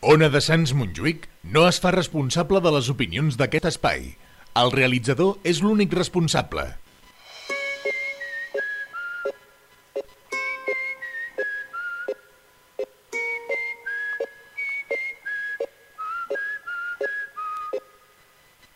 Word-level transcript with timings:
Ona 0.00 0.30
de 0.32 0.40
Sants 0.40 0.70
Montjuïc 0.72 1.26
no 1.52 1.66
es 1.68 1.76
fa 1.84 1.90
responsable 1.92 2.62
de 2.64 2.70
les 2.72 2.86
opinions 2.88 3.36
d'aquest 3.36 3.66
espai. 3.68 4.06
El 4.56 4.72
realitzador 4.72 5.34
és 5.44 5.60
l'únic 5.60 5.92
responsable. 5.92 6.64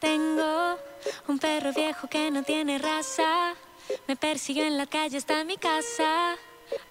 Tengo 0.05 0.77
un 1.29 1.39
perro 1.39 1.73
viejo 1.73 2.07
que 2.07 2.31
no 2.31 2.43
tiene 2.43 2.77
raza. 2.77 3.55
Me 4.07 4.17
persiguió 4.17 4.67
en 4.67 4.77
la 4.77 4.87
calle 4.87 5.17
hasta 5.17 5.43
mi 5.45 5.57
casa. 5.57 6.37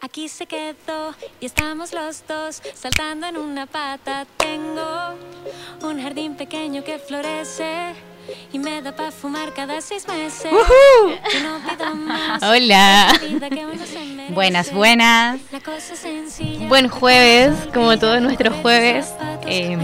Aquí 0.01 0.27
se 0.27 0.45
quedó 0.45 1.15
y 1.39 1.45
estamos 1.45 1.93
los 1.93 2.25
dos 2.27 2.61
saltando 2.75 3.27
en 3.27 3.37
una 3.37 3.65
pata. 3.65 4.25
Tengo 4.37 5.15
un 5.81 6.01
jardín 6.01 6.35
pequeño 6.35 6.83
que 6.83 6.99
florece 6.99 7.95
y 8.51 8.59
me 8.59 8.81
da 8.81 8.95
para 8.95 9.11
fumar 9.11 9.53
cada 9.53 9.81
seis 9.81 10.07
meses. 10.07 10.51
No 10.51 11.95
más. 11.95 12.43
Hola. 12.43 13.13
Buenas, 14.29 14.73
buenas. 14.73 15.39
Buen 16.67 16.87
jueves, 16.89 17.55
como 17.73 17.97
todos 17.97 18.21
nuestros 18.21 18.55
jueves. 18.61 19.13
Eh, 19.45 19.77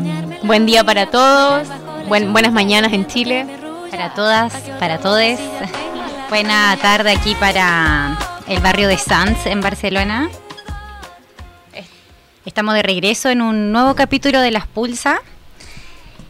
buen 0.44 0.66
día 0.66 0.84
para 0.84 1.09
todos. 1.09 1.67
Buen, 2.08 2.31
buenas 2.34 2.53
mañanas 2.53 2.94
en 2.94 3.08
Chile. 3.08 3.45
Para 3.90 4.14
todas, 4.14 4.53
para 4.80 5.00
todes. 5.00 5.40
Buena 6.30 6.78
tarde 6.80 7.12
aquí 7.12 7.34
para 7.34 8.16
el 8.49 8.59
barrio 8.62 8.88
de 8.88 8.98
Sanz 8.98 9.45
en 9.45 9.62
Barcelona. 9.62 10.30
Estamos 12.45 12.73
de 12.73 12.81
regreso 12.81 13.30
en 13.30 13.41
un 13.41 13.72
nuevo 13.72 13.95
capítulo 13.95 14.41
de 14.41 14.52
Las 14.52 14.66
Pulsa. 14.67 15.20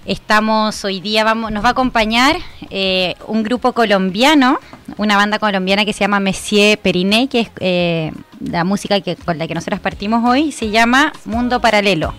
Estamos 0.06 0.84
hoy 0.84 1.00
día, 1.02 1.24
vamos, 1.24 1.52
nos 1.52 1.64
va 1.64 1.70
a 1.70 1.72
acompañar 1.72 2.36
eh, 2.72 3.16
un 3.28 3.44
grupo 3.44 3.74
colombiano, 3.74 4.60
una 4.98 5.16
banda 5.18 5.40
colombiana 5.40 5.86
que 5.86 5.94
se 5.94 6.00
llama 6.00 6.20
Messier 6.20 6.80
Periné, 6.80 7.28
que 7.30 7.42
es 7.42 7.50
eh, 7.60 8.12
la 8.40 8.64
música 8.64 9.00
que, 9.02 9.16
con 9.16 9.38
la 9.38 9.48
que 9.48 9.54
nosotros 9.54 9.80
partimos 9.80 10.28
hoy, 10.28 10.52
se 10.52 10.70
llama 10.72 11.14
Mundo 11.26 11.62
Paralelo. 11.62 12.14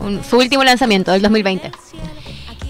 Un- 0.00 0.22
su 0.22 0.36
último 0.36 0.62
lanzamiento 0.64 1.12
del 1.12 1.22
2020. 1.22 1.72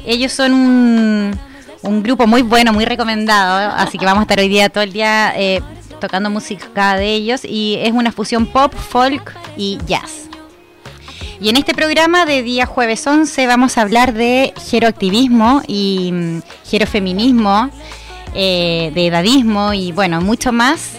Ellos 0.07 0.33
son 0.33 0.53
un, 0.55 1.39
un 1.85 2.03
grupo 2.03 2.27
muy 2.27 2.43
bueno, 2.43 2.73
muy 2.73 2.85
recomendado, 2.85 3.73
así 3.77 3.99
que 3.99 4.07
vamos 4.07 4.21
a 4.21 4.23
estar 4.23 4.41
hoy 4.41 4.49
día 4.49 4.69
todo 4.69 4.83
el 4.85 4.93
día 4.93 5.33
eh, 5.37 5.61
tocando 6.01 6.31
música 6.31 6.97
de 6.97 7.15
ellos 7.15 7.43
y 7.45 7.77
es 7.81 7.93
una 7.93 8.11
fusión 8.11 8.47
pop, 8.47 8.73
folk 8.75 9.35
y 9.57 9.79
jazz. 9.87 10.29
Y 11.41 11.51
en 11.51 11.57
este 11.57 11.75
programa 11.75 12.25
de 12.25 12.43
día 12.43 12.65
jueves 12.65 13.07
11 13.07 13.47
vamos 13.47 13.77
a 13.77 13.83
hablar 13.83 14.15
de 14.15 14.55
geroactivismo 14.71 15.63
y 15.67 16.11
mm, 16.13 16.39
gerofeminismo, 16.65 17.71
eh, 18.35 18.91
de 18.95 19.07
edadismo 19.07 19.75
y 19.75 19.93
bueno, 19.93 20.21
mucho 20.21 20.53
más. 20.53 20.93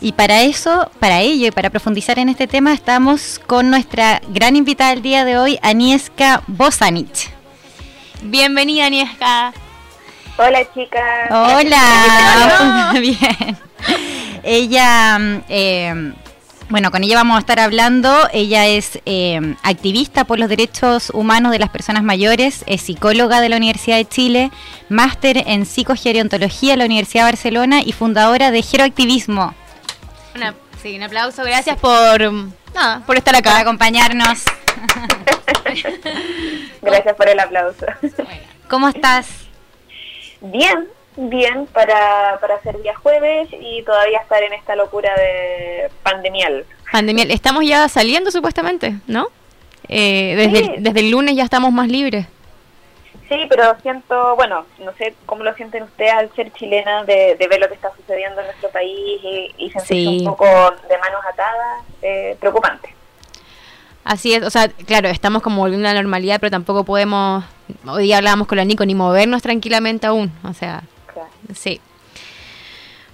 Y 0.00 0.12
para 0.12 0.42
eso, 0.42 0.90
para 0.98 1.20
ello 1.20 1.46
y 1.46 1.50
para 1.52 1.70
profundizar 1.70 2.18
en 2.18 2.28
este 2.28 2.48
tema, 2.48 2.72
estamos 2.72 3.40
con 3.46 3.70
nuestra 3.70 4.20
gran 4.30 4.56
invitada 4.56 4.90
del 4.90 5.02
día 5.02 5.24
de 5.24 5.38
hoy, 5.38 5.60
Anieska 5.62 6.42
Bosanich. 6.48 7.30
Bienvenida, 8.22 8.88
Nieska. 8.88 9.52
Hola 10.38 10.60
chicas. 10.74 11.30
Hola, 11.30 12.92
bien. 13.00 13.56
Ella, 14.42 15.18
eh, 15.48 16.12
bueno, 16.68 16.90
con 16.90 17.04
ella 17.04 17.16
vamos 17.16 17.36
a 17.36 17.40
estar 17.40 17.60
hablando. 17.60 18.28
Ella 18.32 18.66
es 18.66 18.98
eh, 19.06 19.40
activista 19.62 20.24
por 20.24 20.38
los 20.40 20.48
derechos 20.48 21.10
humanos 21.10 21.52
de 21.52 21.58
las 21.58 21.68
personas 21.70 22.02
mayores, 22.02 22.64
es 22.66 22.80
psicóloga 22.82 23.40
de 23.40 23.48
la 23.50 23.56
Universidad 23.56 23.96
de 23.98 24.08
Chile, 24.08 24.50
máster 24.88 25.44
en 25.46 25.66
psicogerontología 25.66 26.72
de 26.72 26.76
la 26.78 26.86
Universidad 26.86 27.24
de 27.26 27.32
Barcelona 27.32 27.82
y 27.84 27.92
fundadora 27.92 28.50
de 28.50 28.62
Geroactivismo. 28.62 29.54
Una- 30.34 30.54
sí, 30.82 30.96
un 30.96 31.02
aplauso. 31.02 31.44
Gracias 31.44 31.78
por, 31.78 32.20
nada, 32.74 33.02
por 33.06 33.16
estar 33.18 33.34
Para 33.34 33.50
acá. 33.52 33.60
acompañarnos. 33.60 34.42
Gracias 36.82 37.14
por 37.16 37.28
el 37.28 37.38
aplauso. 37.38 37.86
¿Cómo 38.68 38.88
estás? 38.88 39.26
Bien, 40.42 40.88
bien 41.16 41.66
para, 41.66 42.38
para 42.40 42.60
ser 42.62 42.80
día 42.82 42.94
jueves 42.96 43.48
y 43.52 43.82
todavía 43.82 44.18
estar 44.18 44.42
en 44.42 44.52
esta 44.52 44.74
locura 44.76 45.14
de 45.16 45.90
pandemial. 46.02 46.64
Pandemia. 46.90 47.24
Estamos 47.30 47.64
ya 47.66 47.88
saliendo 47.88 48.30
supuestamente, 48.30 48.94
¿no? 49.06 49.28
Eh, 49.88 50.34
desde, 50.36 50.56
Sí. 50.58 50.70
el, 50.76 50.82
desde 50.82 51.00
el 51.00 51.10
lunes 51.10 51.36
ya 51.36 51.44
estamos 51.44 51.72
más 51.72 51.88
libres. 51.88 52.26
Sí, 53.28 53.46
pero 53.48 53.74
siento, 53.80 54.36
bueno, 54.36 54.66
no 54.78 54.92
sé 54.98 55.14
cómo 55.26 55.42
lo 55.42 55.54
sienten 55.54 55.84
ustedes 55.84 56.12
al 56.12 56.34
ser 56.34 56.52
chilena 56.52 57.04
de, 57.04 57.36
de 57.38 57.48
ver 57.48 57.60
lo 57.60 57.68
que 57.68 57.74
está 57.74 57.90
sucediendo 57.96 58.40
en 58.40 58.46
nuestro 58.48 58.68
país 58.70 59.20
y, 59.22 59.54
y 59.56 59.70
sentirse 59.70 59.86
Sí. 59.94 60.18
un 60.20 60.24
poco 60.26 60.44
de 60.46 60.98
manos 60.98 61.22
atadas, 61.32 61.82
eh, 62.02 62.36
preocupante. 62.40 62.94
Así 64.04 64.34
es, 64.34 64.42
o 64.42 64.50
sea, 64.50 64.68
claro, 64.68 65.08
estamos 65.08 65.42
como 65.42 65.62
volviendo 65.62 65.88
a 65.88 65.92
la 65.94 66.02
normalidad, 66.02 66.40
pero 66.40 66.50
tampoco 66.50 66.84
podemos, 66.84 67.44
hoy 67.86 68.04
día 68.04 68.18
hablábamos 68.18 68.46
con 68.46 68.58
la 68.58 68.64
Nico, 68.64 68.84
ni 68.86 68.94
movernos 68.94 69.42
tranquilamente 69.42 70.06
aún, 70.06 70.32
o 70.44 70.52
sea, 70.54 70.82
Claro. 71.12 71.28
sí. 71.54 71.80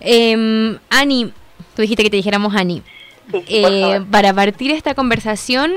Eh, 0.00 0.78
Ani, 0.90 1.32
tú 1.74 1.82
dijiste 1.82 2.02
que 2.04 2.10
te 2.10 2.16
dijéramos 2.16 2.54
Ani. 2.54 2.82
Sí, 3.30 3.44
Eh, 3.48 4.00
para 4.10 4.32
partir 4.32 4.70
esta 4.70 4.94
conversación, 4.94 5.72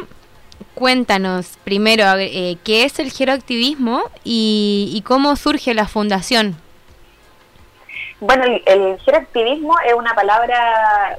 cuéntanos 0.76 1.58
primero 1.64 2.04
eh, 2.18 2.58
qué 2.64 2.86
es 2.86 3.00
el 3.00 3.12
geroactivismo 3.12 4.04
y, 4.24 4.92
y 4.96 5.02
cómo 5.02 5.36
surge 5.36 5.74
la 5.74 5.88
fundación. 5.88 6.56
Bueno, 8.20 8.44
el, 8.46 8.62
el 8.68 9.00
geroactivismo 9.00 9.76
es 9.86 9.94
una 9.96 10.14
palabra 10.14 11.18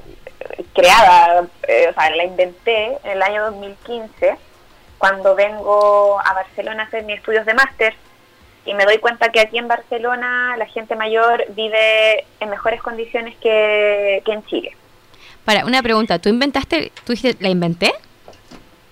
creada, 0.73 1.45
eh, 1.67 1.87
o 1.89 1.93
sea, 1.93 2.09
la 2.15 2.23
inventé 2.23 2.97
en 3.03 3.11
el 3.11 3.21
año 3.21 3.43
2015, 3.51 4.35
cuando 5.03 5.35
vengo 5.35 6.17
a 6.17 6.33
Barcelona 6.33 6.83
a 6.83 6.85
hacer 6.85 7.03
mis 7.03 7.17
estudios 7.17 7.45
de 7.45 7.53
máster 7.53 7.93
y 8.65 8.73
me 8.73 8.85
doy 8.85 8.99
cuenta 8.99 9.33
que 9.33 9.41
aquí 9.41 9.57
en 9.57 9.67
Barcelona 9.67 10.55
la 10.57 10.65
gente 10.65 10.95
mayor 10.95 11.43
vive 11.49 12.23
en 12.39 12.49
mejores 12.49 12.81
condiciones 12.81 13.35
que, 13.41 14.21
que 14.23 14.31
en 14.31 14.45
Chile. 14.45 14.77
Para 15.43 15.65
una 15.65 15.83
pregunta, 15.83 16.19
¿tú 16.19 16.29
inventaste, 16.29 16.93
tú 17.03 17.11
dijiste, 17.11 17.43
la 17.43 17.49
inventé? 17.49 17.93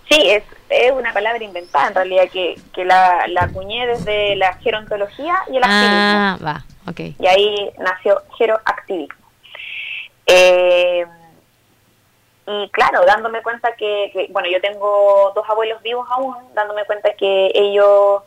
Sí, 0.10 0.22
es, 0.30 0.44
es 0.68 0.92
una 0.92 1.14
palabra 1.14 1.42
inventada 1.42 1.88
en 1.88 1.96
realidad 1.96 2.28
que, 2.30 2.60
que 2.74 2.84
la, 2.84 3.26
la 3.30 3.44
acuñé 3.44 3.88
desde 3.88 4.36
la 4.36 4.56
gerontología 4.56 5.34
y 5.50 5.56
el 5.56 5.64
activismo. 5.64 5.98
Ah, 5.98 6.38
va, 6.44 6.66
ok. 6.88 7.00
y 7.18 7.26
ahí 7.26 7.70
nació 7.80 8.22
Geroactivismo. 8.38 9.16
Eh, 10.26 11.06
y 12.48 12.70
claro, 12.70 13.06
dándome 13.06 13.42
cuenta 13.44 13.76
que, 13.76 14.10
que, 14.14 14.28
bueno, 14.32 14.50
yo 14.50 14.60
tengo 14.62 15.32
dos 15.36 15.48
abuelos 15.48 15.82
vivos 15.84 16.08
aún, 16.10 16.36
dándome 16.54 16.86
cuenta 16.86 17.14
que 17.14 17.52
ellos, 17.54 18.24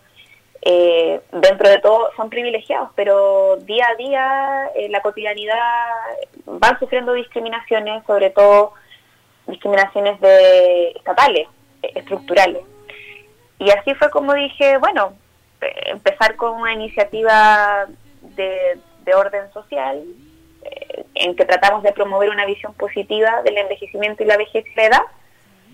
eh, 0.63 1.21
dentro 1.33 1.69
de 1.69 1.79
todo, 1.79 2.11
son 2.17 2.31
privilegiados, 2.31 2.91
pero 2.95 3.57
día 3.63 3.89
a 3.89 3.95
día, 3.97 4.71
en 4.77 4.93
la 4.93 5.03
cotidianidad, 5.03 5.59
van 6.47 6.79
sufriendo 6.79 7.13
discriminaciones, 7.13 8.05
sobre 8.07 8.31
todo 8.31 8.75
discriminaciones 9.47 10.21
de 10.21 10.91
estatales, 10.91 11.49
eh, 11.83 11.93
estructurales. 11.97 12.63
Y 13.59 13.71
así 13.71 13.95
fue 13.95 14.11
como 14.11 14.33
dije, 14.35 14.79
bueno, 14.79 15.15
eh, 15.61 15.75
empezar 15.87 16.37
con 16.37 16.53
una 16.53 16.73
iniciativa 16.73 17.87
de, 18.21 18.79
de 19.05 19.15
orden 19.15 19.53
social 19.53 20.03
eh, 20.03 20.24
en 21.15 21.37
que 21.37 21.45
tratamos 21.45 21.83
de 21.83 21.93
promover 21.93 22.31
una 22.31 22.47
visión 22.47 22.75
positiva 22.75 23.43
del 23.43 23.57
envejecimiento 23.59 24.23
y 24.23 24.27
la 24.27 24.37
vejez 24.37 24.65
y 24.67 24.75
la 24.77 24.85
edad, 24.87 25.03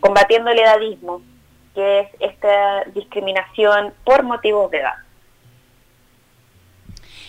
combatiendo 0.01 0.51
el 0.51 0.59
edadismo, 0.59 1.23
que 1.75 2.01
es 2.01 2.09
esta 2.21 2.85
discriminación 2.95 3.95
por 4.05 4.23
motivos 4.23 4.71
de 4.71 4.79
edad. 4.79 4.95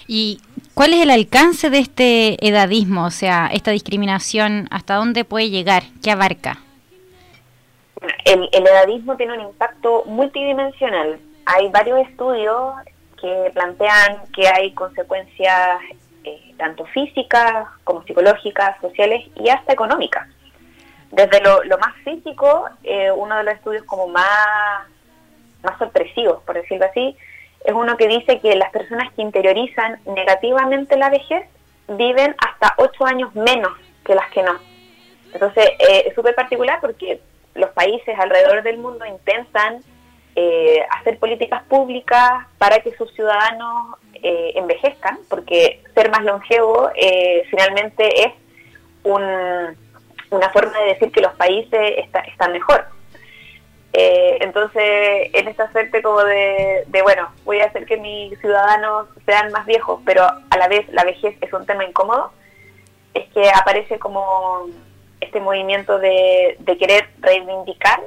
¿Y 0.07 0.41
cuál 0.73 0.93
es 0.93 1.01
el 1.01 1.11
alcance 1.11 1.69
de 1.69 1.79
este 1.79 2.45
edadismo? 2.45 3.05
O 3.05 3.11
sea, 3.11 3.49
esta 3.51 3.71
discriminación, 3.71 4.67
¿hasta 4.71 4.95
dónde 4.95 5.23
puede 5.23 5.49
llegar? 5.49 5.83
¿Qué 6.03 6.11
abarca? 6.11 6.59
Bueno, 7.99 8.13
El, 8.25 8.49
el 8.51 8.67
edadismo 8.67 9.15
tiene 9.15 9.33
un 9.33 9.41
impacto 9.41 10.03
multidimensional. 10.05 11.19
Hay 11.45 11.69
varios 11.69 11.99
estudios 12.07 12.73
que 13.21 13.51
plantean 13.53 14.23
que 14.35 14.47
hay 14.47 14.73
consecuencias 14.73 15.79
tanto 16.61 16.85
físicas 16.85 17.67
como 17.83 18.03
psicológicas, 18.03 18.79
sociales 18.81 19.25
y 19.35 19.49
hasta 19.49 19.73
económicas. 19.73 20.27
Desde 21.11 21.41
lo, 21.41 21.77
más 21.79 21.95
físico, 22.03 22.69
eh, 22.83 23.09
uno 23.11 23.35
de 23.37 23.43
los 23.43 23.55
estudios 23.55 23.83
como 23.85 24.07
más, 24.07 24.87
más 25.63 25.77
sorpresivos, 25.79 26.43
por 26.43 26.55
decirlo 26.55 26.85
así, 26.85 27.17
es 27.65 27.73
uno 27.73 27.97
que 27.97 28.07
dice 28.07 28.39
que 28.39 28.55
las 28.55 28.69
personas 28.71 29.11
que 29.13 29.23
interiorizan 29.23 29.99
negativamente 30.05 30.97
la 30.97 31.09
vejez 31.09 31.47
viven 31.87 32.35
hasta 32.37 32.75
ocho 32.77 33.05
años 33.05 33.33
menos 33.33 33.73
que 34.05 34.13
las 34.13 34.29
que 34.29 34.43
no. 34.43 34.53
Entonces, 35.33 35.65
eh, 35.79 36.03
es 36.07 36.13
súper 36.13 36.35
particular 36.35 36.77
porque 36.79 37.21
los 37.55 37.71
países 37.71 38.17
alrededor 38.19 38.61
del 38.61 38.77
mundo 38.77 39.03
intentan 39.05 39.81
eh, 40.35 40.79
hacer 40.91 41.17
políticas 41.17 41.63
públicas 41.63 42.45
para 42.59 42.79
que 42.81 42.95
sus 42.95 43.11
ciudadanos 43.15 43.97
eh, 44.23 44.53
envejezcan, 44.55 45.19
porque 45.29 45.81
ser 45.95 46.09
más 46.11 46.23
longevo 46.23 46.89
eh, 46.95 47.43
finalmente 47.49 48.23
es 48.23 48.33
una 49.03 50.49
forma 50.53 50.79
de 50.79 50.85
decir 50.93 51.11
que 51.11 51.21
los 51.21 51.33
países 51.33 52.05
están 52.27 52.51
mejor. 52.51 52.85
entonces, 53.93 55.29
en 55.33 55.47
esta 55.47 55.71
suerte 55.71 56.01
como 56.01 56.23
de, 56.23 56.83
de, 56.87 57.01
bueno, 57.01 57.29
voy 57.43 57.59
a 57.59 57.65
hacer 57.65 57.85
que 57.85 57.97
mis 57.97 58.39
ciudadanos 58.39 59.07
sean 59.25 59.51
más 59.51 59.65
viejos, 59.65 59.99
pero 60.05 60.23
a 60.23 60.57
la 60.57 60.67
vez 60.67 60.87
la 60.89 61.03
vejez 61.03 61.35
es 61.41 61.51
un 61.51 61.65
tema 61.65 61.83
incómodo, 61.83 62.31
es 63.13 63.27
que 63.33 63.49
aparece 63.49 63.99
como 63.99 64.67
este 65.19 65.39
movimiento 65.39 65.99
de, 65.99 66.55
de 66.59 66.77
querer 66.77 67.09
reivindicar 67.19 68.01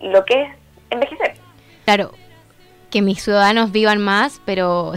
lo 0.00 0.24
que 0.24 0.42
es 0.42 0.48
envejecer. 0.90 1.34
Claro, 1.84 2.12
que 2.90 3.02
mis 3.02 3.22
ciudadanos 3.22 3.72
vivan 3.72 3.98
más, 3.98 4.40
pero 4.44 4.92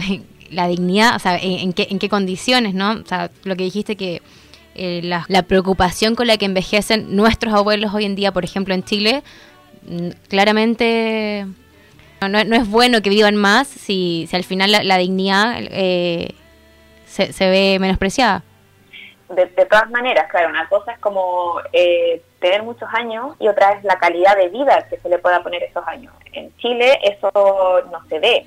la 0.50 0.66
dignidad, 0.68 1.16
o 1.16 1.18
sea, 1.18 1.38
en, 1.40 1.72
qué, 1.72 1.88
en 1.90 1.98
qué 1.98 2.08
condiciones, 2.08 2.74
¿no? 2.74 2.92
O 2.92 3.06
sea, 3.06 3.30
lo 3.44 3.56
que 3.56 3.64
dijiste 3.64 3.96
que 3.96 4.22
eh, 4.74 5.00
la, 5.02 5.42
preocupación 5.42 6.14
con 6.14 6.26
la 6.26 6.36
que 6.36 6.46
envejecen 6.46 7.14
nuestros 7.16 7.54
abuelos 7.54 7.94
hoy 7.94 8.04
en 8.04 8.14
día, 8.14 8.32
por 8.32 8.44
ejemplo, 8.44 8.74
en 8.74 8.84
Chile, 8.84 9.22
claramente 10.28 11.46
no, 12.20 12.38
es 12.38 12.68
bueno 12.68 13.00
que 13.00 13.10
vivan 13.10 13.34
más 13.34 13.66
si, 13.66 14.26
si 14.28 14.36
al 14.36 14.44
final 14.44 14.70
la, 14.70 14.98
dignidad 14.98 15.54
eh, 15.58 16.34
se, 17.06 17.50
ve 17.50 17.78
menospreciada 17.80 18.44
de, 19.34 19.46
todas 19.66 19.88
maneras, 19.90 20.28
claro, 20.30 20.48
una 20.48 20.68
cosa 20.68 20.92
es 20.92 20.98
como 20.98 21.60
eh, 21.72 22.22
tener 22.40 22.62
muchos 22.62 22.88
años 22.92 23.36
y 23.38 23.48
otra 23.48 23.72
es 23.72 23.84
la 23.84 23.98
calidad 23.98 24.36
de 24.36 24.48
vida 24.48 24.86
que 24.88 24.98
se 24.98 25.08
le 25.08 25.18
pueda 25.18 25.42
poner 25.42 25.62
esos 25.62 25.86
años. 25.86 26.12
En 26.32 26.54
Chile 26.56 26.98
eso 27.02 27.30
no 27.90 28.04
se 28.08 28.18
ve. 28.18 28.46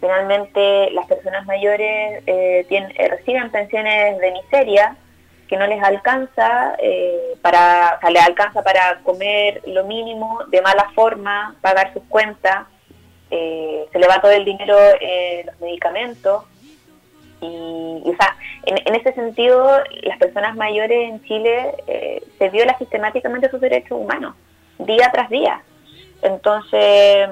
Finalmente 0.00 0.90
las 0.92 1.06
personas 1.06 1.46
mayores 1.46 2.22
eh, 2.26 2.64
tienen, 2.68 2.92
eh, 2.96 3.08
reciben 3.08 3.50
pensiones 3.50 4.18
de 4.18 4.32
miseria 4.32 4.96
que 5.48 5.56
no 5.56 5.66
les 5.66 5.82
alcanza 5.82 6.76
para, 7.42 7.96
o 7.98 8.00
sea, 8.00 8.10
les 8.10 8.26
alcanza 8.26 8.62
para 8.62 9.00
comer 9.02 9.60
lo 9.66 9.84
mínimo, 9.84 10.38
de 10.48 10.62
mala 10.62 10.90
forma, 10.94 11.54
pagar 11.60 11.92
sus 11.92 12.02
cuentas, 12.04 12.66
se 13.28 13.98
le 13.98 14.06
va 14.08 14.22
todo 14.22 14.30
el 14.30 14.46
dinero 14.46 14.78
en 15.00 15.44
los 15.46 15.60
medicamentos 15.60 16.44
y, 17.44 18.10
o 18.10 18.16
sea, 18.16 18.36
en, 18.64 18.94
ese 18.94 19.12
sentido, 19.12 19.78
las 20.02 20.18
personas 20.18 20.56
mayores 20.56 21.10
en 21.10 21.22
Chile 21.24 21.74
eh, 21.86 22.22
se 22.38 22.48
viola 22.50 22.76
sistemáticamente 22.78 23.50
sus 23.50 23.60
derechos 23.60 23.98
humanos, 24.00 24.34
día 24.78 25.10
tras 25.12 25.28
día. 25.28 25.62
Entonces, 26.22 27.28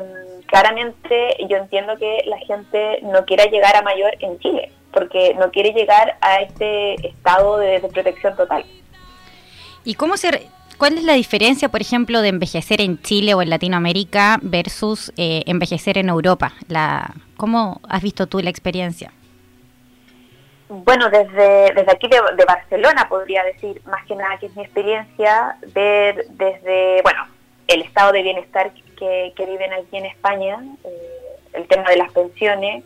claramente 0.52 1.34
yo 1.48 1.56
entiendo 1.56 1.96
que 1.96 2.24
la 2.26 2.36
gente 2.40 3.00
no 3.04 3.24
quiera 3.24 3.46
llegar 3.46 3.74
a 3.74 3.80
mayor 3.80 4.12
en 4.20 4.38
Chile, 4.38 4.70
porque 4.92 5.34
no 5.34 5.50
quiere 5.50 5.72
llegar 5.72 6.18
a 6.20 6.42
este 6.42 7.06
estado 7.06 7.56
de, 7.56 7.80
protección 7.80 8.36
total. 8.36 8.62
¿Y 9.82 9.94
cómo 9.94 10.18
se, 10.18 10.46
cuál 10.76 10.98
es 10.98 11.04
la 11.04 11.14
diferencia, 11.14 11.70
por 11.70 11.80
ejemplo, 11.80 12.20
de 12.20 12.28
envejecer 12.28 12.82
en 12.82 13.00
Chile 13.00 13.32
o 13.32 13.40
en 13.40 13.48
Latinoamérica 13.48 14.38
versus 14.42 15.10
eh, 15.16 15.42
envejecer 15.46 15.96
en 15.96 16.10
Europa? 16.10 16.52
La, 16.68 17.14
¿Cómo 17.38 17.80
has 17.88 18.02
visto 18.02 18.26
tú 18.26 18.40
la 18.40 18.50
experiencia? 18.50 19.10
bueno, 20.68 21.10
desde, 21.10 21.74
desde 21.74 21.92
aquí 21.92 22.08
de, 22.08 22.44
Barcelona 22.46 23.06
podría 23.06 23.44
decir, 23.44 23.82
más 23.84 24.06
que 24.06 24.16
nada 24.16 24.38
que 24.38 24.46
es 24.46 24.56
mi 24.56 24.62
experiencia, 24.62 25.56
ver 25.74 26.24
desde, 26.30 27.02
bueno, 27.02 27.26
el 27.68 27.82
estado 27.82 28.12
de 28.12 28.22
bienestar 28.22 28.72
que, 29.34 29.46
viven 29.46 29.72
aquí 29.72 29.96
en 29.96 30.06
España, 30.06 30.62
eh, 30.84 31.38
el 31.54 31.66
tema 31.66 31.90
de 31.90 31.96
las 31.96 32.12
pensiones, 32.12 32.84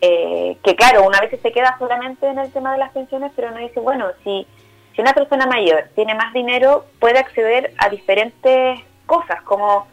eh, 0.00 0.56
que 0.62 0.76
claro, 0.76 1.06
una 1.06 1.20
vez 1.20 1.40
se 1.40 1.52
queda 1.52 1.76
solamente 1.78 2.26
en 2.26 2.38
el 2.38 2.52
tema 2.52 2.72
de 2.72 2.78
las 2.78 2.92
pensiones, 2.92 3.32
pero 3.34 3.50
no 3.50 3.58
dice, 3.58 3.80
bueno, 3.80 4.08
si, 4.22 4.46
si 4.94 5.00
una 5.00 5.14
persona 5.14 5.46
mayor 5.46 5.88
tiene 5.94 6.14
más 6.14 6.32
dinero, 6.32 6.84
puede 7.00 7.18
acceder 7.18 7.72
a 7.78 7.88
diferentes 7.88 8.80
cosas 9.06 9.40
como 9.42 9.86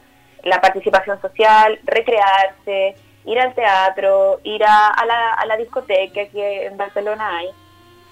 la 0.43 0.59
participación 0.59 1.21
social, 1.21 1.79
recrearse, 1.85 2.95
ir 3.25 3.39
al 3.39 3.53
teatro, 3.53 4.41
ir 4.43 4.63
a, 4.65 4.93
la, 5.05 5.33
a 5.33 5.45
la, 5.45 5.55
discoteca 5.55 6.25
que 6.25 6.65
en 6.65 6.75
Barcelona 6.75 7.37
hay, 7.37 7.47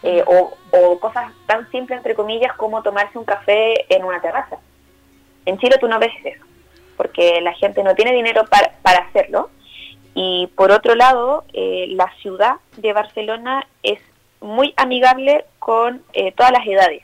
eh, 0.04 0.24
o, 0.26 1.00
cosas 1.00 1.34
tan 1.46 1.70
simples, 1.72 1.98
entre 1.98 2.16
comillas, 2.16 2.54
como 2.54 2.82
tomarse 2.82 3.18
un 3.18 3.26
café 3.26 3.94
en 3.94 4.06
una 4.06 4.22
terraza. 4.22 4.58
En 5.46 5.58
Chile 5.58 5.76
tú 5.80 5.88
no 5.90 6.00
ves 6.00 6.14
eso, 6.24 6.46
porque 7.02 7.42
la 7.42 7.54
gente 7.54 7.82
no 7.84 7.96
tiene 7.96 8.14
dinero 8.14 8.46
para, 8.46 8.74
para 8.84 9.00
hacerlo. 9.00 9.50
Y 10.14 10.52
por 10.56 10.70
otro 10.70 10.94
lado, 10.94 11.46
eh, 11.52 11.88
la 11.90 12.14
ciudad 12.22 12.58
de 12.78 12.94
Barcelona 12.94 13.66
es 13.82 14.00
muy 14.40 14.76
amigable 14.78 15.46
con 15.58 16.04
eh, 16.14 16.32
todas 16.34 16.52
las 16.52 16.68
edades. 16.68 17.02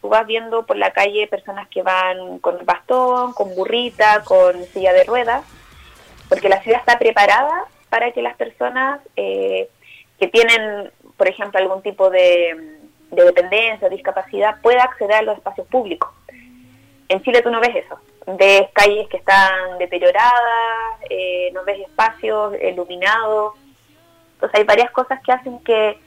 Tú 0.00 0.08
vas 0.08 0.26
viendo 0.26 0.66
por 0.66 0.76
la 0.76 0.90
calle 0.90 1.28
personas 1.28 1.68
que 1.68 1.82
van 1.82 2.40
con 2.40 2.66
bastón, 2.66 3.32
con 3.32 3.54
burrita, 3.54 4.24
con 4.24 4.64
silla 4.64 4.92
de 4.92 5.04
ruedas, 5.04 5.44
porque 6.28 6.48
la 6.48 6.60
ciudad 6.62 6.80
está 6.80 6.98
preparada 6.98 7.66
para 7.88 8.10
que 8.10 8.22
las 8.22 8.34
personas 8.34 9.00
eh, 9.14 9.68
que 10.18 10.26
tienen, 10.26 10.90
por 11.16 11.28
ejemplo, 11.28 11.60
algún 11.60 11.80
tipo 11.80 12.10
de, 12.10 12.80
dependencia 13.12 13.86
o 13.86 13.90
discapacidad 13.90 14.60
puedan 14.62 14.80
acceder 14.80 15.18
a 15.18 15.22
los 15.22 15.36
espacios 15.38 15.68
públicos. 15.68 16.10
En 17.08 17.22
Chile 17.22 17.42
tú 17.42 17.50
no 17.50 17.60
ves 17.60 17.76
eso. 17.76 17.98
Ves 18.38 18.68
calles 18.72 19.08
que 19.08 19.18
están 19.18 19.78
deterioradas, 19.78 21.00
eh, 21.08 21.50
no 21.52 21.64
ves 21.64 21.80
espacios 21.80 22.54
iluminados. 22.60 23.54
Entonces 24.34 24.60
hay 24.60 24.64
varias 24.64 24.90
cosas 24.90 25.20
que 25.24 25.32
hacen 25.32 25.58
que, 25.60 25.98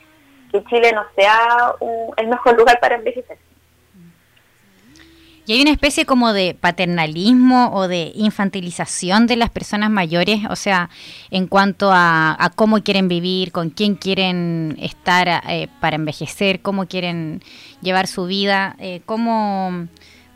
Chile 0.68 0.92
no 0.94 1.06
sea 1.16 1.75
el 2.18 2.28
mejor 2.28 2.57
lugar 2.57 2.80
para 2.80 2.96
envejecer. 2.96 3.38
Y 5.50 5.54
hay 5.54 5.62
una 5.62 5.72
especie 5.72 6.06
como 6.06 6.31
de 6.31 6.54
paternalismo 6.54 7.72
o 7.74 7.88
de 7.88 8.12
infantilización 8.13 9.25
de 9.25 9.36
las 9.36 9.50
personas 9.50 9.90
mayores, 9.90 10.42
o 10.48 10.56
sea, 10.56 10.92
en 11.31 11.48
cuanto 11.48 11.90
a, 11.92 12.52
cómo 12.56 12.84
quieren 12.84 13.07
vivir, 13.07 13.52
con 13.52 13.72
quién 13.72 13.95
quieren 13.95 14.78
estar 14.80 15.42
eh, 15.48 15.68
para 15.81 15.95
envejecer, 15.95 16.62
cómo 16.62 16.86
quieren 16.86 17.42
llevar 17.81 18.06
su 18.06 18.25
vida, 18.25 18.75
eh, 18.78 19.02
cómo, 19.07 19.88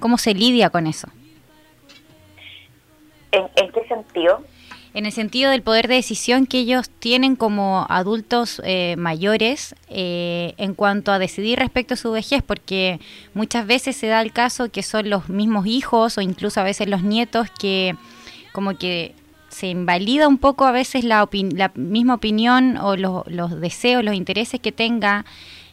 cómo 0.03 0.17
se 0.17 0.33
lidia 0.33 0.69
con 0.69 0.85
eso. 0.85 1.07
¿En 3.31 3.71
qué 3.71 3.87
sentido? 3.87 4.43
en 4.93 5.05
el 5.07 5.11
sentido 5.13 5.49
del 5.49 5.63
poder 5.63 5.87
de 5.87 5.95
decisión 5.95 6.45
que 6.45 6.59
ellos 6.59 6.89
tienen 6.99 7.35
como 7.35 7.87
adultos 7.89 8.61
eh, 8.65 8.95
mayores 8.97 9.73
eh, 9.89 10.53
en 10.57 10.75
cuanto 10.75 11.11
a 11.11 11.19
decidir 11.19 11.57
respecto 11.57 11.93
a 11.93 11.97
su 11.97 12.11
vejez, 12.11 12.43
porque 12.43 12.99
muchas 13.33 13.65
veces 13.65 13.95
se 13.95 14.05
da 14.05 14.21
el 14.21 14.33
caso 14.33 14.69
que 14.69 14.83
son 14.83 15.09
los 15.09 15.29
mismos 15.29 15.65
hijos 15.65 16.17
o 16.17 16.21
incluso 16.21 16.59
a 16.59 16.63
veces 16.63 16.89
los 16.89 17.01
nietos 17.01 17.47
que 17.57 17.95
como 18.51 18.77
que 18.77 19.15
se 19.49 19.67
invalida 19.67 20.27
un 20.27 20.37
poco 20.37 20.65
a 20.65 20.71
veces 20.71 21.05
la, 21.05 21.27
la 21.31 21.71
misma 21.75 22.15
opinión 22.15 22.77
o 22.77 22.95
los 22.97 23.59
deseos, 23.61 24.03
los 24.03 24.13
intereses 24.13 24.59
que 24.59 24.73
tenga 24.73 25.25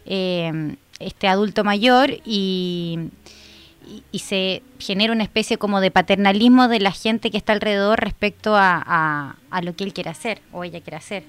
eh, 0.07 0.77
este 1.01 1.29
adulto 1.29 1.65
mayor 1.65 2.11
y 2.25 3.11
y, 4.13 4.19
se 4.21 4.63
genera 4.79 5.13
una 5.13 5.25
especie 5.25 5.59
como 5.59 5.81
de 5.81 5.91
paternalismo 5.91 6.69
de 6.69 6.81
la 6.81 6.93
gente 6.93 7.31
que 7.31 7.37
está 7.37 7.53
alrededor 7.53 8.01
respecto 8.01 8.55
a, 8.57 9.37
a, 9.51 9.63
lo 9.63 9.75
que 9.75 9.85
él 9.85 9.93
quiere 9.93 10.11
hacer 10.11 10.41
o 10.53 10.65
ella 10.65 10.81
quiere 10.81 10.97
hacer. 10.97 11.25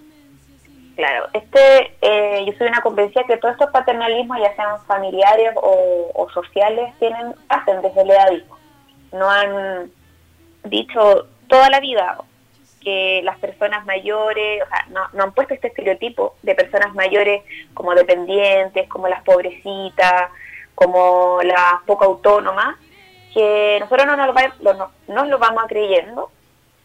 Claro, 0.96 1.28
este, 1.34 1.96
eh, 2.02 2.46
yo 2.46 2.54
soy 2.58 2.68
una 2.68 2.82
convencida 2.82 3.24
que 3.24 3.38
todos 3.38 3.54
estos 3.54 3.72
paternalismos, 3.72 4.38
ya 4.40 4.56
sean 4.56 4.80
familiares 4.86 5.52
o, 5.56 6.28
sociales, 6.34 6.94
tienen 7.00 7.34
hacen 7.50 7.82
desde 7.82 8.02
el 8.02 8.12
edadismo. 8.12 8.58
No 9.12 9.30
han 9.30 9.92
dicho 10.66 11.28
toda 11.48 11.70
la 11.70 11.80
vida 11.80 12.18
que 12.82 13.22
las 13.24 13.38
personas 13.40 13.86
mayores, 13.86 14.64
o 14.64 14.68
sea, 14.68 14.86
no, 14.90 15.02
no 15.14 15.24
han 15.24 15.34
puesto 15.34 15.54
este 15.54 15.68
estereotipo 15.68 16.36
de 16.42 16.56
personas 16.56 16.94
mayores 16.94 17.44
como 17.74 17.94
dependientes, 17.94 18.88
como 18.88 19.08
las 19.08 19.24
pobrecitas, 19.24 20.30
como 20.82 21.40
la 21.44 21.84
poco 21.86 22.06
autónoma, 22.06 22.76
que 23.36 23.78
nosotros 23.80 24.08
no 24.08 24.16
nos 24.16 24.34
lo, 24.62 25.26
lo 25.26 25.38
vamos 25.38 25.66
creyendo. 25.68 26.32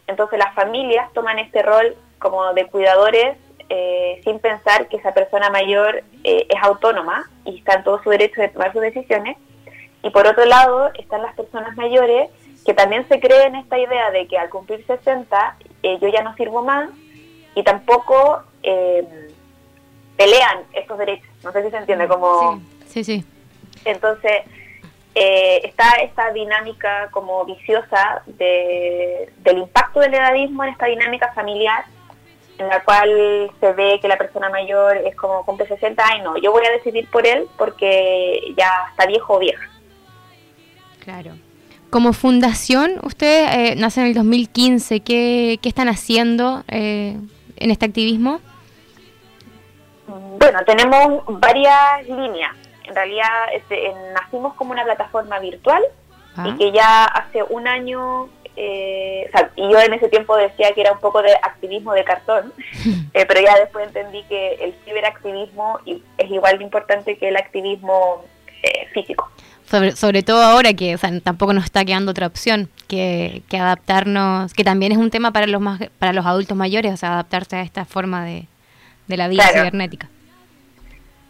Entonces 0.06 0.38
las 0.38 0.54
familias 0.54 1.10
toman 1.14 1.38
este 1.38 1.62
rol 1.62 1.96
como 2.18 2.52
de 2.52 2.66
cuidadores 2.66 3.38
eh, 3.70 4.20
sin 4.22 4.38
pensar 4.38 4.88
que 4.88 4.98
esa 4.98 5.14
persona 5.14 5.48
mayor 5.48 6.04
eh, 6.24 6.46
es 6.46 6.62
autónoma 6.62 7.30
y 7.46 7.56
está 7.56 7.76
en 7.76 7.84
todo 7.84 8.02
su 8.02 8.10
derecho 8.10 8.42
de 8.42 8.48
tomar 8.48 8.70
sus 8.74 8.82
decisiones. 8.82 9.38
Y 10.02 10.10
por 10.10 10.26
otro 10.26 10.44
lado 10.44 10.90
están 10.98 11.22
las 11.22 11.34
personas 11.34 11.74
mayores 11.74 12.28
que 12.66 12.74
también 12.74 13.08
se 13.08 13.18
creen 13.18 13.54
esta 13.54 13.78
idea 13.78 14.10
de 14.10 14.26
que 14.26 14.36
al 14.36 14.50
cumplir 14.50 14.84
60 14.86 15.56
eh, 15.82 15.98
yo 16.02 16.08
ya 16.08 16.22
no 16.22 16.36
sirvo 16.36 16.62
más 16.62 16.90
y 17.54 17.62
tampoco 17.62 18.42
pelean 20.16 20.64
estos 20.74 20.98
derechos. 20.98 21.28
No 21.42 21.50
sé 21.52 21.64
si 21.64 21.70
se 21.70 21.78
entiende 21.78 22.06
como... 22.08 22.60
Sí, 22.88 23.02
sí. 23.02 23.24
Entonces, 23.84 24.42
eh, 25.14 25.60
está 25.64 25.92
esta 26.02 26.32
dinámica 26.32 27.08
como 27.10 27.44
viciosa 27.44 28.22
de, 28.26 29.32
del 29.38 29.58
impacto 29.58 30.00
del 30.00 30.14
edadismo 30.14 30.64
en 30.64 30.70
esta 30.70 30.86
dinámica 30.86 31.32
familiar 31.32 31.84
en 32.58 32.68
la 32.68 32.82
cual 32.82 33.50
se 33.60 33.72
ve 33.72 33.98
que 34.00 34.08
la 34.08 34.16
persona 34.16 34.48
mayor 34.48 34.96
es 34.98 35.14
como 35.16 35.44
cumple 35.44 35.66
60 35.66 36.02
años, 36.04 36.24
no, 36.24 36.36
yo 36.38 36.52
voy 36.52 36.64
a 36.66 36.72
decidir 36.72 37.08
por 37.10 37.26
él 37.26 37.46
porque 37.56 38.54
ya 38.56 38.70
está 38.90 39.06
viejo 39.06 39.34
o 39.34 39.38
vieja. 39.38 39.68
Claro. 41.00 41.32
Como 41.90 42.12
fundación, 42.12 42.98
ustedes 43.02 43.50
eh, 43.54 43.74
nacen 43.76 44.04
en 44.04 44.08
el 44.08 44.14
2015, 44.14 45.00
¿qué, 45.00 45.58
qué 45.62 45.68
están 45.68 45.88
haciendo 45.88 46.64
eh, 46.68 47.16
en 47.56 47.70
este 47.70 47.86
activismo? 47.86 48.40
Bueno, 50.38 50.60
tenemos 50.66 51.22
varias 51.40 52.06
líneas. 52.08 52.54
En 52.86 52.94
realidad 52.94 53.28
este, 53.52 53.92
nacimos 54.14 54.54
como 54.54 54.72
una 54.72 54.84
plataforma 54.84 55.38
virtual 55.38 55.82
y 56.44 56.48
ah. 56.48 56.54
que 56.58 56.72
ya 56.72 57.04
hace 57.04 57.42
un 57.42 57.66
año 57.66 58.28
eh, 58.56 59.30
y 59.56 59.70
yo 59.70 59.78
en 59.80 59.92
ese 59.92 60.08
tiempo 60.08 60.34
decía 60.36 60.72
que 60.72 60.80
era 60.80 60.92
un 60.92 60.98
poco 60.98 61.20
de 61.20 61.32
activismo 61.34 61.92
de 61.92 62.04
cartón, 62.04 62.52
eh, 63.14 63.26
pero 63.26 63.40
ya 63.40 63.58
después 63.58 63.86
entendí 63.86 64.22
que 64.24 64.54
el 64.54 64.74
ciberactivismo 64.84 65.78
es 65.84 66.30
igual 66.30 66.58
de 66.58 66.64
importante 66.64 67.18
que 67.18 67.28
el 67.28 67.36
activismo 67.36 68.24
eh, 68.62 68.88
físico. 68.94 69.30
Sobre, 69.66 70.22
todo 70.22 70.42
ahora 70.42 70.74
que 70.74 70.96
tampoco 71.24 71.52
nos 71.52 71.64
está 71.64 71.84
quedando 71.84 72.12
otra 72.12 72.28
opción 72.28 72.70
que, 72.86 73.42
adaptarnos, 73.52 74.54
que 74.54 74.62
también 74.62 74.92
es 74.92 74.98
un 74.98 75.10
tema 75.10 75.32
para 75.32 75.48
los 75.48 75.60
más, 75.60 75.80
para 75.98 76.12
los 76.12 76.24
adultos 76.24 76.56
mayores, 76.56 76.92
o 76.92 76.96
sea, 76.96 77.14
adaptarse 77.14 77.56
a 77.56 77.62
esta 77.62 77.84
forma 77.84 78.24
de, 78.24 78.46
la 79.08 79.26
vida 79.26 79.42
cibernética. 79.48 80.08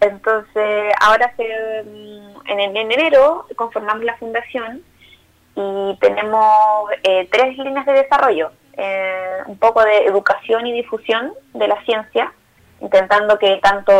Entonces, 0.00 0.92
ahora 1.00 1.32
mm, 1.38 2.50
en 2.50 2.76
enero 2.76 3.46
conformamos 3.56 4.04
la 4.04 4.16
fundación 4.16 4.82
y 5.54 5.96
tenemos 6.00 6.90
eh, 7.02 7.28
tres 7.32 7.56
líneas 7.56 7.86
de 7.86 7.92
desarrollo, 7.92 8.52
eh, 8.76 9.38
un 9.46 9.56
poco 9.58 9.82
de 9.82 10.04
educación 10.04 10.66
y 10.66 10.72
difusión 10.72 11.32
de 11.54 11.66
la 11.66 11.82
ciencia, 11.84 12.30
intentando 12.80 13.38
que 13.38 13.56
tanto 13.62 13.92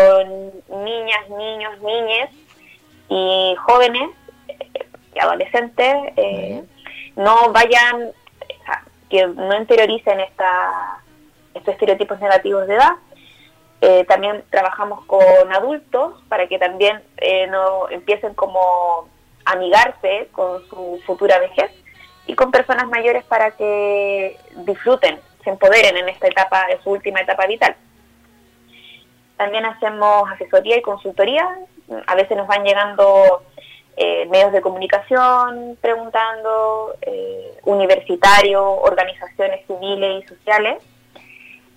niñas, 0.68 1.30
niños, 1.30 1.80
niñas 1.80 2.30
y 3.08 3.54
jóvenes 3.58 4.10
eh, 4.48 4.86
y 5.14 5.18
adolescentes 5.18 5.94
no 7.16 7.50
vayan, 7.52 8.12
que 9.08 9.26
no 9.26 9.56
interioricen 9.56 10.20
esta, 10.20 10.98
estos 11.54 11.72
estereotipos 11.72 12.20
negativos 12.20 12.66
de 12.66 12.74
edad. 12.74 12.96
También 14.08 14.42
trabajamos 14.50 15.04
con 15.04 15.52
adultos 15.52 16.22
para 16.28 16.48
que 16.48 16.58
también 16.58 17.02
no 17.50 17.88
empiecen 17.90 18.34
como 18.34 19.08
amigarse 19.44 20.28
con 20.32 20.66
su 20.68 21.00
futura 21.06 21.38
vejez 21.38 21.70
y 22.26 22.34
con 22.34 22.50
personas 22.50 22.88
mayores 22.88 23.24
para 23.24 23.52
que 23.52 24.36
disfruten, 24.64 25.20
se 25.44 25.50
empoderen 25.50 25.96
en 25.96 26.08
esta 26.08 26.26
etapa, 26.26 26.66
en 26.70 26.82
su 26.82 26.90
última 26.90 27.20
etapa 27.20 27.46
vital. 27.46 27.76
También 29.36 29.64
hacemos 29.64 30.30
asesoría 30.32 30.76
y 30.76 30.82
consultoría, 30.82 31.48
a 32.06 32.14
veces 32.14 32.36
nos 32.36 32.48
van 32.48 32.64
llegando 32.64 33.42
eh, 33.96 34.26
medios 34.26 34.52
de 34.52 34.60
comunicación 34.60 35.78
preguntando, 35.80 36.96
eh, 37.02 37.58
universitarios, 37.64 38.64
organizaciones 38.82 39.64
civiles 39.66 40.24
y 40.24 40.28
sociales. 40.28 40.82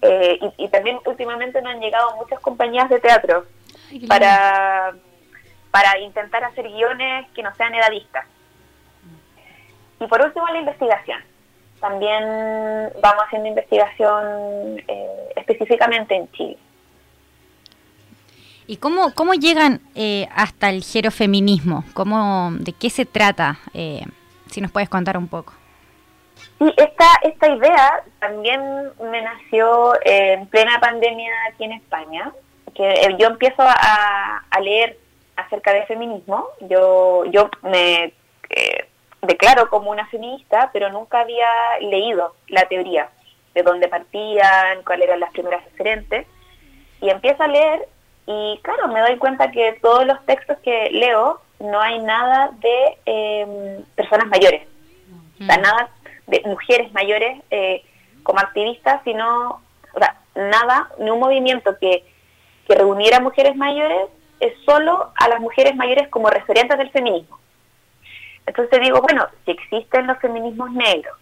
Eh, 0.02 0.40
y, 0.58 0.68
también 0.70 1.00
últimamente 1.06 1.62
nos 1.62 1.74
han 1.74 1.82
llegado 1.82 2.16
muchas 2.16 2.40
compañías 2.40 2.90
de 2.90 3.00
teatro 3.00 3.46
para 4.08 4.94
para 5.72 6.00
intentar 6.00 6.44
hacer 6.44 6.68
guiones 6.68 7.28
que 7.34 7.44
no 7.44 7.54
sean 7.56 7.76
edadistas. 7.76 8.26
Y 10.00 10.08
por 10.08 10.22
último, 10.22 10.48
la 10.48 10.60
investigación. 10.60 11.22
También 11.80 12.24
vamos 13.02 13.24
haciendo 13.26 13.50
investigación 13.50 14.80
eh, 14.88 15.34
específicamente 15.36 16.16
en 16.16 16.32
Chile. 16.32 16.58
¿Y 18.68 18.78
cómo, 18.78 19.14
cómo 19.14 19.34
llegan 19.34 19.82
eh, 19.96 20.28
hasta 20.36 20.70
el 20.70 20.84
gerofeminismo? 20.84 21.86
¿Cómo, 21.94 22.52
¿De 22.60 22.74
qué 22.74 22.90
se 22.90 23.06
trata? 23.06 23.60
Eh, 23.74 24.06
si 24.48 24.62
nos 24.62 24.72
puedes 24.72 24.90
contar 24.90 25.18
un 25.18 25.28
poco. 25.28 25.54
Sí, 26.60 26.74
esta, 26.78 27.06
esta 27.24 27.48
idea 27.48 28.04
también 28.20 28.62
me 29.02 29.22
nació 29.22 29.94
en 30.04 30.46
plena 30.48 30.80
pandemia 30.80 31.34
aquí 31.48 31.64
en 31.64 31.72
España, 31.72 32.32
que 32.76 33.16
yo 33.18 33.28
empiezo 33.28 33.64
a, 33.64 34.44
a 34.50 34.60
leer 34.60 34.98
acerca 35.38 35.74
de 35.74 35.86
feminismo. 35.86 36.48
Yo, 36.62 37.26
yo 37.26 37.50
me 37.64 38.14
eh, 38.50 38.88
declaro 39.22 39.70
como 39.70 39.92
una 39.92 40.06
feminista, 40.08 40.70
pero 40.74 40.90
nunca 40.90 41.22
había 41.22 41.48
leído 41.82 42.36
la 42.48 42.66
teoría, 42.66 43.10
de 43.54 43.64
dónde 43.64 43.88
partían, 43.88 44.84
cuáles 44.86 45.08
eran 45.08 45.22
las 45.22 45.32
primeras 45.32 45.64
referentes. 45.64 46.28
Y 47.02 47.10
empiezo 47.10 47.44
a 47.44 47.48
leer 47.48 47.88
y 48.26 48.60
claro, 48.62 48.90
me 48.90 49.00
doy 49.00 49.18
cuenta 49.18 49.50
que 49.50 49.80
todos 49.82 50.06
los 50.06 50.24
textos 50.26 50.58
que 50.60 50.90
leo 50.92 51.42
no 51.60 51.82
hay 51.82 52.00
nada 52.00 52.52
de 52.60 52.98
em, 53.06 53.84
personas 53.96 54.28
mayores, 54.28 54.68
nada 55.40 55.90
de 56.30 56.42
mujeres 56.46 56.92
mayores 56.94 57.42
eh, 57.52 57.84
como 58.24 58.40
activistas, 58.40 59.02
sino, 59.04 59.62
o 59.94 60.00
sea, 60.00 60.20
nada, 60.36 60.90
ni 61.00 61.10
un 61.10 61.20
movimiento 61.20 61.78
que, 61.80 62.04
que 62.68 62.76
reuniera 62.76 63.20
mujeres 63.20 63.56
mayores 63.56 64.08
es 64.40 64.54
solo 64.66 65.12
a 65.16 65.28
las 65.28 65.40
mujeres 65.40 65.76
mayores 65.76 66.08
como 66.10 66.30
referentes 66.30 66.78
del 66.78 66.92
feminismo. 66.92 67.40
Entonces 68.46 68.80
digo, 68.82 69.02
bueno, 69.02 69.28
si 69.46 69.52
existen 69.52 70.08
los 70.08 70.18
feminismos 70.20 70.72
negros, 70.72 71.18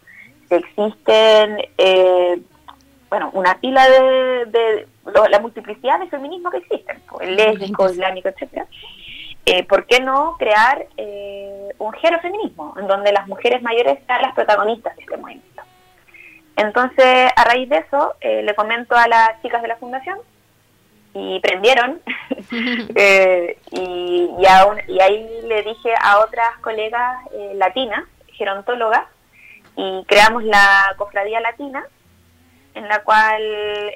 si 0.47 0.55
existen, 0.55 1.57
eh, 1.77 2.41
bueno, 3.09 3.31
una 3.33 3.59
pila 3.59 3.87
de, 3.89 4.87
la 5.29 5.39
multiplicidad 5.39 5.99
de 5.99 6.07
feminismos 6.07 6.51
que 6.51 6.59
existen, 6.59 7.01
el 7.21 7.35
lésbico, 7.35 7.89
islámico, 7.89 8.29
etcétera, 8.29 8.65
eh, 9.49 9.63
¿por 9.63 9.85
qué 9.85 10.01
no 10.01 10.35
crear 10.37 10.87
eh, 10.97 11.69
un 11.77 11.93
feminismo 12.21 12.75
en 12.77 12.85
donde 12.85 13.13
las 13.13 13.27
mujeres 13.27 13.61
mayores 13.61 13.97
sean 14.05 14.21
las 14.21 14.35
protagonistas 14.35 14.93
de 14.97 15.03
este 15.03 15.15
movimiento? 15.15 15.63
Entonces, 16.57 17.31
a 17.33 17.43
raíz 17.45 17.69
de 17.69 17.77
eso, 17.77 18.15
eh, 18.19 18.43
le 18.43 18.53
comento 18.55 18.93
a 18.93 19.07
las 19.07 19.41
chicas 19.41 19.61
de 19.61 19.69
la 19.69 19.77
fundación 19.77 20.19
y 21.13 21.39
prendieron. 21.39 22.01
Eh, 22.95 23.57
y, 23.71 24.29
y, 24.39 24.45
ahí 24.45 25.27
le 25.43 25.63
dije 25.63 25.93
a 26.01 26.19
otras 26.19 26.57
colegas 26.61 27.17
latinas, 27.55 28.03
gerontólogas, 28.33 29.03
y 29.75 30.05
creamos 30.07 30.43
la 30.43 30.93
Cofradía 30.97 31.41
Latina, 31.41 31.83
en 32.73 32.87
la 32.87 33.03
cual 33.03 33.41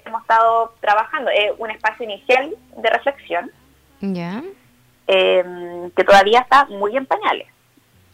hemos 0.05 0.22
estado 0.22 0.74
trabajando. 0.81 1.29
Es 1.31 1.51
un 1.60 1.72
espacio 1.72 2.03
inicial 2.03 2.53
de 2.75 2.89
reflexión, 2.89 3.51
ya 4.01 4.41
em, 5.11 5.91
que 5.91 6.03
todavía 6.03 6.39
está 6.39 6.65
muy 6.65 6.95
en 6.95 7.05
pañales. 7.05 7.47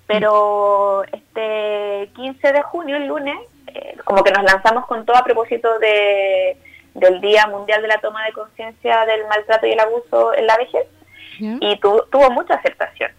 Pero 0.07 1.03
este 1.11 2.09
15 2.15 2.53
de 2.53 2.61
junio, 2.63 2.95
el 2.95 3.07
lunes, 3.07 3.37
eh, 3.67 3.97
como 4.05 4.23
que 4.23 4.31
nos 4.31 4.43
lanzamos 4.43 4.85
con 4.85 5.05
todo 5.05 5.17
a 5.17 5.23
propósito 5.23 5.79
de 5.79 6.57
del 6.93 7.21
Día 7.21 7.45
Mundial 7.45 7.81
de 7.83 7.87
la 7.89 7.99
Toma 7.99 8.25
de 8.25 8.33
Conciencia 8.33 9.05
del 9.05 9.27
Maltrato 9.27 9.67
y 9.67 9.71
el 9.71 9.79
Abuso 9.79 10.33
en 10.33 10.47
la 10.47 10.57
Vejez 10.57 10.87
y 11.39 11.79
tuvo 11.79 12.31
mucha 12.31 12.55
aceptación. 12.55 13.11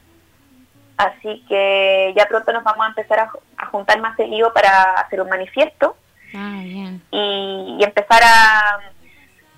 Así 0.96 1.44
que 1.48 2.12
ya 2.16 2.26
pronto 2.26 2.52
nos 2.52 2.64
vamos 2.64 2.84
a 2.84 2.88
empezar 2.88 3.20
a, 3.20 3.66
juntar 3.66 4.00
más 4.00 4.16
seguido 4.16 4.52
para 4.52 4.94
hacer 4.94 5.20
un 5.20 5.28
manifiesto 5.28 5.96
ah, 6.34 6.60
Y, 7.12 7.78
empezar 7.80 8.20
a, 8.24 8.80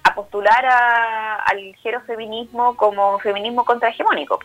a 0.02 0.14
postular 0.14 0.64
al 0.66 1.76
feminismo 2.06 2.76
como 2.76 3.18
feminismo 3.18 3.64
contrahegemónico. 3.64 4.38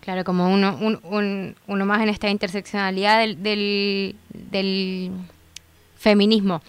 Claro, 0.00 0.24
como 0.24 0.48
uno, 0.48 0.76
un, 0.80 1.54
uno 1.66 1.86
más 1.86 2.00
en 2.00 2.08
esta 2.08 2.28
interseccionalidad 2.28 3.18
del, 3.36 4.16
del, 4.32 5.12
feminismo. 5.96 6.62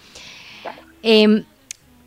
Em, 1.02 1.44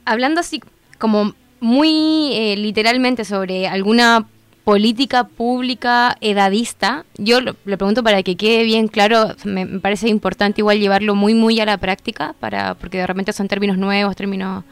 hablando 0.05 0.39
así 0.39 0.61
como 0.99 1.33
muy 1.59 2.31
eh, 2.33 2.55
literalmente 2.55 3.25
sobre 3.25 3.67
alguna 3.67 4.27
política 4.63 5.25
pública 5.25 6.15
edadista, 6.21 7.05
yo 7.17 7.39
le 7.41 7.53
pregunto 7.77 8.03
para 8.03 8.21
que 8.23 8.35
quede 8.35 8.63
bien 8.63 8.87
claro, 8.87 9.35
me, 9.43 9.65
parece 9.79 10.07
importante 10.09 10.61
igual 10.61 10.79
llevarlo 10.79 11.15
muy 11.15 11.33
muy 11.33 11.59
a 11.59 11.65
la 11.65 11.77
práctica, 11.77 12.35
para 12.39 12.75
porque 12.75 12.99
de 12.99 13.07
repente 13.07 13.33
son 13.33 13.47
términos 13.47 13.77
nuevos, 13.77 14.15
términos 14.15 14.63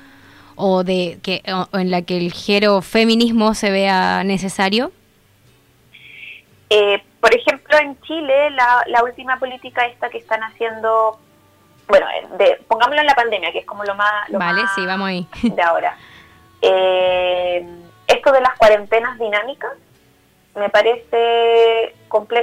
o 0.55 0.83
de 0.83 1.19
que 1.23 1.41
en 1.73 1.91
la 1.91 2.01
que 2.01 2.17
el 2.17 2.31
género 2.33 2.81
feminismo 2.81 3.53
se 3.53 3.71
vea 3.71 4.23
necesario. 4.23 4.91
Eh, 6.69 7.01
por 7.19 7.35
ejemplo, 7.35 7.77
en 7.77 7.99
Chile 8.01 8.49
la, 8.51 8.83
la 8.87 9.03
última 9.03 9.37
política 9.37 9.85
esta 9.85 10.09
que 10.09 10.17
están 10.17 10.41
haciendo 10.43 11.19
bueno, 11.87 12.05
de, 12.37 12.61
pongámoslo 12.67 13.01
en 13.01 13.07
la 13.07 13.15
pandemia, 13.15 13.51
que 13.51 13.59
es 13.59 13.65
como 13.65 13.83
lo 13.83 13.95
más... 13.95 14.29
vale, 14.31 14.61
sí, 14.75 14.85
vamos 14.85 15.09
ahí. 15.09 15.27
De 15.43 15.61
ahora. 15.61 15.97
Eh, 16.61 17.65
esto 18.07 18.31
de 18.31 18.41
las 18.41 18.57
cuarentenas 18.57 19.19
dinámicas 19.19 19.71
me 20.55 20.69
parece 20.69 21.93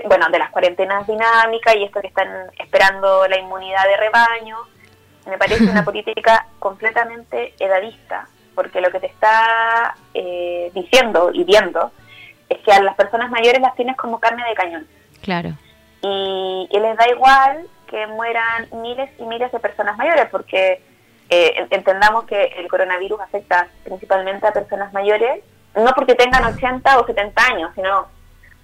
bueno, 0.04 0.28
de 0.30 0.38
las 0.38 0.50
cuarentenas 0.50 1.06
dinámicas 1.06 1.76
y 1.76 1.84
esto 1.84 2.00
que 2.00 2.08
están 2.08 2.28
esperando 2.58 3.26
la 3.28 3.38
inmunidad 3.38 3.84
de 3.84 3.96
rebaño. 3.96 4.58
Me 5.30 5.38
parece 5.38 5.64
una 5.64 5.84
política 5.84 6.46
completamente 6.58 7.54
edadista, 7.60 8.26
porque 8.56 8.80
lo 8.80 8.90
que 8.90 8.99
te 8.99 9.06
está 9.06 9.94
eh, 10.12 10.72
diciendo 10.75 11.30
y 11.32 11.44
viendo 11.44 11.92
es 12.49 12.58
que 12.58 12.72
a 12.72 12.82
las 12.82 12.96
personas 12.96 13.30
mayores 13.30 13.60
las 13.60 13.76
tienes 13.76 13.96
como 13.96 14.18
carne 14.18 14.42
de 14.49 14.54
cañón. 14.54 14.87
Claro. 15.22 15.50
Y, 16.02 16.68
les 16.72 16.96
da 16.96 17.08
igual 17.08 17.68
que 17.87 18.06
mueran 18.08 18.68
miles 18.82 19.08
y 19.18 19.25
miles 19.25 19.52
de 19.52 19.60
personas 19.60 19.96
mayores, 19.96 20.26
porque 20.32 20.82
eh, 21.28 21.68
entendamos 21.70 22.25
que 22.25 22.42
el 22.58 22.66
coronavirus 22.66 23.20
afecta 23.20 23.68
principalmente 23.84 24.49
a 24.49 24.52
personas 24.52 24.92
mayores, 24.92 25.44
no 25.76 25.92
porque 25.94 26.16
tengan 26.16 26.44
80 26.44 26.99
o 26.99 27.06
70 27.06 27.46
años, 27.46 27.70
sino 27.76 28.08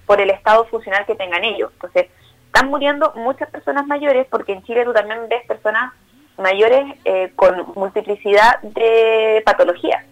por 0.05 0.21
el 0.21 0.31
estado 0.31 0.65
funcional 0.65 1.07
que 1.07 1.15
tengan 1.15 1.45
ellos. 1.45 1.71
Entonces, 1.75 2.07
están 2.47 2.69
muriendo 2.71 3.13
muchas 3.15 3.51
personas 3.51 3.87
mayores 3.87 4.27
porque 4.31 4.53
en 4.53 4.65
Chile 4.65 4.85
tú 4.85 4.93
también 4.93 5.29
ves 5.29 5.47
personas 5.47 5.93
mayores 6.39 6.85
eh, 7.05 7.33
con 7.35 7.73
multiplicidad 7.75 8.61
de 8.63 9.43
patologías. 9.45 10.05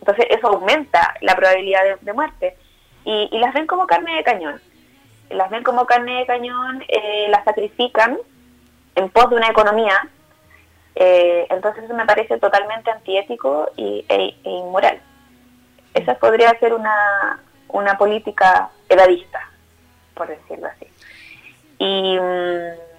Entonces, 0.00 0.26
eso 0.30 0.48
aumenta 0.48 1.14
la 1.20 1.36
probabilidad 1.36 1.82
de, 2.00 2.12
muerte. 2.12 2.56
Y, 3.04 3.28
las 3.38 3.52
ven 3.54 3.66
como 3.66 3.86
carne 3.86 4.16
de 4.16 4.24
cañón. 4.24 4.60
Las 5.30 5.50
ven 5.50 5.62
como 5.62 5.86
carne 5.86 6.20
de 6.20 6.26
cañón, 6.26 6.82
eh, 6.88 7.26
las 7.28 7.44
sacrifican 7.44 8.18
en 8.94 9.08
pos 9.10 9.30
de 9.30 9.36
una 9.36 9.48
economía. 9.48 10.08
Eh, 10.94 11.46
entonces, 11.50 11.84
eso 11.84 11.94
me 11.94 12.06
parece 12.06 12.38
totalmente 12.38 12.90
antiético 12.90 13.70
y, 13.76 14.04
e, 14.08 14.36
e 14.42 14.50
inmoral. 14.50 15.00
Esa 15.94 16.14
podría 16.14 16.58
ser 16.58 16.72
una, 16.72 17.40
una 17.68 17.98
política 17.98 18.70
edadista, 18.88 19.50
por 20.14 20.28
decirlo 20.28 20.66
así. 20.66 20.86
Y, 21.78 22.18
mm, 22.18 22.89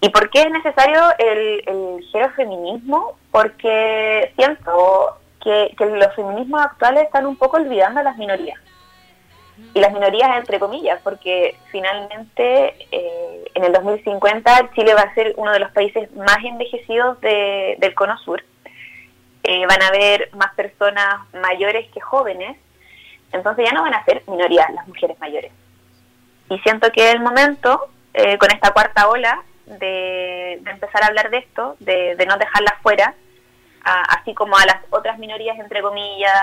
¿y 0.00 0.08
por 0.10 0.30
qué 0.30 0.42
es 0.42 0.50
necesario 0.50 1.02
el, 1.18 1.62
el 1.66 2.32
feminismo? 2.34 3.16
Porque 3.30 4.32
siento 4.36 5.18
que, 5.42 5.74
los 5.78 6.14
feminismos 6.14 6.60
actuales 6.62 7.04
están 7.04 7.26
un 7.26 7.36
poco 7.36 7.56
olvidando 7.56 8.00
a 8.00 8.04
las 8.04 8.16
minorías. 8.16 8.58
Y 9.74 9.80
las 9.80 9.92
minorías 9.92 10.36
entre 10.36 10.60
comillas, 10.60 11.00
porque 11.02 11.56
finalmente 11.72 12.86
eh, 12.92 13.44
en 13.54 13.64
el 13.64 13.72
2050 13.72 14.70
Chile 14.74 14.94
va 14.94 15.00
a 15.00 15.14
ser 15.14 15.34
uno 15.36 15.50
de 15.52 15.58
los 15.58 15.72
países 15.72 16.14
más 16.14 16.38
envejecidos 16.44 17.20
del 17.20 17.94
Cono 17.94 18.16
Sur. 18.18 18.44
Eh, 19.42 19.66
van 19.66 19.82
a 19.82 19.88
haber 19.88 20.30
más 20.34 20.54
personas 20.54 21.20
mayores 21.32 21.88
que 21.90 22.00
jóvenes 22.00 22.56
entonces 23.32 23.64
ya 23.66 23.72
no 23.72 23.82
van 23.82 23.94
a 23.94 24.04
ser 24.04 24.22
minorías 24.26 24.70
las 24.72 24.86
mujeres 24.86 25.18
mayores. 25.20 25.52
Y 26.50 26.58
siento 26.60 26.90
que 26.92 27.08
es 27.08 27.14
el 27.14 27.20
momento, 27.20 27.88
eh, 28.14 28.38
con 28.38 28.50
esta 28.50 28.72
cuarta 28.72 29.08
ola, 29.08 29.42
de, 29.78 30.54
empezar 30.54 31.02
a 31.02 31.06
hablar 31.06 31.30
de 31.30 31.38
esto, 31.38 31.76
de, 31.80 32.16
no 32.26 32.36
dejarlas 32.36 32.74
fuera, 32.82 33.14
así 33.82 34.34
como 34.34 34.56
a 34.56 34.66
las 34.66 34.78
otras 34.90 35.18
minorías, 35.18 35.58
entre 35.58 35.82
comillas, 35.82 36.34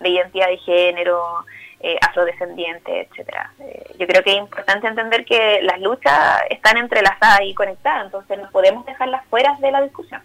de 0.00 0.08
identidad 0.10 0.48
de 0.48 0.58
género, 0.58 1.44
eh, 1.80 1.98
afrodescendientes, 2.00 3.08
etcétera. 3.10 3.52
Eh, 3.60 3.94
yo 3.98 4.06
creo 4.06 4.22
que 4.22 4.30
es 4.30 4.38
importante 4.38 4.86
entender 4.86 5.24
que 5.24 5.60
las 5.62 5.78
luchas 5.80 6.40
están 6.48 6.78
entrelazadas 6.78 7.40
y 7.42 7.52
conectadas, 7.52 8.06
entonces 8.06 8.38
no 8.38 8.50
podemos 8.50 8.86
dejarlas 8.86 9.22
fuera 9.26 9.54
de 9.60 9.70
la 9.70 9.82
discusión. 9.82 10.22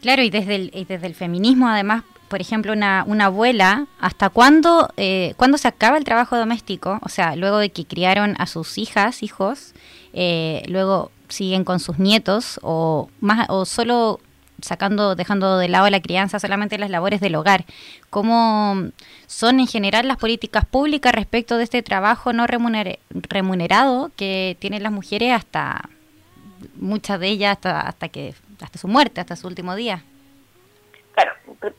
Claro, 0.00 0.22
y 0.22 0.30
desde 0.30 0.54
el, 0.54 0.70
y 0.72 0.84
desde 0.84 1.06
el 1.06 1.14
feminismo 1.14 1.68
además 1.68 2.02
por 2.32 2.40
ejemplo, 2.40 2.72
una, 2.72 3.04
una 3.06 3.26
abuela, 3.26 3.88
¿hasta 4.00 4.30
cuándo, 4.30 4.88
eh, 4.96 5.34
cuándo 5.36 5.58
se 5.58 5.68
acaba 5.68 5.98
el 5.98 6.04
trabajo 6.04 6.38
doméstico? 6.38 6.98
O 7.02 7.10
sea, 7.10 7.36
luego 7.36 7.58
de 7.58 7.68
que 7.68 7.84
criaron 7.84 8.36
a 8.38 8.46
sus 8.46 8.78
hijas, 8.78 9.22
hijos, 9.22 9.74
eh, 10.14 10.62
luego 10.66 11.10
siguen 11.28 11.62
con 11.64 11.78
sus 11.78 11.98
nietos 11.98 12.58
o 12.62 13.10
más 13.20 13.50
o 13.50 13.66
solo 13.66 14.18
sacando, 14.62 15.14
dejando 15.14 15.58
de 15.58 15.68
lado 15.68 15.90
la 15.90 16.00
crianza, 16.00 16.38
solamente 16.38 16.78
las 16.78 16.88
labores 16.88 17.20
del 17.20 17.34
hogar. 17.34 17.66
¿Cómo 18.08 18.82
son 19.26 19.60
en 19.60 19.66
general 19.66 20.08
las 20.08 20.16
políticas 20.16 20.64
públicas 20.64 21.14
respecto 21.14 21.58
de 21.58 21.64
este 21.64 21.82
trabajo 21.82 22.32
no 22.32 22.46
remunerado 22.46 24.10
que 24.16 24.56
tienen 24.58 24.82
las 24.82 24.92
mujeres 24.92 25.34
hasta 25.34 25.90
muchas 26.76 27.20
de 27.20 27.28
ellas 27.28 27.52
hasta, 27.52 27.82
hasta 27.82 28.08
que 28.08 28.34
hasta 28.62 28.78
su 28.78 28.88
muerte, 28.88 29.20
hasta 29.20 29.36
su 29.36 29.46
último 29.48 29.74
día? 29.74 30.02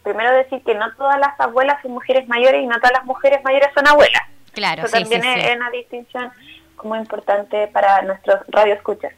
Primero 0.03 0.33
decir 0.35 0.61
que 0.63 0.75
no 0.75 0.93
todas 0.95 1.19
las 1.19 1.39
abuelas 1.39 1.81
son 1.81 1.91
mujeres 1.91 2.27
mayores 2.27 2.63
y 2.63 2.67
no 2.67 2.75
todas 2.77 2.93
las 2.93 3.05
mujeres 3.05 3.43
mayores 3.43 3.69
son 3.73 3.87
abuelas. 3.87 4.23
Claro, 4.53 4.85
Eso 4.85 4.97
también 4.97 5.23
es, 5.23 5.55
una 5.55 5.69
distinción 5.71 6.31
como 6.75 6.95
importante 6.95 7.67
para 7.67 8.01
nuestros 8.03 8.41
radioescuchas. 8.47 9.13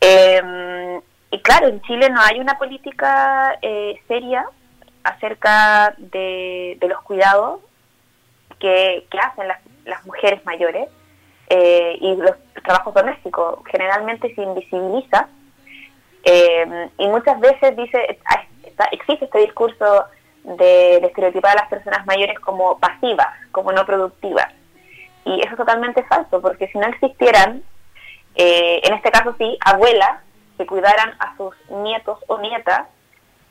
Eh, 0.00 1.00
y 1.30 1.38
claro, 1.40 1.68
en 1.68 1.80
Chile 1.82 2.08
no 2.10 2.20
hay 2.20 2.40
una 2.40 2.56
política 2.56 3.58
eh, 3.60 4.00
seria 4.08 4.46
acerca 5.04 5.94
de, 5.98 6.78
los 6.88 7.02
cuidados 7.02 7.60
que, 8.58 9.06
hacen 9.20 9.48
las, 9.48 10.04
mujeres 10.04 10.44
mayores 10.44 10.88
eh, 11.48 11.96
y 12.00 12.16
los 12.16 12.36
trabajos 12.64 12.94
domésticos. 12.94 13.60
Generalmente 13.70 14.34
se 14.34 14.42
invisibiliza 14.42 15.28
eh, 16.24 16.90
y 16.98 17.08
muchas 17.08 17.40
veces 17.40 17.76
dice, 17.76 18.18
existe 18.92 19.24
este 19.26 19.40
discurso 19.40 20.06
de, 20.44 20.96
estereotipar 20.96 21.52
a 21.52 21.62
las 21.62 21.68
personas 21.68 22.06
mayores 22.06 22.38
como 22.40 22.78
pasivas, 22.78 23.28
como 23.52 23.72
no 23.72 23.84
productivas. 23.84 24.48
Y 25.24 25.40
eso 25.40 25.50
es 25.50 25.56
totalmente 25.56 26.02
falso, 26.04 26.40
porque 26.40 26.68
si 26.68 26.78
no 26.78 26.86
existieran, 26.86 27.62
eh, 28.34 28.80
en 28.82 28.94
este 28.94 29.10
caso 29.10 29.34
sí, 29.38 29.58
abuelas 29.64 30.22
que 30.56 30.66
cuidaran 30.66 31.14
a 31.18 31.36
sus 31.36 31.54
nietos 31.70 32.18
o 32.26 32.38
nietas 32.38 32.86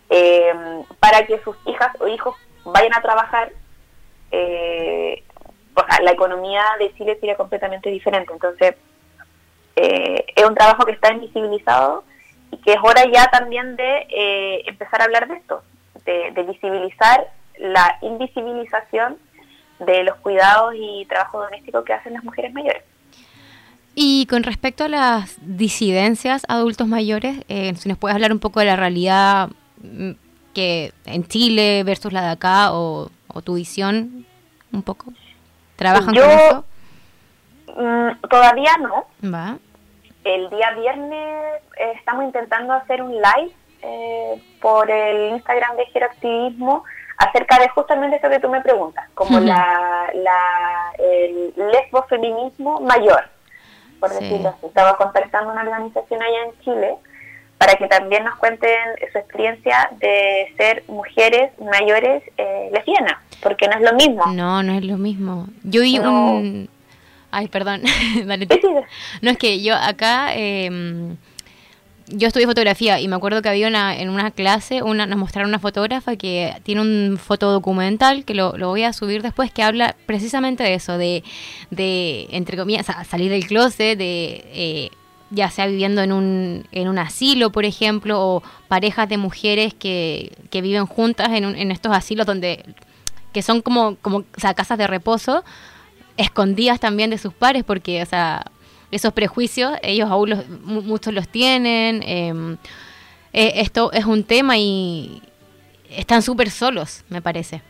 eh, 0.10 0.84
para 1.00 1.26
que 1.26 1.40
sus 1.40 1.56
hijas 1.66 1.90
o 2.00 2.08
hijos 2.08 2.36
vayan 2.66 2.94
a 2.94 3.02
trabajar, 3.02 3.52
eh, 4.32 5.24
la 6.02 6.12
economía 6.12 6.64
de 6.80 6.94
Chile 6.96 7.18
sería 7.20 7.38
completamente 7.38 7.90
diferente. 7.90 8.34
Entonces, 8.34 8.76
es 9.76 10.44
un 10.44 10.56
trabajo 10.56 10.86
que 10.86 10.94
está 10.94 11.14
invisibilizado 11.14 12.04
y 12.52 12.58
que 12.58 12.74
es 12.74 12.80
hora 12.82 13.04
ya 13.12 13.28
también 13.28 13.76
de 13.76 14.08
eh, 14.10 14.64
empezar 14.68 15.02
a 15.02 15.06
hablar 15.06 15.28
de 15.28 15.36
esto, 15.36 15.64
de, 16.06 16.44
visibilizar 16.44 17.28
la 17.60 17.98
invisibilización 18.02 19.18
de 19.80 20.04
los 20.04 20.16
cuidados 20.18 20.74
y 20.76 21.06
trabajo 21.06 21.44
doméstico 21.44 21.84
que 21.84 21.94
hacen 21.94 22.14
las 22.14 22.24
mujeres 22.24 22.54
mayores. 22.54 22.84
Y 23.96 24.28
con 24.28 24.44
respecto 24.44 24.86
a 24.86 24.88
las 24.88 25.38
disidencias 25.42 26.46
adultos 26.48 26.88
mayores, 26.88 27.40
eh, 27.50 27.74
si 27.76 27.90
nos 27.90 27.98
puedes 27.98 28.16
hablar 28.16 28.32
un 28.32 28.40
poco 28.40 28.60
de 28.60 28.68
la 28.68 28.76
realidad 28.76 29.50
mm, 29.82 30.12
que 30.54 30.94
en 31.06 31.28
Chile 31.28 31.84
versus 31.84 32.14
la 32.14 32.22
de 32.22 32.32
acá 32.32 32.74
o, 32.74 33.10
tu 33.44 33.54
visión 33.54 34.26
un 34.72 34.82
poco. 34.82 35.14
¿Trabajan 35.76 36.16
con 36.16 36.30
eso? 36.30 36.66
Mm, 37.76 38.28
todavía 38.28 38.72
no. 38.82 39.06
Va 39.32 39.60
el 40.36 40.50
día 40.50 40.72
viernes 40.72 41.62
eh, 41.78 41.94
estamos 41.96 42.26
intentando 42.26 42.74
hacer 42.74 43.02
un 43.02 43.14
live 43.14 43.52
eh, 43.82 44.42
por 44.62 44.90
el 44.90 45.34
Instagram 45.34 45.78
de 45.78 45.86
Geroactivismo 45.88 46.84
acerca 47.18 47.60
de 47.60 47.70
justamente 47.70 48.18
esto 48.18 48.30
que 48.30 48.40
tú 48.40 48.50
me 48.50 48.62
preguntas, 48.62 49.10
como 49.14 49.40
la, 49.40 50.12
el 51.00 51.54
lesbofeminismo 51.56 52.80
mayor, 52.82 53.28
por 54.00 54.12
decirlo 54.12 54.50
así. 54.50 54.68
Estaba 54.68 54.98
contactando 54.98 55.52
una 55.52 55.64
organización 55.64 56.22
allá 56.22 56.44
en 56.46 56.60
Chile 56.60 56.96
para 57.58 57.76
que 57.76 57.88
también 57.88 58.24
nos 58.24 58.36
cuenten 58.36 58.78
su 59.12 59.18
experiencia 59.18 59.90
de 59.98 60.54
ser 60.58 60.84
mujeres 60.88 61.52
mayores 61.60 62.22
eh, 62.38 62.70
lesbianas, 62.72 63.16
porque 63.42 63.68
no 63.68 63.76
es 63.78 63.82
lo 63.82 63.94
mismo. 63.94 64.26
No, 64.28 64.62
no 64.62 64.74
es 64.74 64.86
lo 64.86 64.98
mismo. 64.98 65.48
Yo 65.64 65.82
vi 65.82 65.98
un 65.98 66.70
Ay, 67.32 67.48
perdón. 67.48 67.82
No, 69.22 69.32
es 69.32 69.38
que 69.38 69.62
yo 69.62 69.76
acá... 69.76 70.36
Eh, 70.36 71.16
yo 72.10 72.28
estudié 72.28 72.48
fotografía 72.48 73.00
y 73.00 73.08
me 73.08 73.16
acuerdo 73.16 73.42
que 73.42 73.50
había 73.50 73.68
una, 73.68 73.98
en 73.98 74.10
una 74.10 74.32
clase, 74.32 74.82
una, 74.82 75.06
nos 75.06 75.20
mostraron 75.20 75.50
una 75.50 75.60
fotógrafa 75.60 76.16
que 76.16 76.54
tiene 76.64 76.82
un 76.82 77.18
fotodocumental, 77.22 78.24
que 78.24 78.34
lo, 78.34 78.58
lo 78.58 78.70
voy 78.70 78.84
a 78.84 78.94
subir 78.94 79.22
después, 79.22 79.52
que 79.52 79.64
habla 79.64 79.96
precisamente 80.06 80.64
de 80.64 80.74
eso, 80.76 80.98
de, 80.98 81.24
de 81.70 82.28
entre 82.32 82.58
comillas, 82.58 82.86
salir 83.10 83.30
del 83.30 83.46
closet, 83.46 83.98
de 83.98 84.46
eh, 84.54 84.90
ya 85.32 85.50
sea 85.50 85.68
viviendo 85.68 86.02
en 86.02 86.14
un, 86.14 86.66
en 86.72 86.88
un 86.88 86.98
asilo, 86.98 87.52
por 87.52 87.66
ejemplo, 87.66 88.22
o 88.22 88.44
parejas 88.70 89.10
de 89.10 89.18
mujeres 89.18 89.74
que, 89.74 90.32
que 90.50 90.62
viven 90.62 90.86
juntas 90.86 91.30
en, 91.32 91.44
en 91.44 91.72
estos 91.72 91.92
asilos 91.92 92.26
donde 92.26 92.64
que 93.34 93.42
son 93.42 93.62
como, 93.62 93.98
como 93.98 94.20
o 94.20 94.26
sea, 94.38 94.54
casas 94.54 94.78
de 94.78 94.88
reposo, 94.88 95.44
escondidas 96.18 96.80
también 96.80 97.10
de 97.10 97.18
sus 97.18 97.34
pares, 97.34 97.64
porque, 97.64 98.02
o 98.02 98.06
sea, 98.06 98.46
esos 98.92 99.14
prejuicios, 99.14 99.78
ellos 99.82 100.10
aún 100.10 100.32
los, 100.32 100.48
muchos 100.50 101.14
los 101.14 101.28
tienen. 101.28 102.04
Em, 102.04 102.58
e, 103.34 103.62
esto 103.62 103.92
es 103.92 104.06
un 104.06 104.24
tema 104.24 104.58
y 104.58 105.22
están 105.90 106.22
súper 106.22 106.50
solos, 106.50 107.04
me 107.10 107.22
parece. 107.22 107.62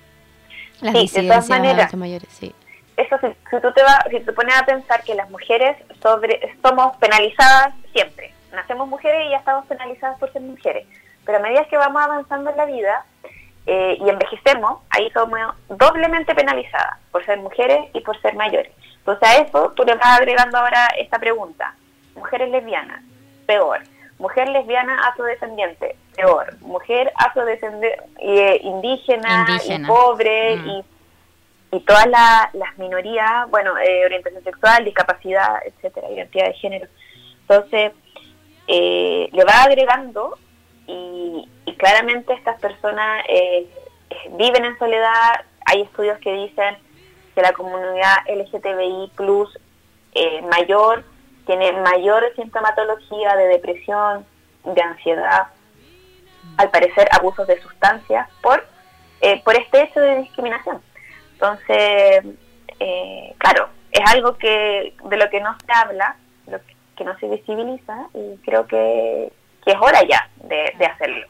Las 0.82 0.94
sí, 0.94 1.22
de 1.22 1.28
todas 1.28 1.50
maneras, 1.50 1.94
mayores, 1.96 2.30
sí. 2.30 2.54
eso 2.98 3.18
si, 3.20 3.62
tú 3.62 3.74
te 3.74 3.82
vas, 3.82 4.00
si 4.12 4.20
te 4.20 4.32
pones 4.32 4.56
a 4.56 4.64
pensar 4.64 5.04
que 5.04 5.16
las 5.16 5.28
mujeres 5.32 5.76
sobre, 6.04 6.40
somos 6.62 6.96
penalizadas 6.98 7.74
siempre, 7.94 8.32
nacemos 8.54 8.88
mujeres 8.88 9.26
y 9.26 9.32
ya 9.32 9.38
estamos 9.38 9.66
penalizadas 9.66 10.20
por 10.20 10.32
ser 10.32 10.44
mujeres, 10.44 10.86
pero 11.26 11.40
a 11.40 11.42
medida 11.42 11.66
que 11.66 11.78
vamos 11.78 12.00
avanzando 12.00 12.52
en 12.52 12.58
la 12.58 12.66
vida 12.66 13.06
eh, 13.68 13.98
y 14.00 14.10
envejecemos, 14.10 14.80
ahí 14.90 15.10
somos 15.12 15.40
doblemente 15.70 16.34
penalizadas 16.34 16.98
por 17.12 17.24
ser 17.26 17.38
mujeres 17.40 17.90
y 17.94 18.02
por 18.02 18.20
ser 18.22 18.36
mayores. 18.36 18.72
Entonces 19.00 19.30
a 19.30 19.38
eso 19.38 19.74
tú 19.76 19.84
le 19.84 19.96
vas 19.96 20.20
agregando 20.20 20.58
ahora 20.58 20.88
esta 20.98 21.20
pregunta, 21.20 21.76
mujeres 22.16 22.50
lesbianas, 22.50 23.04
peor, 23.46 23.80
mujer 24.18 24.50
lesbiana 24.50 25.08
afrodescendiente, 25.08 25.96
peor, 26.16 26.60
mujer 26.62 27.12
afrodescendiente, 27.16 28.04
eh, 28.20 28.60
indígena, 28.64 29.46
y 29.64 29.80
pobre 29.86 30.56
mm. 30.56 30.68
y 30.68 30.86
y 31.72 31.80
todas 31.82 32.08
las 32.08 32.78
minorías, 32.78 33.50
bueno, 33.50 33.78
eh, 33.78 34.06
orientación 34.06 34.44
sexual, 34.44 34.86
discapacidad, 34.86 35.58
etcétera, 35.66 36.10
identidad 36.10 36.48
de 36.48 36.54
género. 36.54 36.88
Entonces, 37.42 37.92
eh, 38.68 39.30
le 39.32 39.44
va 39.44 39.64
agregando 39.64 40.38
y, 40.88 41.48
claramente 41.76 42.34
estas 42.34 42.60
personas 42.60 43.24
eh, 43.30 43.68
viven 44.32 44.66
en 44.66 44.78
soledad. 44.78 45.46
Hay 45.66 45.82
estudios 45.82 46.18
que 46.20 46.34
dicen 46.34 46.78
que 47.36 47.42
la 47.42 47.54
comunidad 47.54 48.18
LGTBI 48.28 49.12
plus 49.16 49.58
mayor 50.50 51.04
tiene 51.46 51.72
mayor 51.74 52.24
sintomatología 52.36 53.36
de 53.36 53.48
depresión, 53.48 54.26
de 54.64 54.82
ansiedad, 54.82 55.48
al 56.58 56.72
parecer 56.72 57.08
abusos 57.12 57.48
de 57.48 57.62
sustancias 57.62 58.28
por, 58.42 58.66
por 59.44 59.56
este 59.56 59.84
hecho 59.84 60.00
de 60.00 60.18
discriminación. 60.24 60.82
Entonces, 61.34 62.26
eh, 62.80 63.36
claro, 63.38 63.70
es 63.92 64.12
algo 64.12 64.38
que 64.38 64.96
de 65.04 65.18
lo 65.18 65.30
que 65.30 65.40
no 65.40 65.56
se 65.66 65.72
habla, 65.72 66.16
lo 66.48 66.60
que, 66.96 67.04
no 67.04 67.18
se 67.20 67.28
visibiliza 67.28 68.08
y 68.14 68.38
creo 68.38 68.66
que, 68.66 69.32
es 69.66 69.76
hora 69.82 70.02
ya 70.04 70.30
de, 70.44 70.86
hacerlo. 70.86 71.28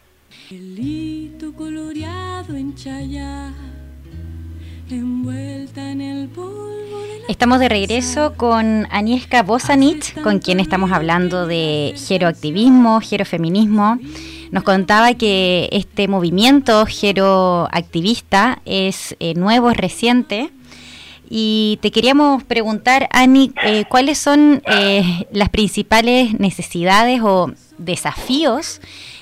Estamos 7.28 7.60
de 7.60 7.70
regreso 7.70 8.34
con 8.38 8.88
Aniesca 8.90 9.44
Bosanich, 9.44 10.20
con 10.22 10.40
quien 10.40 10.60
estamos 10.60 10.92
hablando 10.92 11.46
de 11.46 11.94
geroactivismo, 11.98 13.02
gerofeminismo. 13.02 14.00
Nos 14.52 14.63
contaba 14.63 15.13
que 15.13 15.68
este 15.74 16.08
movimiento 16.08 16.86
geroactivista 16.86 18.62
es 18.66 19.16
eh, 19.20 19.34
nuevo, 19.34 19.72
es 19.72 19.78
reciente. 19.78 20.52
Y 21.30 21.80
te 21.82 21.92
queríamos 21.92 22.44
preguntar, 22.44 23.10
Ani, 23.12 23.52
eh, 23.66 23.84
¿cuáles 23.90 24.18
son 24.18 24.62
eh, 24.66 25.28
las 25.34 25.50
principales 25.50 26.40
necesidades 26.40 27.20
o 27.22 27.52
desafíos 27.78 28.80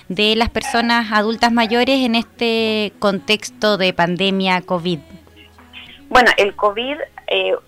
de 0.10 0.36
las 0.36 0.50
personas 0.50 1.12
adultas 1.12 1.52
mayores 1.52 2.06
en 2.06 2.16
este 2.16 2.94
contexto 3.00 3.78
de 3.78 3.94
pandemia 3.94 4.62
COVID? 4.62 5.00
Bueno, 6.10 6.32
el 6.38 6.56
COVID 6.56 6.98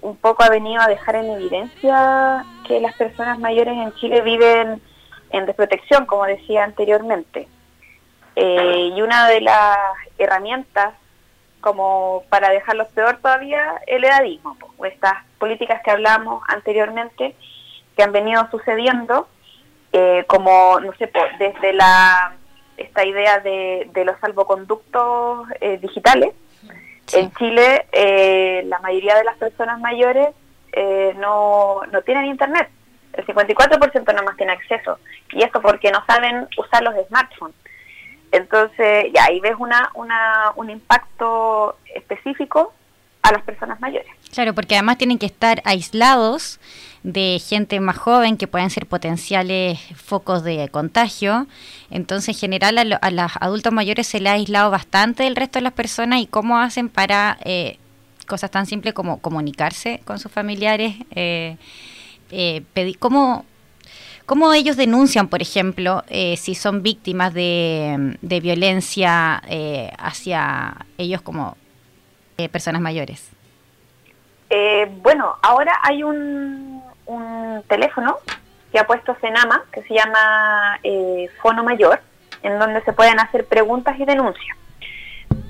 un 0.02 0.16
poco 0.18 0.44
ha 0.44 0.50
venido 0.50 0.82
a 0.82 0.88
dejar 0.88 1.16
en 1.16 1.32
evidencia 1.32 2.46
que 2.68 2.80
las 2.80 2.96
personas 2.96 3.40
mayores 3.40 3.76
en 3.76 3.94
Chile 3.96 4.22
viven 4.22 4.82
en 5.32 5.46
desprotección, 5.46 6.06
como 6.06 6.26
decía 6.26 6.64
anteriormente. 6.64 7.48
Eh, 8.36 8.92
y 8.96 9.02
una 9.02 9.28
de 9.28 9.42
las 9.42 9.78
herramientas, 10.18 10.94
como 11.60 12.24
para 12.30 12.50
dejarlos 12.50 12.88
peor 12.90 13.18
todavía, 13.18 13.82
el 13.88 14.04
edadismo, 14.04 14.56
o 14.78 14.86
estas 14.86 15.14
políticas 15.40 15.82
que 15.84 15.92
hablamos 15.92 16.44
anteriormente, 16.48 17.36
que 17.96 18.04
han 18.04 18.12
venido 18.12 18.48
sucediendo, 18.52 19.28
eh, 19.98 20.26
como, 20.28 20.80
no 20.80 20.94
sé, 20.94 21.12
desde 21.40 21.74
la 21.74 22.36
esta 22.78 23.04
idea 23.04 23.40
de, 23.40 23.90
los 24.06 24.20
salvoconductos 24.20 25.48
eh, 25.62 25.78
digitales. 25.78 26.34
En 27.14 27.32
Chile, 27.34 27.86
la 28.66 28.80
mayoría 28.80 29.16
de 29.16 29.24
las 29.24 29.38
personas 29.38 29.80
mayores 29.80 30.30
no, 31.16 31.82
no 31.92 32.02
tienen 32.04 32.26
internet 32.26 32.70
el 33.18 33.26
54% 33.26 34.16
no 34.16 34.24
más 34.24 34.38
tiene 34.38 34.54
acceso. 34.54 35.00
Y 35.32 35.44
esto 35.44 35.62
porque 35.62 35.92
no 35.92 36.04
saben 36.06 36.48
usar 36.58 36.84
los 36.84 36.94
smartphones. 37.08 37.56
Entonces, 38.32 39.06
ya 39.14 39.26
ahí 39.26 39.40
ves 39.40 39.56
una, 39.58 39.90
una, 39.96 40.52
un 40.56 40.70
impacto 40.70 41.78
específico 41.94 42.74
a 43.24 43.32
las 43.32 43.42
personas 43.44 43.80
mayores. 43.80 44.10
Claro, 44.34 44.54
porque 44.54 44.76
además 44.76 44.98
tienen 44.98 45.18
que 45.18 45.26
estar 45.26 45.62
aislados 45.66 46.60
de 47.08 47.40
gente 47.40 47.80
más 47.80 47.98
joven 47.98 48.36
que 48.36 48.48
pueden 48.48 48.70
ser 48.70 48.86
potenciales 48.86 49.80
focos 49.96 50.44
de 50.44 50.68
contagio. 50.68 51.48
Entonces, 51.90 52.36
en 52.36 52.40
general, 52.40 53.00
a, 53.02 53.12
los 53.12 53.32
adultos 53.40 53.72
mayores 53.72 54.08
se 54.08 54.20
les 54.20 54.30
ha 54.30 54.34
aislado 54.34 54.70
bastante 54.72 55.24
del 55.24 55.38
resto 55.38 55.58
de 55.58 55.64
las 55.64 55.72
personas 55.72 56.20
y 56.20 56.28
cómo 56.28 56.60
hacen 56.60 56.90
para 56.90 57.38
eh, 57.46 57.78
cosas 58.28 58.52
tan 58.52 58.66
simples 58.66 58.94
como 58.94 59.20
comunicarse 59.22 60.02
con 60.04 60.20
sus 60.20 60.30
familiares. 60.34 60.96
Eh, 61.12 61.56
eh, 62.32 62.64
cómo, 63.00 63.46
cómo, 64.26 64.52
ellos 64.52 64.76
denuncian, 64.76 65.30
por 65.30 65.42
ejemplo, 65.42 66.04
si 66.10 66.56
son 66.56 66.84
víctimas 66.84 67.34
de, 67.34 68.18
violencia 68.22 69.42
hacia 69.98 70.86
ellos 70.98 71.22
como 71.22 71.56
personas 72.52 72.82
mayores. 72.82 73.30
bueno, 75.02 75.38
ahora 75.42 75.80
hay 75.84 76.04
un, 76.04 76.84
un, 77.08 77.64
teléfono 77.68 78.18
que 78.72 78.80
ha 78.80 78.88
puesto 78.88 79.16
Senama, 79.20 79.64
que 79.72 79.82
se 79.84 79.94
llama 79.94 80.80
Fono 81.42 81.64
Mayor, 81.64 82.02
en 82.44 82.60
donde 82.60 82.82
se 82.84 82.94
pueden 82.94 83.20
hacer 83.20 83.46
preguntas 83.46 84.00
y 84.00 84.06
denuncias 84.06 84.58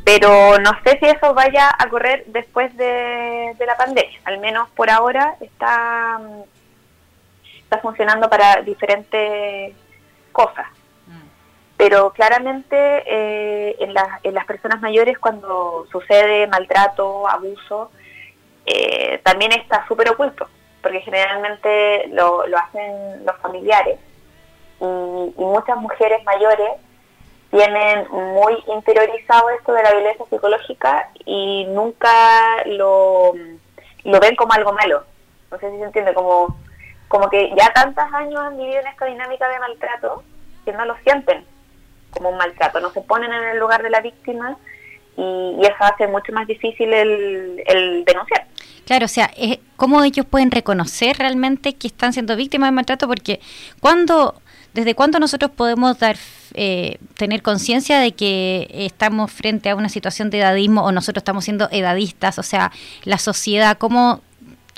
pero 0.07 0.57
no 0.59 0.71
sé 0.85 0.97
si 1.01 1.05
eso 1.05 1.33
vaya 1.33 1.69
a 1.77 1.89
correr 1.89 2.23
después 2.27 2.73
de, 2.77 3.53
de, 3.59 3.65
la 3.65 3.75
pandemia. 3.75 4.17
Al 4.23 4.39
menos 4.39 4.69
por 4.69 4.89
ahora 4.89 5.35
está 5.41 6.21
está 7.67 7.79
funcionando 7.79 8.29
para 8.29 8.61
diferentes 8.61 9.75
cosas. 10.31 10.65
Mm. 11.07 11.27
Pero 11.75 12.13
claramente 12.13 12.77
eh, 13.05 13.75
en, 13.79 13.93
en, 14.23 14.33
las 14.33 14.45
personas 14.45 14.79
mayores 14.79 15.19
cuando 15.19 15.85
sucede 15.91 16.47
maltrato, 16.47 17.27
abuso, 17.27 17.91
eh, 18.65 19.19
también 19.23 19.51
está 19.51 19.85
súper 19.87 20.09
oculto, 20.09 20.47
porque 20.87 21.01
generalmente 21.01 22.07
lo, 22.13 22.43
hacen 22.57 23.25
los 23.25 23.35
familiares 23.41 23.99
y, 24.79 24.83
muchas 25.35 25.75
mujeres 25.77 26.23
mayores 26.23 26.69
tienen 27.51 28.07
muy 28.09 28.63
interiorizado 28.67 29.49
esto 29.49 29.73
de 29.73 29.83
la 29.83 29.91
violencia 29.91 30.25
psicológica 30.29 31.09
y 31.25 31.65
nunca 31.65 32.63
lo, 32.67 33.33
lo 34.05 34.19
ven 34.21 34.35
como 34.37 34.53
algo 34.53 34.71
malo. 34.71 35.03
No 35.51 35.59
sé 35.59 35.69
si 35.71 35.77
se 35.77 35.83
entiende, 35.83 36.13
como 36.13 36.55
como 37.09 37.29
que 37.29 37.53
ya 37.55 37.71
tantos 37.73 38.03
años 38.13 38.39
han 38.39 38.57
vivido 38.57 38.79
en 38.79 38.87
esta 38.87 39.05
dinámica 39.05 39.47
de 39.49 39.59
maltrato 39.59 40.23
que 40.65 40.71
no 40.71 40.85
lo 40.85 40.95
sienten 41.03 41.45
como 42.11 42.29
un 42.29 42.37
maltrato, 42.37 42.79
no 42.79 42.91
se 42.91 43.01
ponen 43.01 43.31
en 43.31 43.43
el 43.43 43.59
lugar 43.59 43.83
de 43.83 43.89
la 43.89 43.99
víctima 43.99 44.57
y, 45.17 45.57
eso 45.61 45.75
hace 45.79 46.07
mucho 46.07 46.31
más 46.31 46.47
difícil 46.47 46.93
el, 46.93 48.03
denunciar. 48.05 48.36
Claro, 48.87 49.05
o 49.05 49.09
sea, 49.09 49.29
¿cómo 49.75 50.01
ellos 50.03 50.25
pueden 50.25 50.49
reconocer 50.49 51.17
realmente 51.17 51.75
que 51.75 51.87
están 51.87 52.13
siendo 52.13 52.35
víctimas 52.37 52.69
de 52.69 52.71
maltrato? 52.71 53.07
Porque 53.07 53.41
cuando, 53.81 54.41
¿desde 54.73 54.95
cuándo 54.95 55.19
nosotros 55.19 55.51
podemos 55.51 55.99
dar 55.99 56.15
eh, 56.53 56.97
tener 57.17 57.41
conciencia 57.41 57.99
de 57.99 58.13
que 58.13 58.67
estamos 58.71 59.29
frente 59.29 59.69
a 59.69 59.75
una 59.75 59.89
situación 59.89 60.29
de 60.29 60.39
edadismo 60.39 60.85
o 60.85 60.93
nosotros 60.93 61.19
estamos 61.19 61.43
siendo 61.43 61.67
edadistas? 61.69 62.39
O 62.39 62.43
sea, 62.43 62.71
la 63.03 63.17
sociedad, 63.17 63.77
¿cómo 63.77 64.21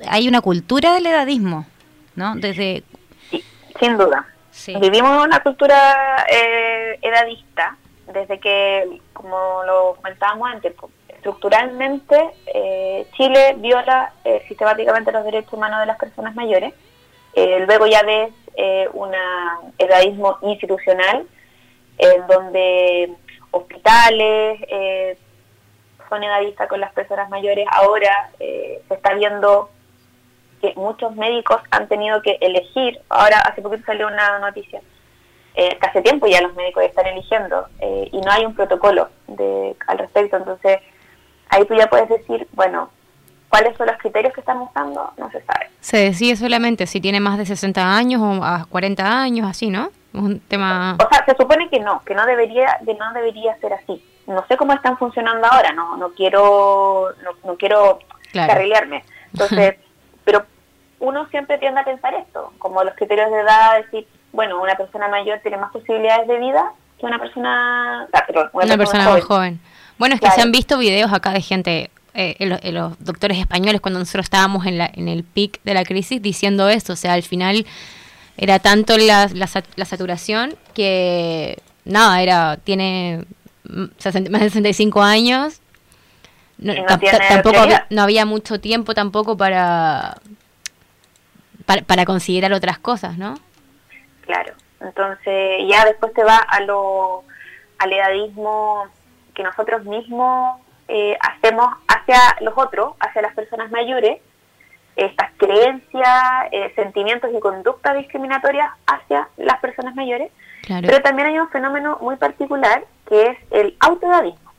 hay 0.07 0.27
una 0.27 0.41
cultura 0.41 0.93
del 0.93 1.05
edadismo? 1.05 1.67
¿no? 2.15 2.35
Desde... 2.35 2.83
sin 3.79 3.97
duda. 3.97 4.27
Vivimos 4.81 5.11
en 5.11 5.29
una 5.29 5.39
cultura 5.41 6.25
eh, 6.29 6.99
edadista, 7.01 7.77
desde 8.11 8.39
que, 8.39 8.99
como 9.13 9.63
lo 9.65 9.93
comentábamos 9.95 10.49
antes, 10.51 10.73
estructuralmente 11.19 12.15
eh, 12.47 13.05
Chile 13.15 13.55
viola 13.57 14.13
eh, 14.23 14.41
sistemáticamente 14.47 15.11
los 15.11 15.25
derechos 15.25 15.53
humanos 15.53 15.81
de 15.81 15.85
las 15.85 15.97
personas 15.97 16.33
mayores. 16.33 16.73
luego 17.67 17.85
ya 17.87 18.01
ves 18.03 18.31
un 18.93 19.11
edadismo 19.77 20.37
institucional, 20.41 21.25
en 21.97 22.27
donde 22.27 23.13
hospitales 23.51 24.59
son 26.09 26.23
edadistas 26.23 26.67
con 26.67 26.79
las 26.81 26.91
personas 26.93 27.29
mayores. 27.29 27.65
Ahora 27.71 28.31
se 28.37 28.93
está 28.93 29.13
viendo 29.13 29.69
que 30.61 30.73
muchos 30.75 31.15
médicos 31.15 31.61
han 31.71 31.87
tenido 31.87 32.21
que 32.21 32.37
elegir, 32.41 32.99
ahora 33.09 33.39
hace 33.39 33.61
poquito 33.61 33.85
salió 33.85 34.07
una 34.07 34.39
noticia, 34.39 34.81
eh, 35.55 35.77
que 35.77 35.87
hace 35.87 36.01
tiempo 36.01 36.27
ya 36.27 36.41
los 36.41 36.53
médicos 36.55 36.83
están 36.83 37.07
eligiendo 37.07 37.67
eh, 37.79 38.07
y 38.11 38.21
no 38.21 38.31
hay 38.31 38.45
un 38.45 38.55
protocolo 38.55 39.09
de, 39.27 39.75
al 39.87 39.97
respecto, 39.97 40.37
entonces 40.37 40.79
ahí 41.49 41.65
tú 41.65 41.75
ya 41.75 41.87
puedes 41.87 42.09
decir, 42.09 42.47
bueno, 42.53 42.89
¿Cuáles 43.49 43.75
son 43.77 43.87
los 43.87 43.97
criterios 43.97 44.31
que 44.31 44.41
están 44.41 44.61
usando? 44.61 45.11
No 45.17 45.31
se 45.31 45.41
sabe. 45.41 45.71
Se 45.81 45.97
decide 45.97 46.35
solamente 46.35 46.85
si 46.85 47.01
tiene 47.01 47.19
más 47.19 47.39
de 47.39 47.47
60 47.47 47.97
años 47.97 48.21
o 48.21 48.43
a 48.43 48.67
40 48.69 49.21
años, 49.21 49.49
así, 49.49 49.71
¿no? 49.71 49.89
un 50.13 50.39
tema... 50.39 50.97
O 50.99 51.09
sea, 51.09 51.25
se 51.25 51.35
supone 51.35 51.69
que 51.69 51.79
no, 51.79 52.01
que 52.03 52.15
no 52.15 52.25
debería, 52.25 52.77
que 52.85 52.93
no 52.95 53.13
debería 53.13 53.55
ser 53.59 53.73
así. 53.73 54.03
No 54.27 54.45
sé 54.47 54.57
cómo 54.57 54.73
están 54.73 54.97
funcionando 54.97 55.47
ahora, 55.49 55.71
no, 55.71 55.97
no 55.97 56.09
quiero, 56.09 57.09
no, 57.23 57.31
no 57.43 57.57
quiero 57.57 57.99
carrilearme. 58.33 59.03
Entonces, 59.33 59.75
pero 60.23 60.45
uno 60.99 61.27
siempre 61.29 61.57
tiende 61.57 61.81
a 61.81 61.85
pensar 61.85 62.13
esto, 62.13 62.53
como 62.57 62.83
los 62.83 62.93
criterios 62.95 63.31
de 63.31 63.39
edad, 63.39 63.77
decir, 63.83 64.07
bueno, 64.31 64.61
una 64.61 64.75
persona 64.75 65.07
mayor 65.07 65.39
tiene 65.39 65.57
más 65.57 65.71
posibilidades 65.71 66.27
de 66.27 66.39
vida 66.39 66.71
que 66.99 67.05
una 67.05 67.17
persona, 67.17 68.07
ah, 68.11 68.23
una, 68.51 68.77
persona, 68.77 69.05
joven. 69.05 69.21
joven. 69.21 69.59
Bueno, 69.99 70.15
es 70.15 70.21
que 70.21 70.31
se 70.31 70.41
han 70.41 70.51
visto 70.51 70.77
videos 70.77 71.11
acá 71.13 71.31
de 71.31 71.41
gente 71.41 71.91
eh, 72.15 72.35
los 72.71 72.97
doctores 72.99 73.37
españoles 73.37 73.81
cuando 73.81 73.99
nosotros 73.99 74.23
estábamos 74.23 74.65
en, 74.65 74.77
la, 74.77 74.89
en 74.93 75.07
el 75.07 75.23
pic 75.23 75.61
de 75.63 75.73
la 75.73 75.83
crisis 75.83 76.21
diciendo 76.21 76.69
eso, 76.69 76.93
o 76.93 76.95
sea, 76.95 77.13
al 77.13 77.23
final 77.23 77.67
era 78.37 78.59
tanto 78.59 78.97
la, 78.97 79.29
la, 79.33 79.85
saturación 79.85 80.55
que 80.73 81.59
nada, 81.83 82.21
era 82.23 82.57
tiene 82.63 83.25
más 83.65 84.41
de 84.41 84.49
65 84.49 85.01
años. 85.01 85.61
No, 86.57 86.73
tampoco 87.27 87.59
no 87.89 88.01
había 88.01 88.25
mucho 88.25 88.59
tiempo 88.59 88.93
tampoco 88.93 89.37
para, 89.37 90.17
para, 91.65 92.05
considerar 92.05 92.53
otras 92.53 92.79
cosas, 92.79 93.17
¿no? 93.17 93.35
Claro. 94.25 94.53
Entonces 94.79 95.59
ya 95.69 95.85
después 95.85 96.13
te 96.13 96.23
va 96.23 96.37
a 96.37 96.61
lo 96.61 97.23
al 97.77 97.93
edadismo 97.93 98.87
que 99.39 99.43
nosotros 99.45 99.85
mismos 99.85 100.59
eh, 100.89 101.17
hacemos 101.21 101.69
hacia 101.87 102.19
los 102.41 102.53
otros, 102.57 102.95
hacia 102.99 103.21
las 103.21 103.33
personas 103.33 103.71
mayores, 103.71 104.19
estas 104.97 105.31
creencias, 105.37 106.13
eh, 106.51 106.73
sentimientos 106.75 107.31
y 107.33 107.39
conductas 107.39 107.95
discriminatorias 107.95 108.67
hacia 108.85 109.29
las 109.37 109.57
personas 109.61 109.95
mayores. 109.95 110.29
Pero 110.67 111.01
también 111.01 111.29
hay 111.29 111.39
un 111.39 111.47
fenómeno 111.47 111.97
muy 112.01 112.17
particular 112.17 112.83
que 113.07 113.27
es 113.27 113.37
el 113.51 113.77
autodadismo. 113.79 114.51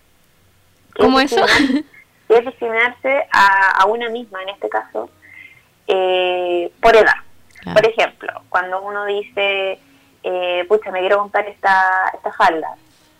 ¿Cómo 0.97 1.21
eso? 1.21 1.45
Que 2.27 2.39
es 2.39 2.47
discriminarse 2.47 3.27
a, 3.33 3.85
una 3.87 4.09
misma, 4.09 4.41
en 4.45 4.51
este 4.51 4.69
caso, 4.69 5.11
eh, 5.89 6.71
por 6.81 6.95
edad. 6.95 7.17
Por 7.65 7.85
ejemplo, 7.85 8.33
cuando 8.49 8.81
uno 8.83 9.05
dice, 9.07 9.81
eh, 10.23 10.65
pucha, 10.69 10.93
me 10.93 11.01
quiero 11.01 11.19
comprar 11.19 11.49
esta, 11.49 12.13
esta 12.15 12.33
falda, 12.33 12.77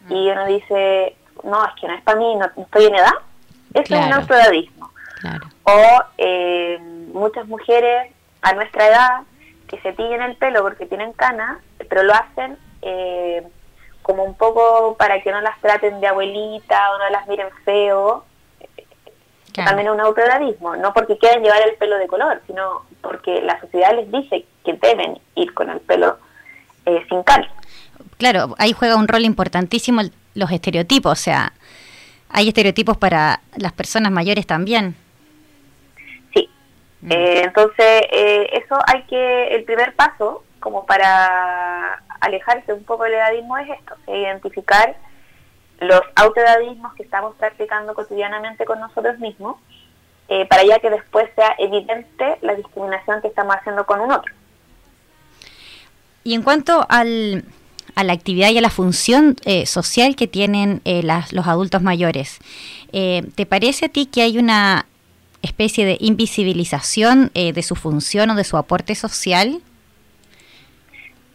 y 0.09 0.29
mm. 0.29 0.33
uno 0.33 0.47
dice, 0.47 1.17
no, 1.45 1.65
es 1.65 1.73
que 1.81 1.89
no 1.89 1.95
es 1.95 2.03
para 2.03 2.19
mí, 2.19 2.35
no, 2.37 2.47
estoy 2.63 2.87
en 2.87 2.95
edad, 2.95 3.13
eso 3.75 3.95
es 3.95 4.07
un 4.07 4.13
autodadismo. 4.13 4.91
O 5.65 6.03
eh, 6.19 6.79
muchas 7.13 7.47
mujeres 7.47 8.13
a 8.43 8.53
nuestra 8.55 8.87
edad 8.89 9.21
que 9.69 9.81
se 9.81 9.93
tiñen 9.93 10.23
el 10.23 10.37
pelo 10.37 10.63
porque 10.63 10.87
tienen 10.87 11.13
canas, 11.13 11.59
pero 11.89 12.03
lo 12.03 12.15
hacen 12.15 12.59
eh, 12.83 13.47
como 14.03 14.25
un 14.25 14.35
poco 14.35 14.97
para 14.99 15.23
que 15.23 15.31
no 15.31 15.41
las 15.41 15.59
traten 15.61 16.01
de 16.01 16.09
abuelita 16.09 16.93
o 16.93 16.99
no 16.99 17.11
las 17.11 17.29
miren 17.29 17.49
feo. 17.65 18.25
También 19.53 19.89
es 19.89 19.93
un 19.93 20.01
autodadismo, 20.01 20.77
no 20.77 20.93
porque 20.95 21.19
quieran 21.19 21.43
llevar 21.43 21.61
el 21.63 21.75
pelo 21.75 21.99
de 21.99 22.07
color, 22.07 22.41
sino 22.47 22.83
porque 23.03 23.43
la 23.43 23.61
sociedad 23.61 23.95
les 23.95 24.11
dice 24.11 24.47
que 24.65 24.73
deben 24.75 25.19
ir 25.35 25.53
con 25.55 25.69
el 25.71 25.81
pelo 25.81 26.19
eh, 26.87 27.05
sin 27.09 27.23
canas. 27.25 27.51
Claro, 28.17 28.55
ahí 28.59 28.73
juega 28.73 28.97
un 28.97 29.09
rol 29.09 29.25
importantísimo 29.25 30.03
los 30.35 30.51
estereotipos, 30.51 31.13
o 31.13 31.23
sea, 31.23 31.53
hay 32.29 32.49
estereotipos 32.49 32.97
para 32.97 33.41
las 33.57 33.73
personas 33.73 34.13
mayores 34.13 34.47
también. 34.47 34.95
Mm. 37.03 37.13
Eh, 37.13 37.43
entonces, 37.45 38.03
eh, 38.13 38.51
eso 38.53 38.79
hay 38.87 39.03
que, 39.05 39.55
el 39.55 39.65
primer 39.65 39.95
paso, 39.95 40.45
como 40.61 40.85
para 40.85 42.03
alejarse 42.21 42.73
un 42.73 42.85
poco 42.85 43.05
del 43.05 43.15
edadismo, 43.15 43.57
es 43.59 43.71
esto, 43.71 43.97
identificar 44.09 44.97
los 45.81 46.03
autoedadismos 46.15 46.95
que 46.95 47.03
estamos 47.03 47.35
practicando 47.37 47.95
cotidianamente 47.95 48.67
con 48.67 48.81
nosotros 48.81 49.19
mismos, 49.19 49.57
eh, 50.29 50.47
para 50.47 50.63
ya 50.65 50.79
que 50.79 50.91
después 50.91 51.29
sea 51.35 51.55
evidente 51.59 52.39
la 52.43 52.55
discriminación 52.55 53.23
que 53.23 53.29
estamos 53.29 53.57
haciendo 53.57 53.87
con 53.87 54.01
un 54.01 54.13
otro. 54.13 54.33
Y 56.23 56.35
en 56.35 56.43
cuanto 56.43 56.87
al, 56.89 57.45
a 57.95 58.05
la 58.05 58.13
actividad 58.13 58.51
y 58.51 58.59
a 58.59 58.61
la 58.61 58.71
función 58.71 59.37
social 59.65 60.17
que 60.17 60.27
tienen 60.27 60.83
los 60.85 61.47
adultos 61.47 61.83
mayores, 61.83 62.39
¿te 62.91 63.47
parece 63.47 63.87
a 63.87 63.89
ti 63.89 64.07
que 64.07 64.23
hay 64.23 64.39
una 64.39 64.87
especie 65.43 65.87
de 65.87 65.97
invisibilización 66.01 67.31
eh, 67.35 67.53
de 67.53 67.63
su 67.63 67.75
función 67.75 68.31
o 68.31 68.35
de 68.35 68.45
su 68.45 68.57
aporte 68.57 68.95
social? 68.95 69.61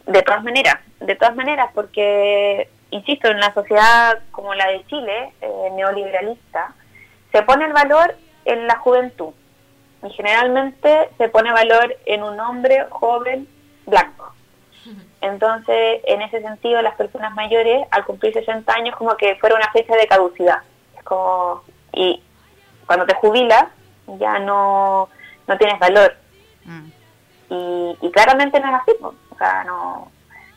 De 0.06 0.22
todas 0.22 0.44
maneras, 0.44 0.76
de 1.00 1.16
todas 1.16 1.34
maneras, 1.34 1.70
porque, 1.74 2.68
insisto, 2.90 3.28
en 3.28 3.40
la 3.40 3.52
sociedad 3.52 4.20
como 4.30 4.54
la 4.54 4.68
de 4.68 4.84
Chile, 4.86 5.32
eh, 5.40 5.48
neoliberalista, 5.74 6.74
se 7.32 7.42
pone 7.42 7.64
el 7.64 7.72
valor 7.72 8.16
en 8.44 8.66
la 8.66 8.76
juventud 8.78 9.32
y 10.06 10.10
generalmente 10.10 11.10
se 11.18 11.28
pone 11.28 11.52
valor 11.52 11.96
en 12.06 12.22
un 12.22 12.38
hombre 12.38 12.86
joven 12.90 13.48
blanco. 13.86 14.25
Entonces, 15.26 16.00
en 16.04 16.22
ese 16.22 16.40
sentido, 16.40 16.80
las 16.82 16.94
personas 16.94 17.34
mayores, 17.34 17.86
al 17.90 18.04
cumplir 18.04 18.32
60 18.32 18.72
años, 18.72 18.96
como 18.96 19.16
que 19.16 19.34
fuera 19.36 19.56
una 19.56 19.70
fecha 19.72 19.96
de 19.96 20.06
caducidad. 20.06 20.60
Es 20.96 21.02
como, 21.02 21.62
y 21.92 22.22
cuando 22.86 23.06
te 23.06 23.14
jubilas, 23.14 23.66
ya 24.18 24.38
no, 24.38 25.08
no 25.48 25.58
tienes 25.58 25.80
valor. 25.80 26.16
Mm. 26.64 26.88
Y, 27.48 28.10
claramente 28.12 28.60
no 28.60 28.68
es 28.68 28.82
así, 28.82 28.92
o 29.00 29.36
sea, 29.36 29.64
no, 29.64 30.10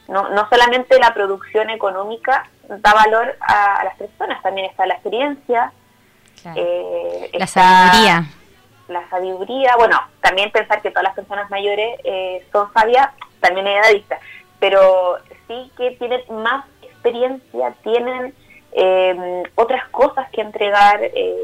no, 0.07 0.29
no 0.29 0.49
solamente 0.49 0.97
la 0.97 1.13
producción 1.13 1.69
económica 1.69 2.47
da 2.67 2.93
valor 2.93 3.35
a, 3.41 3.83
las 3.83 3.95
personas, 3.97 4.41
también 4.41 4.69
está 4.69 4.85
la 4.85 4.93
experiencia, 4.93 5.73
eh, 6.55 7.29
la 7.33 7.47
sabiduría. 7.47 8.23
La 8.87 9.09
sabiduría, 9.09 9.75
bueno, 9.77 9.99
también 10.21 10.51
pensar 10.51 10.81
que 10.81 10.89
todas 10.89 11.03
las 11.03 11.15
personas 11.15 11.49
mayores 11.49 11.99
eh, 12.03 12.47
son 12.51 12.71
sabias, 12.73 13.09
también 13.39 13.67
es 13.67 13.85
edadista, 13.85 14.19
pero 14.59 15.17
sí 15.47 15.71
que 15.77 15.91
tienen 15.91 16.21
más 16.43 16.65
experiencia, 16.81 17.73
tienen 17.83 18.33
eh, 18.73 19.43
otras 19.55 19.87
cosas 19.89 20.29
que 20.31 20.41
entregar, 20.41 21.01
eh, 21.01 21.35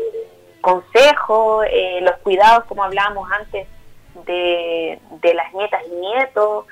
consejo, 0.62 1.64
eh, 1.64 2.00
los 2.02 2.18
cuidados, 2.18 2.66
como 2.66 2.84
hablábamos 2.84 3.30
antes, 3.32 3.68
de, 4.26 5.00
de 5.22 5.34
las 5.34 5.54
nietas 5.54 5.82
y 5.88 5.96
nietos. 5.96 6.66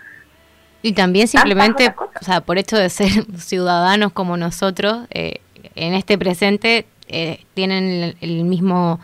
Y 0.82 0.94
también 0.94 1.28
simplemente, 1.28 1.94
o 1.98 2.24
sea, 2.24 2.42
por 2.42 2.58
hecho 2.58 2.78
de 2.78 2.90
ser 2.90 3.10
ciudadanos 3.38 4.12
como 4.12 4.36
nosotros, 4.36 5.08
eh, 5.12 5.40
en 5.76 5.94
este 5.94 6.18
presente 6.18 6.86
eh, 7.08 7.46
tienen 7.54 8.16
el, 8.20 8.44
mismo 8.44 9.00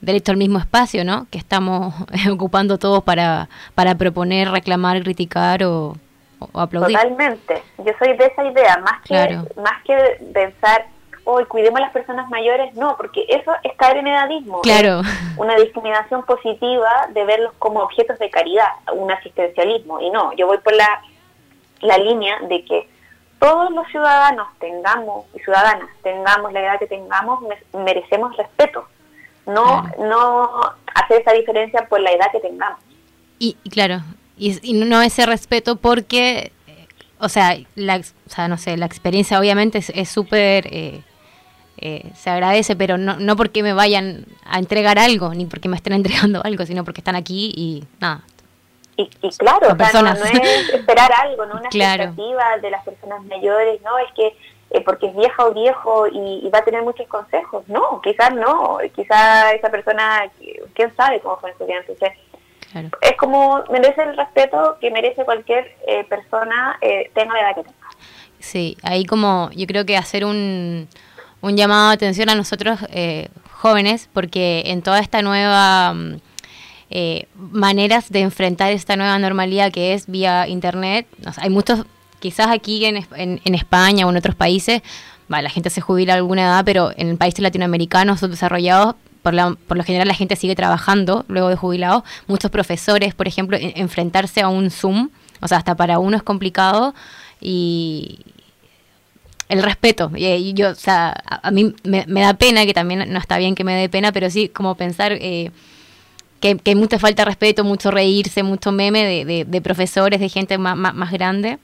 derecho 0.00 0.32
al 0.32 0.38
mismo 0.38 0.58
espacio, 0.58 1.04
¿no? 1.04 1.26
Que 1.30 1.38
estamos 1.38 1.94
ocupando 2.30 2.78
todos 2.78 3.02
para, 3.02 3.48
para 3.74 3.96
proponer, 3.96 4.50
reclamar, 4.50 5.02
criticar 5.02 5.64
o, 5.64 5.96
aplaudir. 6.52 6.96
Totalmente. 6.96 7.62
Yo 7.78 7.92
soy 7.98 8.16
de 8.16 8.26
esa 8.26 8.44
idea, 8.44 8.78
más 8.78 9.02
que, 9.02 9.60
más 9.60 9.82
que 9.84 10.20
pensar 10.32 10.86
hoy 11.24 11.44
cuidemos 11.46 11.78
a 11.78 11.84
las 11.84 11.92
personas 11.92 12.28
mayores, 12.28 12.74
no, 12.74 12.96
porque 12.96 13.24
eso 13.28 13.52
es 13.62 13.74
caer 13.76 13.98
en 13.98 14.06
edadismo. 14.06 14.60
Claro. 14.60 15.02
una 15.36 15.56
discriminación 15.56 16.24
positiva 16.24 17.08
de 17.12 17.24
verlos 17.24 17.52
como 17.58 17.80
objetos 17.80 18.18
de 18.18 18.30
caridad, 18.30 18.68
un 18.92 19.10
asistencialismo. 19.10 20.00
Y 20.00 20.10
no, 20.10 20.32
yo 20.34 20.46
voy 20.46 20.58
por 20.58 20.74
la, 20.74 21.02
la 21.80 21.98
línea 21.98 22.38
de 22.48 22.64
que 22.64 22.88
todos 23.38 23.70
los 23.72 23.86
ciudadanos 23.88 24.48
tengamos 24.58 25.26
y 25.34 25.40
ciudadanas 25.40 25.88
tengamos 26.02 26.52
la 26.52 26.60
edad 26.60 26.78
que 26.78 26.86
tengamos, 26.86 27.40
merecemos 27.72 28.36
respeto. 28.36 28.86
No, 29.46 29.82
no 29.98 30.62
hacer 30.94 31.20
esa 31.20 31.32
diferencia 31.32 31.86
por 31.88 32.00
la 32.00 32.12
edad 32.12 32.30
que 32.32 32.40
tengamos. 32.40 32.78
Y, 33.38 33.54
claro, 33.70 34.00
y, 34.36 34.58
y 34.62 34.72
no 34.74 35.02
ese 35.02 35.26
respeto 35.26 35.76
porque 35.76 36.52
o 37.20 37.28
sea, 37.28 37.56
la, 37.74 37.96
o 37.96 38.30
sea, 38.30 38.48
no 38.48 38.58
sé, 38.58 38.76
la 38.76 38.86
experiencia 38.86 39.38
obviamente 39.38 39.78
es 39.78 40.08
súper 40.08 40.66
eh, 40.66 41.02
eh, 41.78 42.10
se 42.14 42.30
agradece, 42.30 42.76
pero 42.76 42.98
no, 42.98 43.16
no 43.18 43.36
porque 43.36 43.62
me 43.62 43.72
vayan 43.72 44.26
a 44.46 44.58
entregar 44.58 44.98
algo, 44.98 45.34
ni 45.34 45.46
porque 45.46 45.68
me 45.68 45.76
estén 45.76 45.92
entregando 45.94 46.40
algo, 46.44 46.64
sino 46.66 46.84
porque 46.84 47.00
están 47.00 47.16
aquí 47.16 47.52
y 47.56 47.84
nada. 48.00 48.22
Y, 48.96 49.08
claro, 49.38 49.74
no, 49.74 50.24
es 50.24 50.68
esperar 50.72 51.10
algo, 51.12 51.46
no 51.46 51.56
una 51.56 51.68
expectativa 51.68 52.58
de 52.58 52.70
las 52.70 52.84
personas 52.84 53.24
mayores, 53.24 53.82
no 53.82 53.98
es 53.98 54.12
que 54.14 54.36
eh, 54.70 54.82
porque 54.84 55.08
es 55.08 55.16
vieja 55.16 55.46
o 55.46 55.52
viejo 55.52 56.06
y, 56.06 56.48
va 56.48 56.60
a 56.60 56.64
tener 56.64 56.82
muchos 56.82 57.08
consejos, 57.08 57.64
no, 57.66 58.00
quizás 58.02 58.32
no, 58.32 58.78
quizás 58.94 59.52
esa 59.54 59.68
persona, 59.68 60.30
quién 60.74 60.94
sabe 60.94 61.18
cómo 61.18 61.38
fue 61.38 61.50
en 61.50 61.58
su 61.58 61.66
vida, 61.66 61.78
entonces 61.80 62.12
es 63.00 63.16
como 63.18 63.64
merece 63.70 64.02
el 64.02 64.16
respeto 64.16 64.76
que 64.80 64.90
merece 64.90 65.24
cualquier 65.24 65.76
eh, 65.86 66.04
persona, 66.04 66.78
tenga 67.14 67.34
la 67.34 67.40
edad 67.40 67.54
que 67.56 67.62
tenga. 67.62 67.88
Sí, 68.38 68.76
ahí 68.82 69.04
como 69.06 69.50
yo 69.52 69.66
creo 69.66 69.86
que 69.86 69.96
hacer 69.96 70.24
un 70.24 70.88
un 71.44 71.58
llamado 71.58 71.88
de 71.88 71.94
atención 71.94 72.30
a 72.30 72.34
nosotros 72.34 72.80
eh, 72.90 73.28
jóvenes, 73.52 74.08
porque 74.14 74.62
en 74.66 74.80
toda 74.80 74.98
esta 74.98 75.20
nueva 75.20 75.92
mm, 75.92 76.16
eh, 76.88 77.26
maneras 77.36 78.08
de 78.08 78.20
enfrentar 78.20 78.72
esta 78.72 78.96
nueva 78.96 79.18
normalidad 79.18 79.70
que 79.70 79.92
es 79.92 80.06
vía 80.06 80.48
internet, 80.48 81.06
hay 81.36 81.50
muchos, 81.50 81.84
quizás 82.18 82.48
aquí 82.48 82.86
en, 82.86 83.06
en, 83.14 83.54
España 83.54 84.06
o 84.06 84.10
en 84.10 84.16
otros 84.16 84.34
países, 84.34 84.80
la 85.28 85.50
gente 85.50 85.68
se 85.68 85.82
jubila 85.82 86.14
a 86.14 86.16
alguna 86.16 86.44
edad, 86.44 86.64
pero 86.64 86.92
en 86.96 87.18
países 87.18 87.40
latinoamericanos 87.40 88.20
subdesarrollados 88.20 88.94
por, 89.24 89.56
por, 89.56 89.78
lo 89.78 89.82
general 89.84 90.06
la 90.06 90.14
gente 90.14 90.36
sigue 90.36 90.54
trabajando 90.54 91.24
luego 91.28 91.48
de 91.48 91.56
jubilado. 91.56 92.04
Muchos 92.26 92.50
profesores, 92.50 93.14
por 93.14 93.26
ejemplo, 93.26 93.56
enfrentarse 93.58 94.42
a 94.42 94.48
un 94.48 94.70
Zoom, 94.70 95.08
o 95.40 95.48
sea, 95.48 95.58
hasta 95.58 95.74
para 95.74 95.98
uno 95.98 96.16
es 96.18 96.22
complicado 96.22 96.94
y 97.40 98.20
el 99.48 99.62
respeto. 99.62 100.12
Y, 100.14 100.52
yo, 100.52 100.70
o 100.70 100.74
sea, 100.74 101.16
a, 101.26 101.50
mí 101.50 101.74
me, 101.84 102.04
da 102.06 102.34
pena, 102.34 102.66
que 102.66 102.74
también 102.74 103.10
no 103.10 103.18
está 103.18 103.38
bien 103.38 103.54
que 103.54 103.64
me 103.64 103.74
dé 103.74 103.88
pena, 103.88 104.12
pero 104.12 104.28
sí 104.28 104.50
como 104.50 104.74
pensar 104.74 105.12
eh, 105.12 105.50
que, 106.40 106.58
que, 106.58 106.72
hay 106.72 106.76
mucha 106.76 106.98
falta 106.98 107.22
de 107.22 107.26
respeto, 107.26 107.64
mucho 107.64 107.90
reírse, 107.90 108.42
mucho 108.42 108.72
meme 108.72 109.24
de, 109.24 109.46
de, 109.46 109.60
profesores, 109.62 110.20
de 110.20 110.28
gente 110.28 110.58
más, 110.58 110.76
más, 110.76 111.10
grande, 111.10 111.58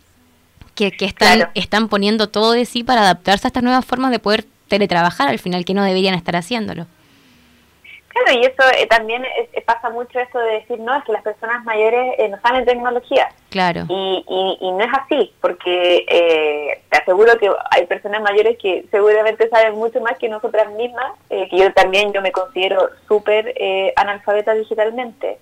que, 0.74 0.92
que 0.92 1.04
están, 1.04 1.50
están 1.54 1.88
poniendo 1.88 2.30
todo 2.30 2.52
de 2.52 2.64
sí 2.64 2.84
para 2.84 3.02
adaptarse 3.02 3.46
a 3.46 3.48
estas 3.48 3.62
nuevas 3.62 3.84
formas 3.84 4.10
de 4.12 4.18
poder 4.18 4.46
teletrabajar 4.68 5.28
al 5.28 5.38
final, 5.38 5.66
que 5.66 5.74
no 5.74 5.84
deberían 5.84 6.14
estar 6.14 6.36
haciéndolo. 6.36 6.86
Claro, 8.10 8.40
y 8.40 8.44
eso 8.44 8.62
eh, 8.76 8.86
también 8.88 9.22
pasa 9.64 9.88
mucho 9.88 10.18
esto 10.18 10.40
de 10.40 10.54
decir, 10.54 10.80
no, 10.80 10.96
es 10.96 11.04
que 11.04 11.12
las 11.12 11.22
personas 11.22 11.64
mayores 11.64 12.14
eh, 12.18 12.28
no 12.28 12.40
saben 12.40 12.64
tecnología. 12.64 13.28
Claro. 13.50 13.84
Y, 13.88 14.24
y, 14.60 14.72
no 14.72 14.80
es 14.80 14.90
así, 15.00 15.32
porque 15.40 16.04
eh, 16.08 16.82
te 16.90 16.98
aseguro 16.98 17.38
que 17.38 17.48
hay 17.70 17.86
personas 17.86 18.20
mayores 18.20 18.58
que 18.60 18.84
seguramente 18.90 19.48
saben 19.48 19.76
mucho 19.76 20.00
más 20.00 20.18
que 20.18 20.28
nosotras 20.28 20.72
mismas, 20.72 21.12
que 21.28 21.56
yo 21.56 21.72
también 21.72 22.12
yo 22.12 22.20
me 22.20 22.32
considero 22.32 22.90
súper 23.06 23.54
analfabeta 23.94 24.54
digitalmente. 24.54 25.38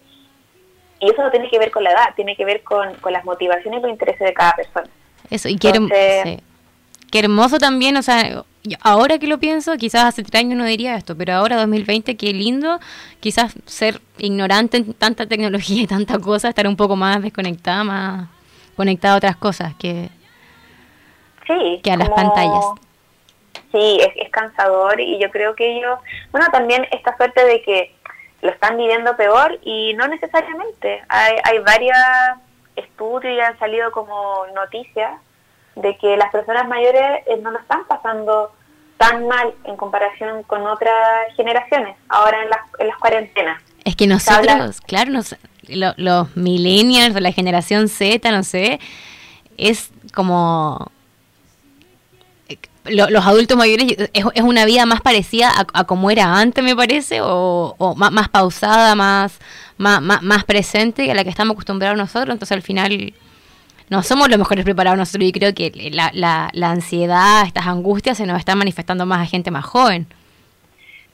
Y 1.00 1.11
eso 1.11 1.22
no 1.22 1.31
tiene 1.31 1.48
que 1.48 1.59
ver 1.59 1.70
con 1.70 1.85
la 1.85 1.92
edad, 1.92 2.14
tiene 2.16 2.37
que 2.37 2.44
ver 2.44 2.62
con, 2.62 2.94
con 2.96 3.14
las 3.14 3.24
motivaciones 3.24 3.81
y 3.81 3.83
los 3.83 3.90
intereses 3.90 4.26
de 4.26 4.35
cada 4.35 4.52
persona. 4.52 4.88
Eso, 5.31 5.48
y 5.48 5.57
quiero... 5.57 5.87
Qué 7.11 7.20
hermoso 7.20 7.57
también, 7.57 7.96
o 7.96 8.02
sea, 8.02 8.44
ahora 8.80 9.18
que 9.18 9.26
lo 9.26 9.38
pienso, 9.38 9.76
quizás 9.76 10.04
hace 10.04 10.22
tres 10.22 10.40
años 10.40 10.58
no 10.58 10.64
diría 10.64 10.96
esto, 10.96 11.16
pero 11.16 11.34
ahora 11.34 11.56
2020, 11.56 12.16
qué 12.16 12.32
lindo, 12.32 12.80
quizás 13.20 13.54
ser 13.66 14.00
ignorante 14.18 14.78
en 14.78 14.94
tanta 14.94 15.26
tecnología 15.26 15.82
y 15.82 15.86
tanta 15.86 16.18
cosa, 16.18 16.48
estar 16.48 16.66
un 16.66 16.76
poco 16.76 16.96
más 16.96 17.22
desconectada, 17.22 17.84
más 17.84 18.28
conectada 18.76 19.14
a 19.14 19.16
otras 19.18 19.36
cosas 19.36 19.74
que, 19.74 20.08
sí, 21.46 21.80
que 21.82 21.90
a 21.90 21.96
las 21.96 22.10
pantallas. 22.10 22.64
Sí, 23.72 23.98
es, 24.00 24.10
es 24.16 24.30
cansador 24.30 25.00
y 25.00 25.18
yo 25.18 25.30
creo 25.30 25.54
que 25.54 25.78
ellos, 25.78 25.98
bueno, 26.32 26.46
también 26.50 26.86
esta 26.90 27.16
suerte 27.16 27.44
de 27.44 27.62
que 27.62 27.94
lo 28.40 28.50
están 28.50 28.76
viviendo 28.76 29.16
peor 29.16 29.58
y 29.62 29.94
no 29.94 30.06
necesariamente. 30.08 31.02
Hay, 31.08 31.36
hay 31.44 31.58
varios 31.58 31.96
estudios 32.76 33.34
y 33.34 33.40
han 33.40 33.58
salido 33.58 33.90
como 33.90 34.46
noticias 34.54 35.20
de 35.82 35.96
que 35.96 36.16
las 36.16 36.30
personas 36.30 36.68
mayores 36.68 37.22
eh, 37.26 37.38
no 37.42 37.50
lo 37.50 37.58
están 37.58 37.86
pasando 37.86 38.52
tan 38.96 39.28
mal 39.28 39.54
en 39.64 39.76
comparación 39.76 40.42
con 40.42 40.66
otras 40.66 40.92
generaciones, 41.36 41.96
ahora 42.08 42.42
en 42.42 42.50
las, 42.50 42.60
en 42.78 42.88
las 42.88 42.98
cuarentenas. 42.98 43.62
Es 43.84 43.96
que 43.96 44.06
nosotros, 44.06 44.80
claro, 44.80 45.12
los 45.68 46.36
millennials 46.36 47.14
o 47.14 47.20
la 47.20 47.32
generación 47.32 47.88
Z, 47.88 48.30
no 48.32 48.42
sé, 48.42 48.80
es 49.56 49.90
como 50.12 50.90
eh, 52.48 52.56
los 52.86 53.24
adultos 53.24 53.56
mayores 53.56 54.10
es, 54.12 54.24
es, 54.34 54.42
una 54.42 54.64
vida 54.64 54.84
más 54.84 55.00
parecida 55.00 55.52
a, 55.72 55.84
como 55.84 56.10
era 56.10 56.38
antes, 56.38 56.62
me 56.64 56.74
parece, 56.74 57.20
o, 57.22 57.76
o 57.78 57.94
más, 57.94 58.10
más, 58.10 58.28
pausada, 58.28 58.96
más, 58.96 59.38
más, 59.76 60.02
más, 60.02 60.44
presente 60.44 61.10
a 61.10 61.14
la 61.14 61.22
que 61.22 61.30
estamos 61.30 61.54
acostumbrados 61.54 61.96
nosotros. 61.96 62.34
Entonces, 62.34 62.56
al 62.56 62.62
final, 62.62 63.14
no 63.90 64.03
somos 64.03 64.29
los 64.29 64.38
mejores 64.38 64.64
preparados 64.64 64.98
nosotros 64.98 65.29
y 65.29 65.33
creo 65.33 65.55
que 65.55 65.90
la, 65.92 66.11
la, 66.12 66.51
la 66.53 66.70
ansiedad, 66.70 67.44
estas 67.46 67.66
angustias 67.66 68.18
se 68.18 68.27
nos 68.27 68.38
están 68.38 68.59
manifestando 68.59 69.07
más 69.07 69.22
a 69.22 69.27
gente 69.27 69.51
más 69.51 69.64
joven. 69.64 70.07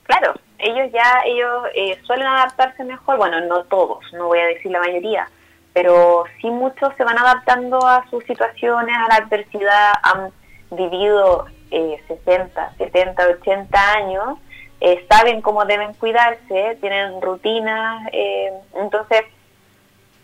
Claro, 0.05 0.35
ellos 0.59 0.91
ya, 0.93 1.23
ellos 1.25 1.65
eh, 1.75 1.99
suelen 2.05 2.27
adaptarse 2.27 2.85
mejor, 2.85 3.17
bueno, 3.17 3.41
no 3.43 3.65
todos, 3.65 4.05
no 4.13 4.27
voy 4.27 4.41
a 4.41 4.47
decir 4.47 4.71
la 4.71 4.81
mayoría, 4.81 5.29
pero 5.73 6.25
sí 6.41 6.51
muchos 6.51 6.95
se 6.97 7.05
van 7.05 7.19
adaptando 7.19 7.87
a 7.87 8.05
sus 8.11 8.25
situaciones, 8.25 8.97
a 8.97 9.09
la 9.09 9.25
adversidad, 9.25 9.93
han 10.03 10.31
vivido 10.71 11.47
eh, 11.71 12.03
60, 12.09 12.75
70, 12.77 13.29
80 13.41 13.93
años, 13.93 14.39
eh, 14.81 15.05
saben 15.09 15.41
cómo 15.41 15.65
deben 15.65 15.95
cuidarse, 15.95 16.77
tienen 16.81 17.21
rutinas, 17.23 18.07
eh, 18.13 18.53
entonces 18.75 19.23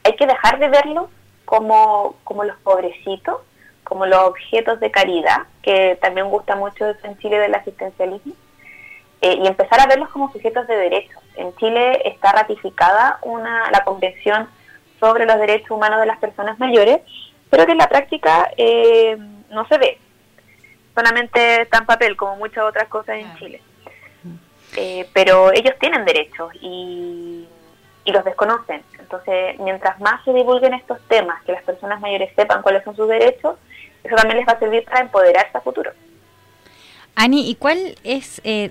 hay 0.04 0.16
que 0.16 0.26
dejar 0.26 0.58
de 0.58 0.68
verlo 0.68 1.08
como, 1.50 2.14
como 2.22 2.44
los 2.44 2.56
pobrecitos, 2.58 3.38
como 3.82 4.06
los 4.06 4.20
objetos 4.20 4.78
de 4.78 4.92
caridad, 4.92 5.48
que 5.62 5.98
también 6.00 6.28
gusta 6.30 6.54
mucho 6.54 6.94
en 7.02 7.18
Chile 7.18 7.40
del 7.40 7.52
asistencialismo, 7.52 8.34
eh, 9.20 9.34
y 9.34 9.48
empezar 9.48 9.80
a 9.80 9.86
verlos 9.86 10.10
como 10.10 10.32
sujetos 10.32 10.68
de 10.68 10.76
derechos. 10.76 11.20
En 11.34 11.52
Chile 11.56 12.02
está 12.04 12.30
ratificada 12.30 13.18
una, 13.22 13.68
la 13.72 13.82
Convención 13.82 14.48
sobre 15.00 15.26
los 15.26 15.40
Derechos 15.40 15.72
Humanos 15.72 15.98
de 15.98 16.06
las 16.06 16.18
Personas 16.20 16.56
Mayores, 16.60 17.00
pero 17.50 17.66
que 17.66 17.72
en 17.72 17.78
la 17.78 17.88
práctica 17.88 18.52
eh, 18.56 19.18
no 19.50 19.66
se 19.66 19.76
ve. 19.78 19.98
Solamente 20.94 21.62
está 21.62 21.78
en 21.78 21.86
papel, 21.86 22.16
como 22.16 22.36
muchas 22.36 22.62
otras 22.62 22.86
cosas 22.86 23.16
en 23.16 23.36
Chile. 23.38 23.60
Eh, 24.76 25.08
pero 25.12 25.50
ellos 25.52 25.74
tienen 25.80 26.04
derechos 26.04 26.52
y 26.60 27.48
y 28.04 28.12
los 28.12 28.24
desconocen. 28.24 28.82
Entonces, 29.10 29.58
mientras 29.58 29.98
más 29.98 30.24
se 30.24 30.32
divulguen 30.32 30.72
estos 30.72 31.00
temas, 31.08 31.42
que 31.42 31.50
las 31.50 31.64
personas 31.64 32.00
mayores 32.00 32.32
sepan 32.36 32.62
cuáles 32.62 32.84
son 32.84 32.94
sus 32.94 33.08
derechos, 33.08 33.56
eso 34.04 34.14
también 34.14 34.38
les 34.38 34.46
va 34.46 34.52
a 34.52 34.58
servir 34.60 34.84
para 34.84 35.00
empoderarse 35.00 35.58
a 35.58 35.60
futuro. 35.60 35.90
Ani, 37.16 37.50
¿y 37.50 37.56
cuál 37.56 37.96
es, 38.04 38.40
eh, 38.44 38.70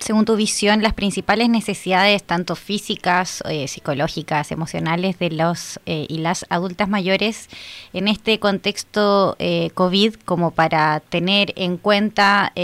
según 0.00 0.24
tu 0.24 0.36
visión, 0.36 0.82
las 0.82 0.94
principales 0.94 1.50
necesidades, 1.50 2.24
tanto 2.24 2.56
físicas, 2.56 3.42
eh, 3.46 3.68
psicológicas, 3.68 4.52
emocionales, 4.52 5.18
de 5.18 5.30
los 5.30 5.78
eh, 5.84 6.06
y 6.08 6.16
las 6.18 6.46
adultas 6.48 6.88
mayores 6.88 7.50
en 7.92 8.08
este 8.08 8.40
contexto 8.40 9.36
COVID, 9.74 10.14
como 10.24 10.52
para 10.52 11.00
tener 11.00 11.52
en 11.56 11.76
cuenta 11.76 12.54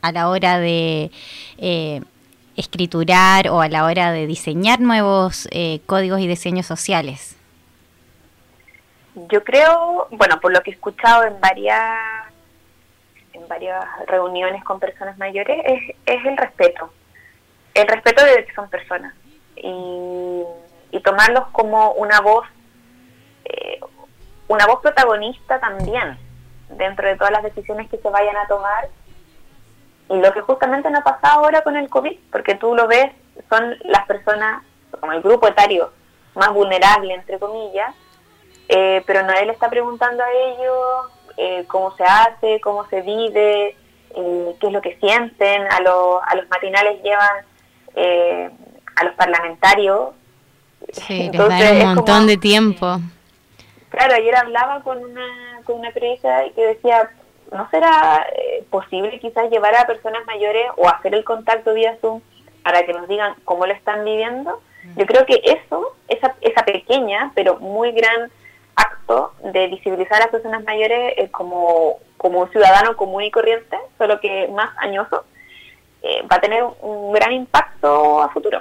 a 0.00 0.12
la 0.12 0.28
hora 0.28 0.60
de 0.60 1.10
escriturar 2.56 3.48
o 3.48 3.60
a 3.60 3.68
la 3.68 3.84
hora 3.84 4.12
de 4.12 4.26
diseñar 4.26 4.80
nuevos 4.80 5.48
eh, 5.50 5.80
códigos 5.86 6.20
y 6.20 6.26
diseños 6.26 6.66
sociales? 6.66 7.36
Yo 9.14 9.42
creo, 9.44 10.08
bueno, 10.10 10.40
por 10.40 10.52
lo 10.52 10.60
que 10.62 10.70
he 10.70 10.74
escuchado 10.74 11.24
en 11.24 11.40
varias 11.40 11.96
en 13.36 13.46
varias 13.48 13.84
reuniones 14.06 14.64
con 14.64 14.80
personas 14.80 15.16
mayores, 15.18 15.62
es, 16.06 16.24
el 16.24 16.36
respeto. 16.36 16.90
El 17.74 17.86
respeto 17.86 18.24
de 18.24 18.44
que 18.44 18.54
son 18.54 18.68
personas. 18.70 19.14
Y, 19.56 20.42
y 20.90 21.00
tomarlos 21.00 21.46
como 21.48 21.92
una 21.92 22.20
voz, 22.20 22.46
eh, 23.44 23.80
una 24.48 24.66
voz 24.66 24.80
protagonista 24.80 25.60
también, 25.60 26.18
dentro 26.70 27.06
de 27.06 27.16
todas 27.16 27.32
las 27.32 27.42
decisiones 27.42 27.88
que 27.90 27.98
se 27.98 28.08
vayan 28.08 28.36
a 28.36 28.46
tomar 28.46 28.88
y 30.08 30.16
lo 30.16 30.32
que 30.32 30.40
justamente 30.40 30.90
no 30.90 30.98
ha 30.98 31.04
pasado 31.04 31.44
ahora 31.44 31.62
con 31.62 31.76
el 31.76 31.88
COVID, 31.88 32.16
porque 32.30 32.54
tú 32.54 32.74
lo 32.74 32.86
ves, 32.86 33.12
son 33.48 33.76
las 33.84 34.06
personas, 34.06 34.62
como 34.90 35.12
el 35.12 35.22
grupo 35.22 35.48
etario 35.48 35.90
más 36.34 36.52
vulnerable, 36.52 37.14
entre 37.14 37.38
comillas, 37.38 37.94
eh, 38.68 39.02
pero 39.06 39.22
nadie 39.22 39.46
le 39.46 39.52
está 39.52 39.68
preguntando 39.68 40.22
a 40.22 40.32
ellos 40.32 41.12
eh, 41.36 41.64
cómo 41.68 41.94
se 41.96 42.04
hace, 42.04 42.60
cómo 42.60 42.86
se 42.88 43.02
vive, 43.02 43.76
eh, 44.14 44.56
qué 44.60 44.66
es 44.66 44.72
lo 44.72 44.80
que 44.80 44.96
sienten. 44.96 45.62
A, 45.62 45.76
a 45.76 46.34
los 46.36 46.48
matinales 46.48 47.02
llevan 47.02 47.44
a 48.96 49.04
los 49.04 49.14
parlamentarios. 49.14 50.10
Sí, 50.92 51.30
Entonces, 51.32 51.84
un 51.84 51.94
montón 51.94 52.26
de 52.26 52.36
tiempo. 52.36 52.98
Claro, 53.88 54.14
ayer 54.14 54.34
hablaba 54.34 54.82
con 54.82 55.02
una, 55.02 55.60
con 55.64 55.78
una 55.78 55.90
periodista 55.90 56.44
que 56.54 56.66
decía, 56.66 57.10
¿no 57.52 57.68
será 57.70 58.26
eh, 58.34 58.64
posible 58.70 59.18
quizás 59.20 59.50
llevar 59.50 59.74
a 59.76 59.86
personas 59.86 60.24
mayores 60.26 60.64
o 60.76 60.88
hacer 60.88 61.14
el 61.14 61.24
contacto 61.24 61.74
vía 61.74 61.96
Zoom 62.00 62.20
para 62.62 62.84
que 62.84 62.92
nos 62.92 63.08
digan 63.08 63.34
cómo 63.44 63.66
lo 63.66 63.72
están 63.72 64.04
viviendo? 64.04 64.60
Yo 64.96 65.04
creo 65.06 65.26
que 65.26 65.40
eso, 65.44 65.96
esa, 66.08 66.36
esa 66.40 66.64
pequeña 66.64 67.32
pero 67.34 67.58
muy 67.58 67.92
gran 67.92 68.30
acto 68.76 69.32
de 69.42 69.66
visibilizar 69.68 70.16
a 70.16 70.26
las 70.26 70.28
personas 70.28 70.62
mayores 70.64 71.14
eh, 71.16 71.30
como, 71.30 71.98
como 72.16 72.40
un 72.40 72.50
ciudadano 72.50 72.96
común 72.96 73.22
y 73.22 73.30
corriente, 73.30 73.76
solo 73.98 74.20
que 74.20 74.48
más 74.48 74.76
añoso, 74.78 75.24
eh, 76.02 76.22
va 76.30 76.36
a 76.36 76.40
tener 76.40 76.62
un 76.82 77.12
gran 77.12 77.32
impacto 77.32 78.22
a 78.22 78.28
futuro. 78.28 78.60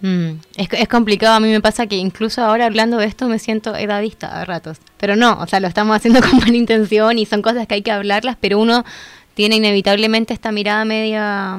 Mm, 0.00 0.34
es, 0.56 0.68
es, 0.72 0.88
complicado, 0.88 1.34
a 1.34 1.40
mí 1.40 1.50
me 1.50 1.60
pasa 1.60 1.86
que 1.86 1.96
incluso 1.96 2.42
ahora 2.42 2.66
hablando 2.66 2.98
de 2.98 3.06
esto 3.06 3.26
me 3.26 3.40
siento 3.40 3.74
edadista 3.74 4.40
a 4.40 4.44
ratos, 4.44 4.78
pero 4.96 5.16
no, 5.16 5.38
o 5.40 5.46
sea, 5.46 5.58
lo 5.58 5.66
estamos 5.66 5.96
haciendo 5.96 6.20
con 6.28 6.38
buena 6.38 6.56
intención 6.56 7.18
y 7.18 7.26
son 7.26 7.42
cosas 7.42 7.66
que 7.66 7.74
hay 7.74 7.82
que 7.82 7.90
hablarlas, 7.90 8.36
pero 8.40 8.58
uno 8.58 8.84
tiene 9.34 9.54
inevitablemente 9.56 10.34
esta 10.34 10.50
mirada 10.50 10.84
media... 10.84 11.58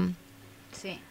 Sí. 0.71 1.01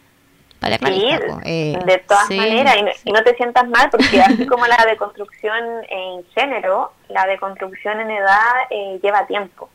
paternalista. 0.59 1.39
Eh, 1.43 1.77
de 1.83 1.97
todas 1.99 2.29
maneras, 2.29 2.77
y 3.03 3.11
no, 3.11 3.23
te 3.23 3.35
sientas 3.35 3.67
mal, 3.67 3.89
porque 3.89 4.21
así 4.21 4.45
como 4.45 4.67
la 4.67 4.85
deconstrucción 4.87 5.63
en 5.89 6.23
género, 6.35 6.93
la 7.07 7.25
deconstrucción 7.25 7.99
en 8.01 8.11
edad 8.11 8.53
eh, 8.69 8.99
lleva 9.01 9.25
tiempo. 9.25 9.69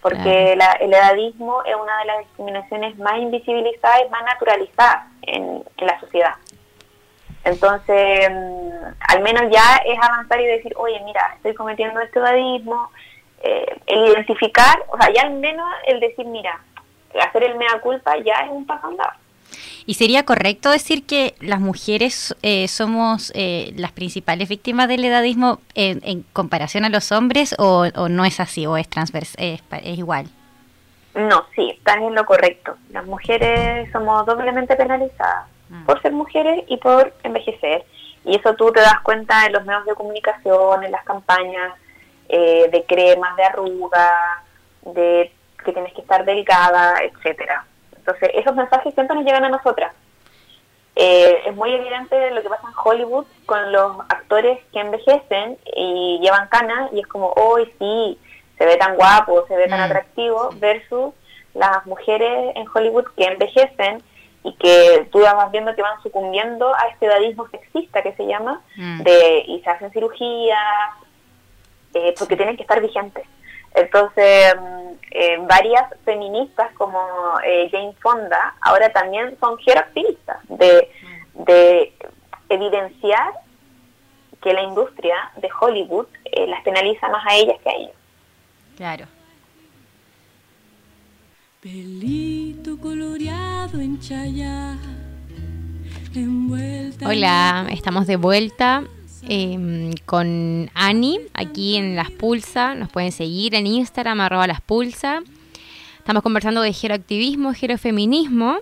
Porque 0.00 0.54
el 0.54 0.94
edadismo 0.94 1.62
es 1.64 1.74
una 1.76 1.98
de 1.98 2.04
las 2.06 2.18
discriminaciones 2.20 2.96
más 2.96 3.18
invisibilizadas 3.18 4.00
y 4.06 4.08
más 4.08 4.22
naturalizadas 4.24 5.08
en, 5.20 5.62
la 5.76 6.00
sociedad. 6.00 6.36
Entonces, 7.44 8.30
mm, 8.30 8.94
al 9.08 9.22
menos 9.22 9.44
ya 9.50 9.76
es 9.86 9.98
avanzar 10.00 10.40
y 10.40 10.46
decir, 10.46 10.72
oye, 10.76 11.00
mira, 11.04 11.32
estoy 11.36 11.54
cometiendo 11.54 12.00
este 12.00 12.18
edadismo. 12.18 12.90
Eh, 13.42 13.80
el 13.86 14.06
identificar, 14.08 14.78
o 14.88 14.98
sea, 14.98 15.10
ya 15.12 15.22
al 15.22 15.32
menos 15.32 15.66
el 15.86 15.98
decir, 15.98 16.26
mira, 16.26 16.60
hacer 17.22 17.44
el 17.44 17.56
mea 17.56 17.80
culpa 17.80 18.16
ya 18.18 18.34
es 18.44 18.50
un 18.50 18.66
paso 18.66 18.86
andado. 18.86 19.12
¿Y 19.86 19.94
sería 19.94 20.24
correcto 20.24 20.70
decir 20.70 21.06
que 21.06 21.34
las 21.40 21.58
mujeres 21.58 22.36
eh, 22.42 22.68
somos 22.68 23.32
eh, 23.34 23.72
las 23.76 23.92
principales 23.92 24.48
víctimas 24.48 24.88
del 24.88 25.04
edadismo 25.04 25.58
en, 25.74 26.22
comparación 26.32 26.84
a 26.84 26.90
los 26.90 27.10
hombres 27.12 27.54
o, 27.58 27.88
no 28.08 28.24
es 28.24 28.38
así 28.40 28.66
o 28.66 28.76
es 28.76 28.88
transvers 28.88 29.34
es, 29.38 29.62
igual? 29.84 30.26
No, 31.14 31.44
sí, 31.56 31.70
están 31.76 32.02
en 32.02 32.14
lo 32.14 32.24
correcto. 32.24 32.76
Las 32.90 33.04
mujeres 33.06 33.90
somos 33.90 34.24
doblemente 34.26 34.76
penalizadas 34.76 35.46
mm. 35.70 35.86
por 35.86 36.00
ser 36.02 36.12
mujeres 36.12 36.64
y 36.68 36.76
por 36.76 37.14
envejecer. 37.22 37.84
Y 38.24 38.36
eso 38.36 38.54
tú 38.54 38.70
te 38.70 38.80
das 38.80 39.00
cuenta 39.02 39.46
en 39.46 39.54
los 39.54 39.64
medios 39.64 39.86
de 39.86 39.94
comunicación, 39.94 40.84
en 40.84 40.92
las 40.92 41.04
campañas 41.04 41.72
eh, 42.28 42.68
de 42.70 42.84
cremas, 42.84 43.34
de 43.36 43.44
arrugas, 43.44 44.44
de 44.82 45.32
que 45.64 45.72
tienes 45.72 45.92
que 45.94 46.02
estar 46.02 46.24
delgada, 46.24 47.02
etcétera. 47.02 47.64
Entonces, 47.96 48.30
esos 48.34 48.54
mensajes 48.54 48.94
siempre 48.94 49.16
nos 49.16 49.24
llegan 49.24 49.44
a 49.44 49.48
nosotras. 49.48 49.94
Eh, 50.96 51.42
es 51.46 51.54
muy 51.54 51.72
evidente 51.72 52.30
lo 52.32 52.42
que 52.42 52.48
pasa 52.48 52.66
en 52.66 52.74
Hollywood 52.82 53.24
con 53.46 53.72
los 53.72 54.00
actores 54.08 54.58
que 54.72 54.80
envejecen 54.80 55.56
y 55.74 56.18
llevan 56.20 56.48
canas 56.48 56.90
y 56.92 57.00
es 57.00 57.06
como, 57.06 57.32
hoy 57.36 57.72
sí, 57.78 58.18
se 58.58 58.66
ve 58.66 58.76
tan 58.76 58.96
guapo, 58.96 59.46
se 59.46 59.56
ve 59.56 59.68
tan 59.68 59.80
mm. 59.80 59.84
atractivo, 59.84 60.50
versus 60.56 61.14
las 61.54 61.86
mujeres 61.86 62.52
en 62.54 62.66
Hollywood 62.72 63.06
que 63.16 63.24
envejecen 63.24 64.02
y 64.42 64.54
que 64.54 65.08
tú 65.12 65.20
vas 65.20 65.50
viendo 65.50 65.74
que 65.74 65.82
van 65.82 66.02
sucumbiendo 66.02 66.74
a 66.74 66.88
este 66.92 67.06
edadismo 67.06 67.48
sexista 67.48 68.02
que 68.02 68.14
se 68.14 68.26
llama, 68.26 68.62
mm. 68.76 69.02
de 69.02 69.44
y 69.46 69.60
se 69.60 69.70
hacen 69.70 69.90
cirugía, 69.92 70.58
eh, 71.94 72.14
porque 72.18 72.36
tienen 72.36 72.56
que 72.56 72.62
estar 72.62 72.80
vigentes. 72.80 73.26
Entonces, 73.74 74.54
mm, 74.56 74.92
eh, 75.10 75.38
varias 75.42 75.84
feministas 76.04 76.72
como 76.74 77.00
eh, 77.44 77.68
Jane 77.70 77.94
Fonda 78.00 78.54
ahora 78.60 78.90
también 78.92 79.36
son 79.40 79.58
geroactivistas 79.58 80.38
de, 80.48 80.90
de 81.34 81.92
evidenciar 82.48 83.32
que 84.42 84.52
la 84.52 84.62
industria 84.62 85.30
de 85.36 85.48
Hollywood 85.60 86.06
eh, 86.24 86.46
las 86.46 86.62
penaliza 86.62 87.08
más 87.08 87.24
a 87.26 87.36
ellas 87.36 87.56
que 87.62 87.68
a 87.68 87.74
ellos. 87.74 87.96
Claro. 88.76 89.06
Hola, 97.04 97.68
estamos 97.70 98.06
de 98.06 98.16
vuelta 98.16 98.84
Em, 99.28 99.92
con 100.06 100.70
Ani 100.74 101.20
aquí 101.34 101.76
en 101.76 101.94
Las 101.94 102.10
Pulsa. 102.10 102.74
Nos 102.74 102.88
pueden 102.88 103.12
seguir 103.12 103.54
en 103.54 103.66
Instagram, 103.66 104.20
arroba 104.20 104.46
Las 104.46 104.60
Pulsa. 104.60 105.20
Estamos 105.98 106.22
conversando 106.22 106.62
de 106.62 106.72
geroactivismo, 106.72 107.52
gerofeminismo. 107.52 108.56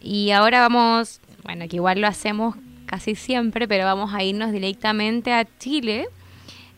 Y 0.00 0.30
ahora 0.30 0.60
vamos, 0.60 1.20
bueno, 1.44 1.68
que 1.68 1.76
igual 1.76 2.00
lo 2.00 2.06
hacemos 2.06 2.56
casi 2.86 3.14
siempre, 3.14 3.68
pero 3.68 3.84
vamos 3.84 4.14
a 4.14 4.22
irnos 4.22 4.52
directamente 4.52 5.32
a 5.32 5.46
Chile. 5.58 6.08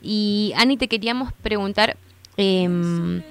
Y 0.03 0.53
Ani, 0.57 0.77
te 0.77 0.89
queríamos 0.89 1.33
preguntar, 1.33 1.97
em, 2.37 3.23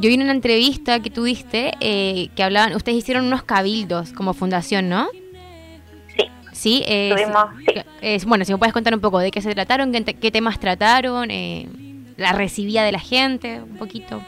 yo 0.00 0.08
vi 0.08 0.14
en 0.14 0.22
una 0.22 0.32
entrevista 0.32 1.00
que 1.00 1.10
tuviste 1.10 1.72
eh, 1.80 2.30
que 2.34 2.42
hablaban, 2.42 2.74
ustedes 2.74 2.98
hicieron 2.98 3.26
unos 3.26 3.42
cabildos 3.42 4.12
como 4.12 4.32
fundación, 4.34 4.88
¿no? 4.88 5.08
Sí, 6.52 6.84
es, 6.86 8.26
bueno, 8.26 8.44
si 8.44 8.52
me 8.52 8.58
puedes 8.58 8.74
contar 8.74 8.92
un 8.92 9.00
poco 9.00 9.18
de 9.18 9.30
qué 9.30 9.40
se 9.40 9.54
trataron, 9.54 9.92
qué, 9.92 10.30
temas 10.30 10.58
trataron, 10.58 11.30
eh, 11.30 11.66
la 12.16 12.32
recibida 12.32 12.82
de 12.82 12.92
la 12.92 12.98
gente, 12.98 13.62
un 13.62 13.78
poquito. 13.78 14.20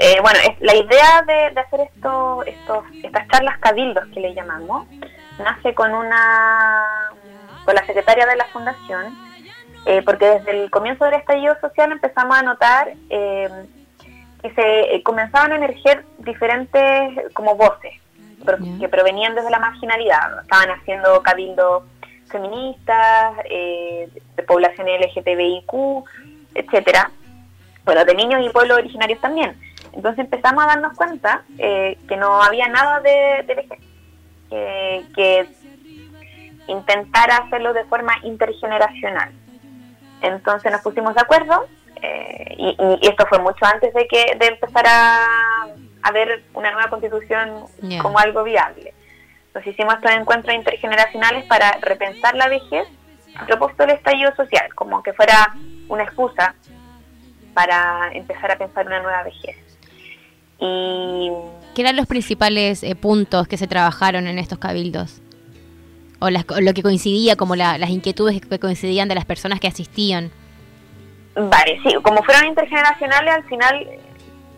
Eh, 0.00 0.18
bueno, 0.20 0.38
es, 0.38 0.60
la 0.60 0.76
idea 0.76 1.22
de, 1.26 1.60
hacer 1.60 1.80
esto, 1.80 2.44
estos, 2.44 2.84
estas 3.02 3.26
charlas 3.28 3.58
cabildos 3.58 4.04
que 4.14 4.20
le 4.20 4.34
llamamos, 4.34 4.86
nace 5.38 5.74
con 5.74 5.92
una 5.92 6.84
con 7.64 7.74
la 7.74 7.84
secretaria 7.86 8.26
de 8.26 8.36
la 8.36 8.44
fundación, 8.46 9.18
eh, 9.86 10.02
porque 10.04 10.26
desde 10.26 10.62
el 10.62 10.70
comienzo 10.70 11.04
del 11.06 11.14
estallido 11.14 11.56
social 11.60 11.90
empezamos 11.90 12.38
a 12.38 12.42
notar 12.42 12.92
que 14.54 14.90
se 14.90 15.02
comenzaban 15.02 15.52
a 15.52 15.56
emerger 15.56 16.04
diferentes 16.18 17.32
como 17.32 17.56
voces 17.56 17.94
que 18.78 18.88
provenían 18.88 19.34
desde 19.34 19.50
la 19.50 19.58
marginalidad. 19.58 20.42
Estaban 20.42 20.70
haciendo 20.70 21.20
cabildos 21.22 21.82
feministas, 22.28 23.34
eh, 23.50 24.08
de 24.36 24.42
población 24.44 24.86
LGTBIQ, 24.86 26.04
etcétera. 26.54 27.10
Bueno, 27.84 28.04
de 28.04 28.14
niños 28.14 28.44
y 28.44 28.50
pueblos 28.50 28.78
originarios 28.78 29.20
también. 29.20 29.56
Entonces 29.92 30.24
empezamos 30.24 30.62
a 30.62 30.68
darnos 30.68 30.96
cuenta 30.96 31.42
eh, 31.58 31.98
que 32.08 32.16
no 32.16 32.42
había 32.42 32.68
nada 32.68 33.00
de, 33.00 33.44
de 33.46 33.66
que, 34.48 35.04
que 35.14 35.48
intentara 36.68 37.38
hacerlo 37.38 37.72
de 37.72 37.84
forma 37.84 38.14
intergeneracional. 38.22 39.32
Entonces 40.20 40.70
nos 40.70 40.82
pusimos 40.82 41.14
de 41.14 41.20
acuerdo 41.20 41.66
eh, 42.02 42.54
y, 42.58 42.76
y, 42.78 43.08
esto 43.08 43.26
fue 43.26 43.38
mucho 43.38 43.64
antes 43.64 43.92
de 43.94 44.06
que 44.06 44.36
de 44.38 44.46
empezar 44.46 44.84
a, 44.86 45.26
a 46.02 46.12
ver 46.12 46.44
una 46.54 46.70
nueva 46.70 46.88
constitución 46.88 47.64
como 48.02 48.18
algo 48.18 48.44
viable. 48.44 48.94
Entonces 49.48 49.72
hicimos 49.72 49.94
estos 49.94 50.12
encuentros 50.12 50.54
intergeneracionales 50.54 51.44
para 51.46 51.72
repensar 51.80 52.34
la 52.36 52.48
vejez 52.48 52.86
a 53.34 53.46
propósito 53.46 53.86
del 53.86 53.96
estallido 53.96 54.34
social, 54.36 54.74
como 54.74 55.02
que 55.02 55.12
fuera 55.12 55.54
una 55.88 56.04
excusa 56.04 56.54
para 57.54 58.10
empezar 58.12 58.50
a 58.52 58.58
pensar 58.58 58.86
una 58.86 59.02
nueva 59.02 59.22
vejez. 59.22 59.56
Y 60.58 61.30
¿Qué 61.74 61.82
eran 61.82 61.96
los 61.96 62.06
principales 62.06 62.82
eh, 62.82 62.94
puntos 62.94 63.48
que 63.48 63.58
se 63.58 63.66
trabajaron 63.66 64.26
en 64.26 64.38
estos 64.38 64.58
cabildos? 64.58 65.20
O, 66.20 66.30
lo 66.30 66.72
que 66.72 66.82
coincidía, 66.82 67.36
como 67.36 67.56
las 67.56 67.90
inquietudes 67.90 68.40
que 68.40 68.58
coincidían 68.58 69.08
de 69.08 69.14
las 69.14 69.26
personas 69.26 69.60
que 69.60 69.68
asistían. 69.68 70.30
Vale, 71.36 71.78
sí, 71.82 71.94
como 72.02 72.22
fueron 72.22 72.46
intergeneracionales, 72.46 73.34
al 73.34 73.44
final 73.44 73.86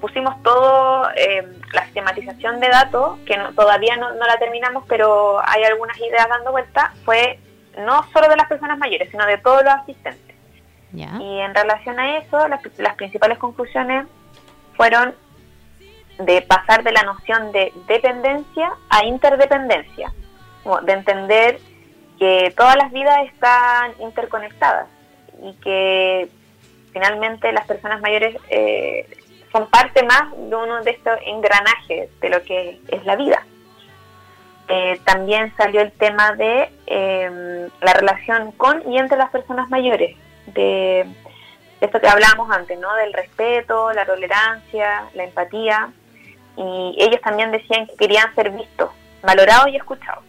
pusimos 0.01 0.41
todo, 0.45 1.11
eh, 1.17 1.45
la 1.73 1.85
sistematización 1.87 2.61
de 2.61 2.69
datos, 2.69 3.19
que 3.27 3.37
todavía 3.57 3.97
no, 3.97 4.13
la 4.15 4.39
terminamos, 4.39 4.85
pero 4.89 5.41
hay 5.45 5.65
algunas 5.65 5.99
ideas 5.99 6.29
dando 6.29 6.53
vuelta, 6.53 6.93
fue 7.05 7.41
no 7.79 8.05
solo 8.13 8.29
de 8.29 8.37
las 8.37 8.49
personas 8.49 8.79
mayores, 8.79 9.11
sino 9.11 9.27
de 9.27 9.39
todos 9.39 9.65
los 9.65 9.75
asistentes. 9.75 10.37
Y 10.93 11.41
en 11.41 11.55
relación 11.55 11.99
a 11.99 12.19
eso, 12.19 12.49
las, 12.49 12.61
las 12.79 12.95
principales 12.95 13.39
conclusiones 13.39 14.07
fueron 14.77 15.15
de 16.19 16.43
pasar 16.43 16.83
de 16.83 16.93
la 16.93 17.03
noción 17.03 17.53
de 17.53 17.73
dependencia 17.87 18.73
a 18.89 19.05
interdependencia, 19.05 20.13
de 20.83 20.93
entender 20.93 21.61
que 22.19 22.53
todas 22.57 22.77
las 22.77 22.91
vidas 22.93 23.19
están 23.27 23.93
interconectadas 24.01 24.89
y 25.43 25.53
que 25.55 26.29
finalmente 26.99 27.53
las 27.53 27.67
personas 27.67 28.01
mayores 28.01 28.37
eh, 28.51 29.07
son 29.53 29.69
parte 29.71 30.03
más 30.03 30.33
de 30.33 30.57
uno 30.57 30.83
de 30.83 30.91
estos 30.91 31.19
engranajes 31.25 32.11
de 32.21 32.29
lo 32.29 32.43
que 32.43 32.81
es 32.89 33.05
la 33.05 33.15
vida. 33.15 33.47
Eh, 34.69 35.01
también 35.05 35.55
salió 35.57 35.81
el 35.81 35.93
tema 35.93 36.33
de 36.33 36.71
em, 36.87 37.71
la 37.81 37.95
relación 37.95 38.53
con 38.53 38.91
y 38.91 38.99
entre 38.99 39.17
las 39.17 39.31
personas 39.31 39.71
mayores, 39.71 40.17
de, 40.47 41.07
esto 41.81 42.01
que 42.01 42.09
hablábamos 42.09 42.51
antes, 42.51 42.79
¿no? 42.79 42.93
Del 42.97 43.13
respeto, 43.13 43.93
la 43.93 44.05
tolerancia, 44.05 45.05
la 45.15 45.25
empatía. 45.25 45.91
Y 46.57 46.97
ellos 46.99 47.21
también 47.21 47.53
decían 47.53 47.87
que 47.87 47.95
querían 47.95 48.35
ser 48.35 48.51
vistos, 48.51 48.91
valorados 49.23 49.69
y 49.69 49.77
escuchados. 49.77 50.25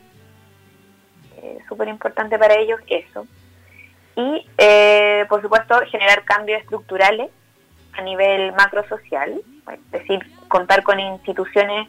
Eh, 1.41 1.57
Súper 1.67 1.87
importante 1.87 2.37
para 2.37 2.53
ellos 2.53 2.79
eso. 2.87 3.25
Y, 4.15 4.45
eh, 4.57 5.25
por 5.29 5.41
supuesto, 5.41 5.79
generar 5.91 6.23
cambios 6.25 6.61
estructurales 6.61 7.29
a 7.93 8.01
nivel 8.01 8.51
macrosocial, 8.53 9.41
es 9.71 9.91
decir, 9.91 10.19
contar 10.47 10.83
con 10.83 10.99
instituciones 10.99 11.87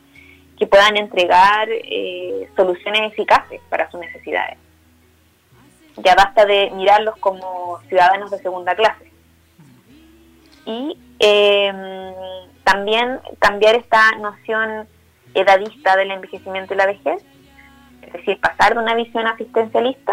que 0.59 0.67
puedan 0.67 0.97
entregar 0.97 1.69
eh, 1.71 2.49
soluciones 2.55 3.13
eficaces 3.13 3.61
para 3.71 3.91
sus 3.91 3.99
necesidades. 3.99 4.59
Ya 5.97 6.15
basta 6.15 6.45
de 6.45 6.71
mirarlos 6.75 7.17
como 7.17 7.81
ciudadanos 7.89 8.31
de 8.31 8.39
segunda 8.39 8.75
clase. 8.75 9.11
Y 10.67 10.99
em, 11.19 12.15
también 12.65 13.19
cambiar 13.39 13.75
esta 13.75 14.13
noción 14.19 14.87
edadista 15.35 15.97
del 15.97 16.11
envejecimiento 16.11 16.75
y 16.75 16.77
la 16.77 16.87
vejez 16.87 17.23
Es 18.03 18.13
decir, 18.13 18.39
pasar 18.41 18.75
de 18.75 18.81
una 18.81 18.95
visión 18.95 19.27
asistencialista 19.27 20.13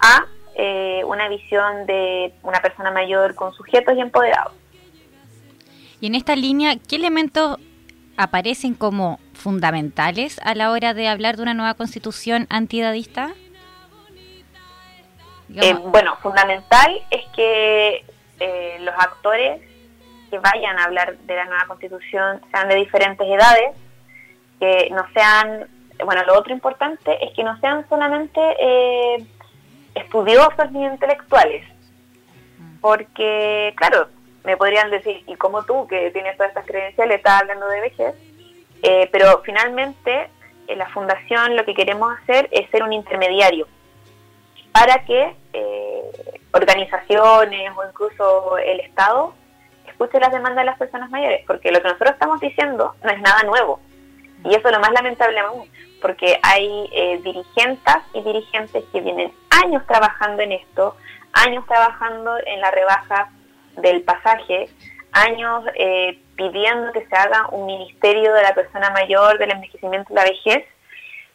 a 0.00 0.24
eh, 0.58 1.02
una 1.04 1.28
visión 1.28 1.86
de 1.86 2.32
una 2.42 2.60
persona 2.60 2.90
mayor 2.90 3.34
con 3.34 3.52
sujetos 3.52 3.94
y 3.96 4.00
empoderados. 4.00 4.52
Y 6.00 6.06
en 6.06 6.14
esta 6.14 6.36
línea, 6.36 6.76
¿qué 6.88 6.96
elementos 6.96 7.58
aparecen 8.16 8.74
como 8.74 9.18
fundamentales 9.34 10.40
a 10.42 10.54
la 10.54 10.70
hora 10.70 10.94
de 10.94 11.08
hablar 11.08 11.36
de 11.36 11.42
una 11.42 11.54
nueva 11.54 11.74
constitución 11.74 12.46
antidadista? 12.50 13.34
Eh, 15.54 15.74
bueno, 15.74 16.16
fundamental 16.22 17.02
es 17.10 17.24
que 17.34 18.04
eh, 18.40 18.76
los 18.80 18.94
actores 18.94 19.60
que 20.30 20.38
vayan 20.38 20.78
a 20.78 20.84
hablar 20.84 21.16
de 21.18 21.36
la 21.36 21.44
nueva 21.44 21.66
constitución 21.66 22.40
sean 22.50 22.68
de 22.68 22.74
diferentes 22.76 23.26
edades, 23.26 23.76
que 24.58 24.88
no 24.90 25.06
sean, 25.12 25.68
bueno, 26.04 26.22
lo 26.26 26.38
otro 26.38 26.52
importante 26.52 27.24
es 27.24 27.32
que 27.34 27.44
no 27.44 27.58
sean 27.60 27.88
solamente 27.88 28.40
eh, 28.58 29.26
estudiosos 29.96 30.70
ni 30.72 30.84
intelectuales, 30.84 31.64
porque, 32.80 33.74
claro, 33.76 34.08
me 34.44 34.56
podrían 34.56 34.90
decir, 34.90 35.24
y 35.26 35.34
como 35.34 35.64
tú, 35.64 35.86
que 35.88 36.10
tienes 36.12 36.36
todas 36.36 36.50
estas 36.50 36.66
credenciales, 36.66 37.16
estás 37.16 37.42
hablando 37.42 37.66
de 37.68 37.80
vejez, 37.80 38.14
eh, 38.82 39.08
pero 39.10 39.42
finalmente 39.44 40.30
en 40.68 40.78
la 40.78 40.88
fundación 40.90 41.56
lo 41.56 41.64
que 41.64 41.74
queremos 41.74 42.16
hacer 42.18 42.48
es 42.52 42.68
ser 42.70 42.82
un 42.82 42.92
intermediario 42.92 43.66
para 44.72 45.04
que 45.04 45.34
eh, 45.52 46.02
organizaciones 46.52 47.72
o 47.76 47.88
incluso 47.88 48.58
el 48.58 48.80
Estado 48.80 49.34
escuche 49.86 50.20
las 50.20 50.30
demandas 50.30 50.58
de 50.58 50.64
las 50.64 50.78
personas 50.78 51.10
mayores, 51.10 51.42
porque 51.46 51.70
lo 51.70 51.80
que 51.80 51.88
nosotros 51.88 52.12
estamos 52.12 52.40
diciendo 52.40 52.94
no 53.02 53.10
es 53.10 53.20
nada 53.20 53.42
nuevo. 53.44 53.80
Y 54.44 54.54
eso 54.54 54.68
es 54.68 54.74
lo 54.74 54.80
más 54.80 54.92
lamentable 54.92 55.38
aún, 55.40 55.68
porque 56.00 56.38
hay 56.42 56.88
eh, 56.92 57.20
dirigentes 57.22 57.96
y 58.14 58.22
dirigentes 58.22 58.84
que 58.92 59.00
vienen 59.00 59.32
años 59.50 59.86
trabajando 59.86 60.42
en 60.42 60.52
esto, 60.52 60.96
años 61.32 61.64
trabajando 61.66 62.36
en 62.44 62.60
la 62.60 62.70
rebaja 62.70 63.30
del 63.76 64.02
pasaje, 64.02 64.68
años 65.12 65.64
eh, 65.74 66.18
pidiendo 66.36 66.92
que 66.92 67.06
se 67.06 67.16
haga 67.16 67.48
un 67.50 67.66
ministerio 67.66 68.32
de 68.32 68.42
la 68.42 68.54
persona 68.54 68.90
mayor, 68.90 69.38
del 69.38 69.52
envejecimiento 69.52 70.12
y 70.12 70.16
la 70.16 70.24
vejez, 70.24 70.64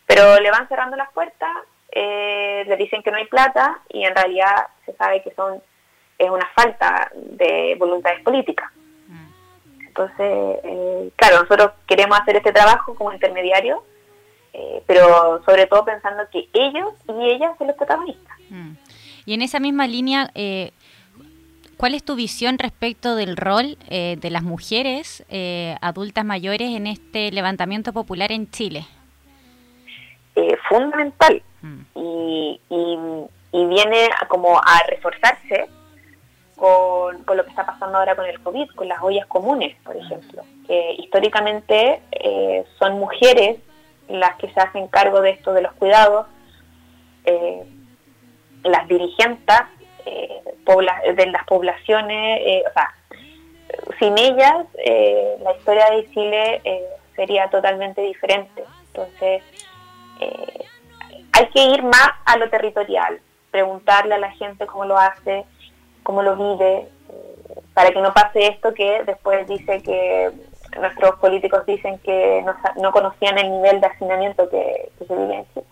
pero 0.06 0.40
le 0.40 0.52
van 0.52 0.68
cerrando 0.68 0.98
las 0.98 1.12
puertas, 1.12 1.50
eh, 1.92 2.64
le 2.68 2.78
dicen 2.78 3.02
que 3.04 3.12
no 3.12 3.18
hay 3.18 3.26
plata 3.26 3.80
y 3.90 4.06
en 4.06 4.16
realidad 4.16 4.68
se 4.86 4.94
sabe 4.94 5.22
que 5.22 5.34
son 5.34 5.62
es 6.22 6.30
una 6.30 6.48
falta 6.56 7.12
de 7.16 7.76
voluntades 7.80 8.22
políticas. 8.22 8.70
Mm. 9.08 9.88
Entonces, 9.88 10.60
eh, 10.64 11.10
claro, 11.16 11.42
nosotros 11.42 11.72
queremos 11.88 12.20
hacer 12.20 12.36
este 12.36 12.54
trabajo 12.54 12.94
como 12.94 13.12
intermediario, 13.12 13.84
eh, 14.54 14.84
pero 14.86 15.42
sobre 15.46 15.68
todo 15.68 15.86
pensando 15.86 16.24
que 16.32 16.50
ellos 16.54 16.94
y 17.08 17.32
ellas 17.32 17.58
son 17.58 17.68
los 17.68 17.76
protagonistas. 17.76 18.38
Mm. 18.50 18.72
Y 19.26 19.34
en 19.34 19.42
esa 19.42 19.60
misma 19.60 19.88
línea, 19.88 20.32
eh, 20.36 20.72
¿Cuál 21.82 21.96
es 21.96 22.04
tu 22.04 22.16
visión 22.16 22.60
respecto 22.60 23.16
del 23.16 23.36
rol 23.36 23.76
eh, 23.90 24.16
de 24.22 24.30
las 24.30 24.44
mujeres 24.44 25.26
eh, 25.30 25.76
adultas 25.82 26.24
mayores 26.24 26.70
en 26.76 26.86
este 26.86 27.32
levantamiento 27.32 27.92
popular 27.92 28.32
en 28.32 28.52
Chile? 28.52 28.86
Eh, 30.36 30.56
fundamental 30.70 31.42
mm. 31.64 31.80
y, 31.96 32.60
viene 33.52 34.10
como 34.28 34.60
a 34.60 34.84
reforzarse 34.90 35.66
con, 36.56 37.26
lo 37.36 37.44
que 37.44 37.50
está 37.50 37.66
pasando 37.66 37.98
ahora 37.98 38.16
con 38.16 38.28
el 38.28 38.40
COVID, 38.42 38.70
con 38.76 38.88
las 38.88 39.02
ollas 39.02 39.26
comunes, 39.26 39.76
por 39.84 39.98
ejemplo, 39.98 40.44
que 40.68 40.98
históricamente 41.00 42.00
son 42.78 43.00
mujeres 43.00 43.58
las 44.12 44.36
que 44.36 44.52
se 44.52 44.60
hacen 44.60 44.88
cargo 44.88 45.22
de 45.22 45.32
esto 45.32 45.54
de 45.54 45.62
los 45.62 45.74
cuidados, 45.74 46.28
las 48.64 48.88
dirigentes 48.88 49.56
eh, 50.06 50.42
de 51.16 51.26
las 51.28 51.44
poblaciones, 51.46 52.40
eh, 52.42 52.64
o 52.68 52.74
sea, 52.74 52.94
sin 54.00 54.18
ellas 54.18 54.66
eh, 54.84 55.38
la 55.42 55.54
historia 55.56 55.90
de 55.92 56.10
Chile 56.12 56.62
eh, 56.64 56.84
sería 57.16 57.50
totalmente 57.50 58.02
diferente. 58.02 58.64
Entonces, 58.88 59.44
hay 61.34 61.48
que 61.48 61.64
ir 61.64 61.82
más 61.82 62.12
a 62.26 62.38
lo 62.38 62.50
territorial, 62.50 63.20
preguntarle 63.50 64.16
a 64.16 64.20
la 64.20 64.32
gente 64.32 64.68
cómo 64.68 64.86
lo 64.86 64.98
hace, 64.98 65.46
cómo 66.04 66.22
lo 66.22 66.36
vive, 66.36 66.88
para 67.74 67.92
que 67.92 68.02
no 68.02 68.14
pase 68.14 68.48
esto 68.48 68.74
que 68.74 69.04
después 69.04 69.48
dice 69.48 69.82
que 69.82 70.32
nuestros 70.80 71.16
políticos 71.20 71.66
dicen 71.66 72.00
que 72.00 72.44
no, 72.82 72.92
conocían 72.92 73.38
el 73.38 73.52
nivel 73.52 73.82
de 73.82 73.88
hacinamiento 73.88 74.50
que, 74.50 74.92
que 74.98 75.06
se 75.06 75.16
vive 75.16 75.36
en 75.36 75.46
Chile. 75.54 75.66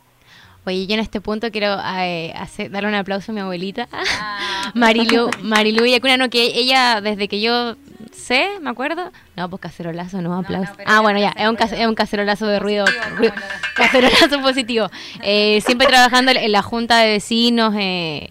Oye, 0.66 0.86
yo 0.86 0.94
en 0.94 1.00
este 1.00 1.22
punto 1.22 1.52
quiero 1.52 1.78
eh, 2.02 2.34
hacer, 2.36 2.70
darle 2.70 2.90
un 2.90 2.96
aplauso 2.96 3.32
a 3.32 3.36
mi 3.36 3.42
abuelita, 3.42 3.88
ah. 3.92 4.72
Marilu, 4.76 5.30
Marilu 5.42 5.84
no 6.18 6.30
que 6.30 6.44
ella, 6.44 7.02
desde 7.02 7.28
que 7.28 7.42
yo 7.42 7.76
sé, 8.12 8.50
me 8.62 8.70
acuerdo, 8.70 9.12
no, 9.36 9.50
pues 9.50 9.62
cacerolazo, 9.62 10.22
no, 10.22 10.38
aplauso. 10.38 10.74
ah, 10.86 11.02
bueno, 11.02 11.20
ya, 11.20 11.30
es 11.30 11.48
un, 11.48 11.58
es 11.60 11.88
un 11.88 11.96
cacerolazo 11.96 12.46
de 12.46 12.60
ruido, 12.60 12.86
cacerolazo 13.76 14.42
positivo. 14.42 14.90
Eh, 15.24 15.62
siempre 15.62 15.88
trabajando 15.88 16.32
en 16.32 16.52
la 16.52 16.62
junta 16.62 17.00
de 17.00 17.14
vecinos, 17.14 17.74
eh, 17.78 18.30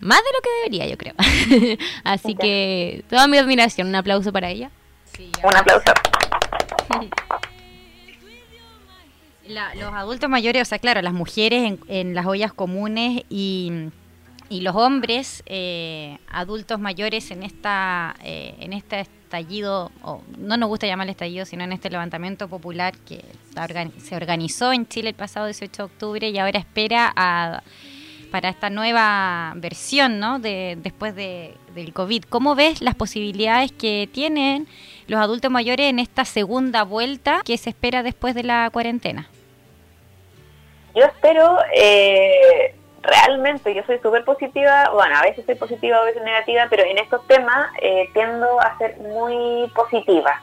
más 0.00 0.18
de 0.18 0.30
lo 0.34 0.40
que 0.42 0.50
debería, 0.62 0.86
yo 0.88 0.98
creo. 0.98 1.14
Así 2.04 2.34
que 2.34 3.04
toda 3.08 3.26
mi 3.28 3.38
admiración, 3.38 3.88
un 3.88 3.94
aplauso 3.94 4.32
para 4.32 4.50
ella. 4.50 4.70
Un 5.42 5.56
aplauso. 5.56 5.92
los 9.50 9.92
adultos 9.92 10.30
mayores, 10.30 10.62
o 10.62 10.64
sea, 10.64 10.78
claro, 10.78 11.02
las 11.02 11.12
mujeres 11.12 11.78
en, 11.88 12.14
las 12.14 12.26
ollas 12.26 12.52
comunes 12.52 13.24
y, 13.28 13.90
los 14.50 14.74
hombres 14.74 15.44
eh, 15.46 16.18
adultos 16.28 16.80
mayores 16.80 17.30
en 17.30 17.44
esta 17.44 18.16
eh, 18.24 18.56
en 18.58 18.72
este 18.72 19.00
estallido, 19.00 19.92
o 20.02 20.22
no 20.38 20.56
nos 20.56 20.68
gusta 20.68 20.88
llamarle 20.88 21.12
estallido, 21.12 21.44
sino 21.44 21.62
en 21.62 21.72
este 21.72 21.88
levantamiento 21.88 22.48
popular 22.48 22.96
que 22.98 23.24
se 23.98 24.16
organizó 24.16 24.72
en 24.72 24.88
Chile 24.88 25.10
el 25.10 25.14
pasado 25.14 25.46
18 25.46 25.70
de 25.70 25.84
octubre 25.84 26.28
y 26.28 26.38
ahora 26.38 26.58
espera 26.58 27.62
para 28.32 28.48
esta 28.48 28.70
nueva 28.70 29.52
versión, 29.56 30.18
¿no? 30.18 30.40
De, 30.40 30.76
después 30.82 31.14
de, 31.14 31.54
del 31.74 31.92
COVID. 31.92 32.24
¿Cómo 32.28 32.54
ves 32.54 32.80
las 32.80 32.96
posibilidades 32.96 33.70
que 33.72 34.08
tienen 34.12 34.66
los 35.10 35.20
adultos 35.20 35.50
mayores 35.50 35.86
en 35.86 35.98
esta 35.98 36.24
segunda 36.24 36.84
vuelta 36.84 37.40
que 37.44 37.58
se 37.58 37.70
espera 37.70 38.04
después 38.04 38.32
de 38.32 38.44
la 38.44 38.70
cuarentena? 38.72 39.28
Yo 40.94 41.04
espero, 41.04 41.58
eh, 41.74 42.76
realmente, 43.02 43.74
yo 43.74 43.82
soy 43.86 43.98
súper 43.98 44.24
positiva, 44.24 44.88
bueno, 44.92 45.16
a 45.16 45.22
veces 45.22 45.44
soy 45.46 45.56
positiva, 45.56 45.98
a 45.98 46.04
veces 46.04 46.22
negativa, 46.22 46.68
pero 46.70 46.84
en 46.84 46.98
estos 46.98 47.26
temas 47.26 47.72
eh, 47.82 48.08
tiendo 48.14 48.60
a 48.60 48.78
ser 48.78 48.98
muy 48.98 49.68
positiva. 49.74 50.40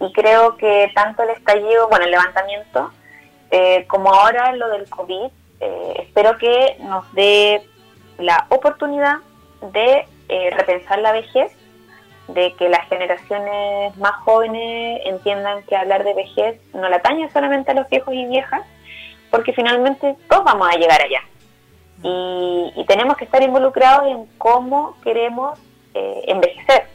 Y 0.00 0.12
creo 0.12 0.56
que 0.56 0.90
tanto 0.92 1.22
el 1.22 1.30
estallido, 1.30 1.88
bueno, 1.88 2.04
el 2.04 2.10
levantamiento, 2.10 2.90
eh, 3.52 3.86
como 3.86 4.12
ahora 4.12 4.52
lo 4.56 4.70
del 4.70 4.90
COVID, 4.90 5.30
espero 5.96 6.36
que 6.38 6.78
nos 6.80 7.12
dé 7.12 7.62
la 8.18 8.46
oportunidad 8.48 9.18
de 9.72 10.06
repensar 10.52 11.00
la 11.00 11.12
vejez, 11.12 11.52
de 12.34 12.54
que 12.56 12.68
las 12.68 12.88
generaciones 12.88 13.96
más 13.96 14.12
jóvenes 14.24 15.00
entiendan 15.04 15.62
que 15.64 15.76
hablar 15.76 16.04
de 16.04 16.14
vejez 16.14 16.60
no 16.74 16.88
la 16.88 16.96
atañe 16.96 17.30
solamente 17.30 17.70
a 17.70 17.74
los 17.74 17.88
viejos 17.88 18.14
y 18.14 18.26
viejas, 18.26 18.62
porque 19.30 19.52
finalmente 19.52 20.16
todos 20.28 20.44
vamos 20.44 20.68
a 20.70 20.78
llegar 20.78 21.00
allá. 21.02 21.20
Y, 22.02 22.84
tenemos 22.88 23.16
que 23.16 23.24
estar 23.24 23.42
involucrados 23.42 24.08
en 24.08 24.26
cómo 24.36 24.96
queremos 25.02 25.58
eh, 25.94 26.24
envejecer. 26.26 26.86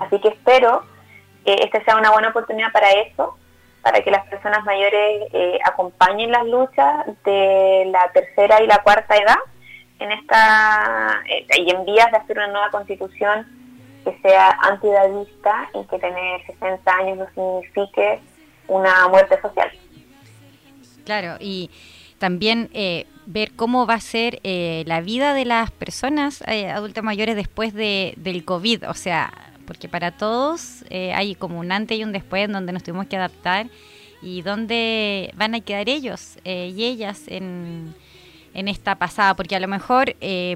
Así 0.00 0.18
que 0.20 0.28
espero 0.28 0.82
que 1.44 1.54
esta 1.54 1.84
sea 1.84 1.96
una 1.96 2.10
buena 2.10 2.30
oportunidad 2.30 2.72
para 2.72 2.90
eso, 2.90 3.36
para 3.82 4.00
que 4.02 4.10
las 4.10 4.26
personas 4.26 4.64
mayores 4.64 5.28
eh, 5.32 5.58
acompañen 5.64 6.32
las 6.32 6.44
luchas 6.44 7.06
de 7.24 7.88
la 7.92 8.10
tercera 8.12 8.60
y 8.62 8.66
la 8.66 8.78
cuarta 8.78 9.16
edad 9.16 9.36
en 10.00 10.12
esta 10.12 11.22
eh, 11.28 11.46
y 11.58 11.70
en 11.70 11.84
vías 11.84 12.10
de 12.10 12.16
hacer 12.16 12.36
una 12.36 12.48
nueva 12.48 12.70
constitución 12.70 13.46
que 14.06 14.16
sea 14.22 14.56
antidadista 14.62 15.68
y 15.74 15.84
que 15.86 15.98
tener 15.98 16.46
60 16.46 16.92
años 16.92 17.18
no 17.18 17.26
signifique 17.34 18.20
una 18.68 19.08
muerte 19.08 19.40
social. 19.42 19.68
Claro, 21.04 21.36
y 21.40 21.70
también 22.18 22.70
eh, 22.72 23.06
ver 23.26 23.52
cómo 23.56 23.84
va 23.84 23.94
a 23.94 24.00
ser 24.00 24.38
eh, 24.44 24.84
la 24.86 25.00
vida 25.00 25.34
de 25.34 25.44
las 25.44 25.72
personas 25.72 26.42
eh, 26.46 26.70
adultas 26.70 27.02
mayores 27.02 27.34
después 27.34 27.74
de, 27.74 28.14
del 28.16 28.44
COVID. 28.44 28.88
O 28.88 28.94
sea, 28.94 29.32
porque 29.66 29.88
para 29.88 30.12
todos 30.12 30.84
hay 30.90 31.34
como 31.34 31.58
un 31.58 31.72
antes 31.72 31.98
y 31.98 32.04
un 32.04 32.12
después 32.12 32.44
en 32.44 32.52
donde 32.52 32.72
nos 32.72 32.84
tuvimos 32.84 33.08
que 33.08 33.16
adaptar 33.16 33.66
y 34.22 34.42
dónde 34.42 35.32
van 35.34 35.56
a 35.56 35.60
quedar 35.60 35.88
ellos 35.88 36.38
y 36.44 36.84
ellas 36.84 37.24
en, 37.26 37.92
en 38.54 38.68
esta 38.68 38.94
pasada. 38.94 39.34
Porque 39.34 39.56
a 39.56 39.60
lo 39.60 39.66
mejor 39.66 40.14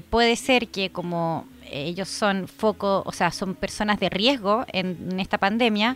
puede 0.09 0.37
ser 0.37 0.69
que 0.69 0.93
como 0.93 1.45
ellos 1.71 2.09
son 2.09 2.47
foco, 2.47 3.03
o 3.05 3.11
sea, 3.11 3.31
son 3.31 3.55
personas 3.55 3.99
de 3.99 4.09
riesgo 4.09 4.65
en 4.71 5.19
esta 5.19 5.37
pandemia, 5.37 5.95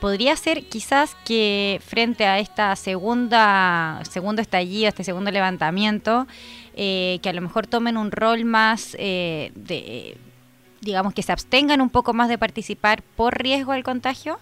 podría 0.00 0.34
ser 0.34 0.64
quizás 0.64 1.14
que 1.24 1.80
frente 1.84 2.26
a 2.26 2.40
esta 2.40 2.74
segunda, 2.74 4.00
segundo 4.10 4.42
estallido, 4.42 4.88
este 4.88 5.04
segundo 5.04 5.30
levantamiento, 5.30 6.26
eh, 6.74 7.20
que 7.22 7.28
a 7.28 7.32
lo 7.32 7.40
mejor 7.40 7.68
tomen 7.68 7.96
un 7.96 8.10
rol 8.10 8.44
más 8.44 8.96
eh, 8.98 9.52
de, 9.54 10.16
digamos, 10.80 11.14
que 11.14 11.22
se 11.22 11.30
abstengan 11.30 11.80
un 11.80 11.88
poco 11.88 12.12
más 12.14 12.28
de 12.28 12.36
participar 12.36 13.02
por 13.16 13.40
riesgo 13.40 13.70
al 13.70 13.84
contagio? 13.84 14.40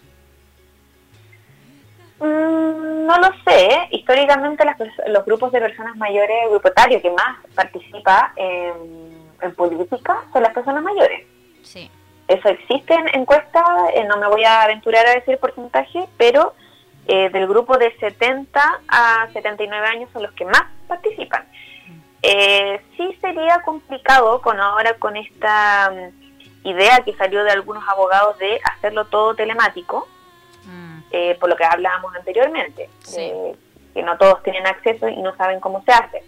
Mm, 2.21 3.07
no 3.07 3.19
lo 3.19 3.29
sé. 3.45 3.69
Históricamente 3.91 4.65
los 5.09 5.25
grupos 5.27 5.53
de 5.53 5.61
personas 5.61 5.95
mayores, 5.97 6.49
grupo 6.51 6.69
etario 6.69 7.03
que 7.03 7.11
más 7.11 7.37
participa 7.55 8.33
en, 9.43 9.55
política 9.55 10.23
son 10.33 10.43
las 10.43 10.53
personas 10.53 10.83
mayores. 10.83 11.27
Sí. 11.63 11.91
Eso 12.29 12.49
existe 12.49 12.95
en 12.95 13.09
encuestas, 13.21 13.65
eh, 13.95 14.05
no 14.05 14.17
me 14.17 14.29
voy 14.29 14.45
a 14.45 14.63
aventurar 14.63 15.07
a 15.07 15.15
decir 15.15 15.39
porcentaje, 15.39 16.07
pero 16.17 16.55
eh, 17.07 17.29
del 17.31 17.49
grupo 17.49 17.77
de 17.77 17.93
70 17.99 18.61
a 18.87 19.29
79 19.33 19.87
años 19.87 20.11
son 20.13 20.23
los 20.23 20.33
que 20.33 20.45
más 20.45 20.63
participan. 20.87 21.45
Eh, 22.23 22.81
sí 22.97 23.19
sería 23.21 23.63
complicado 23.63 24.41
con 24.43 24.61
ahora 24.61 24.95
con 24.95 25.17
esta 25.17 25.91
mm, 25.91 26.69
idea 26.69 27.03
que 27.05 27.17
salió 27.17 27.43
de 27.43 27.51
algunos 27.51 27.83
abogados 27.89 28.39
de 28.39 28.61
hacerlo 28.63 29.07
todo 29.07 29.35
telemático, 29.35 30.07
mm. 30.67 30.99
eh, 31.11 31.37
por 31.41 31.49
lo 31.49 31.57
que 31.57 31.65
hablábamos 31.65 32.15
anteriormente, 32.15 32.89
que 33.13 34.03
no 34.05 34.17
todos 34.19 34.43
tienen 34.45 34.67
acceso 34.69 35.09
y 35.09 35.17
no 35.17 35.35
saben 35.37 35.59
cómo 35.59 35.83
se 35.83 35.91
hace. 35.91 36.23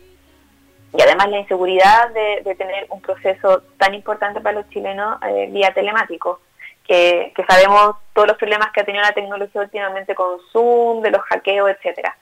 Y 0.95 1.01
además 1.01 1.31
la 1.31 1.39
inseguridad 1.39 2.11
de, 2.11 2.55
tener 2.55 2.87
un 2.91 3.01
proceso 3.01 3.63
tan 3.79 3.95
importante 3.95 4.41
para 4.41 4.61
los 4.61 4.69
chilenos 4.69 5.19
eh, 5.23 5.49
vía 5.51 5.73
telemático, 5.73 6.41
que, 6.87 7.33
que, 7.35 7.45
sabemos 7.45 7.97
todos 8.13 8.29
los 8.29 8.37
problemas 8.37 8.71
que 8.73 8.81
ha 8.81 8.85
tenido 8.85 9.03
la 9.03 9.13
tecnología 9.13 9.63
últimamente 9.63 10.15
con 10.15 10.39
Zoom, 10.53 11.01
de 11.01 11.11
los 11.11 11.23
hackeos, 11.23 11.71
etcétera. 11.71 12.17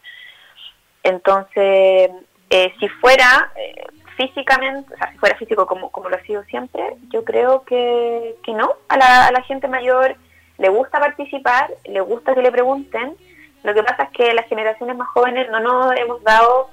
Entonces, 1.03 2.11
eh, 2.51 2.75
si 2.79 2.89
fuera 2.89 3.51
eh, 3.57 3.85
físicamente, 4.17 4.93
o 4.93 4.97
sea, 4.97 5.11
si 5.13 5.19
fuera 5.19 5.37
físico 5.37 5.67
como, 5.67 5.91
como 5.91 6.09
lo 6.09 6.17
ha 6.17 6.23
sido 6.23 6.45
siempre, 6.45 6.83
yo 7.09 7.25
creo 7.25 7.65
que, 7.65 8.37
que 8.45 8.53
no. 8.53 8.75
A 8.89 8.97
la, 8.97 9.27
a 9.29 9.33
la 9.33 9.43
gente 9.43 9.67
mayor 9.67 10.17
le 10.59 10.69
gusta 10.69 11.01
participar, 11.01 11.71
le 11.87 12.01
gusta 12.01 12.35
que 12.35 12.43
le 12.43 12.53
pregunten. 12.53 13.17
Lo 13.63 13.75
que 13.75 13.83
pasa 13.83 14.05
es 14.05 14.11
que 14.11 14.35
las 14.35 14.47
generaciones 14.47 14.97
más 14.97 15.09
jóvenes 15.09 15.49
no 15.51 15.61
nos 15.61 15.97
hemos 15.97 16.23
dado 16.23 16.71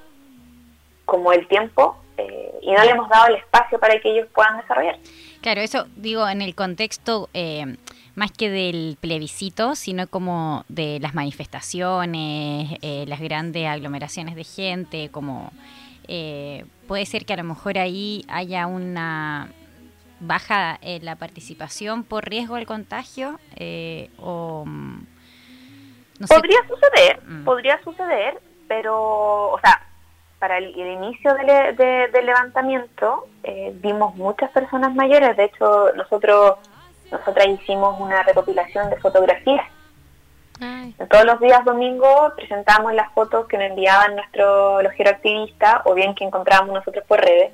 como 1.07 1.33
el 1.33 1.47
tiempo 1.47 1.97
eh, 2.17 2.53
y 2.61 2.71
no 2.71 2.83
le 2.83 2.91
hemos 2.91 3.09
dado 3.09 3.29
el 3.29 3.37
espacio 3.37 3.79
para 3.79 3.99
que 3.99 4.11
ellos 4.11 4.27
puedan 4.35 4.57
desarrollar. 4.57 4.99
Claro, 5.41 5.61
eso 5.61 5.87
digo 5.95 6.29
en 6.29 6.43
el 6.43 6.53
contexto 6.53 7.29
eh, 7.33 7.77
más 8.17 8.31
que 8.31 8.49
del 8.49 8.97
plebiscito, 8.99 9.75
sino 9.75 10.07
como 10.07 10.65
de 10.69 10.99
las 10.99 11.13
manifestaciones, 11.13 12.79
eh, 12.81 13.05
las 13.07 13.19
grandes 13.19 13.67
aglomeraciones 13.67 14.35
de 14.35 14.43
gente, 14.43 15.09
como 15.11 15.51
eh, 16.07 16.65
puede 16.87 17.05
ser 17.05 17.25
que 17.25 17.33
a 17.33 17.37
lo 17.37 17.43
mejor 17.43 17.77
ahí 17.77 18.25
haya 18.27 18.65
una 18.65 19.49
baja 20.19 20.79
en 20.81 21.05
la 21.05 21.15
participación 21.15 22.03
por 22.03 22.27
riesgo 22.27 22.55
al 22.55 22.65
contagio 22.65 23.39
eh, 23.55 24.09
o 24.17 24.63
mm, 24.65 25.05
podría 26.27 26.59
suceder, 26.67 27.21
mm. 27.23 27.43
podría 27.43 27.83
suceder, 27.83 28.39
pero, 28.67 29.51
o 29.51 29.59
sea, 29.59 29.86
para 30.39 30.57
el, 30.57 30.77
inicio 30.77 31.33
del, 31.33 32.25
levantamiento 32.25 33.27
vimos 33.75 34.15
muchas 34.15 34.51
personas 34.51 34.93
mayores, 34.93 35.35
de 35.38 35.45
hecho 35.45 35.91
nosotros 35.95 36.57
nosotras 37.11 37.47
hicimos 37.47 37.99
una 37.99 38.23
recopilación 38.23 38.89
de 38.89 38.97
fotografías. 38.97 39.65
Todos 41.09 41.25
los 41.25 41.39
días 41.39 41.63
domingos 41.65 42.33
presentamos 42.35 42.93
las 42.93 43.11
fotos 43.13 43.47
que 43.47 43.57
nos 43.57 43.67
enviaban 43.67 44.15
nuestros 44.15 44.83
los 44.83 44.93
activistas 45.07 45.81
o 45.85 45.93
bien 45.93 46.15
que 46.15 46.23
encontrábamos 46.23 46.73
nosotros 46.73 47.05
por 47.07 47.19
redes 47.19 47.51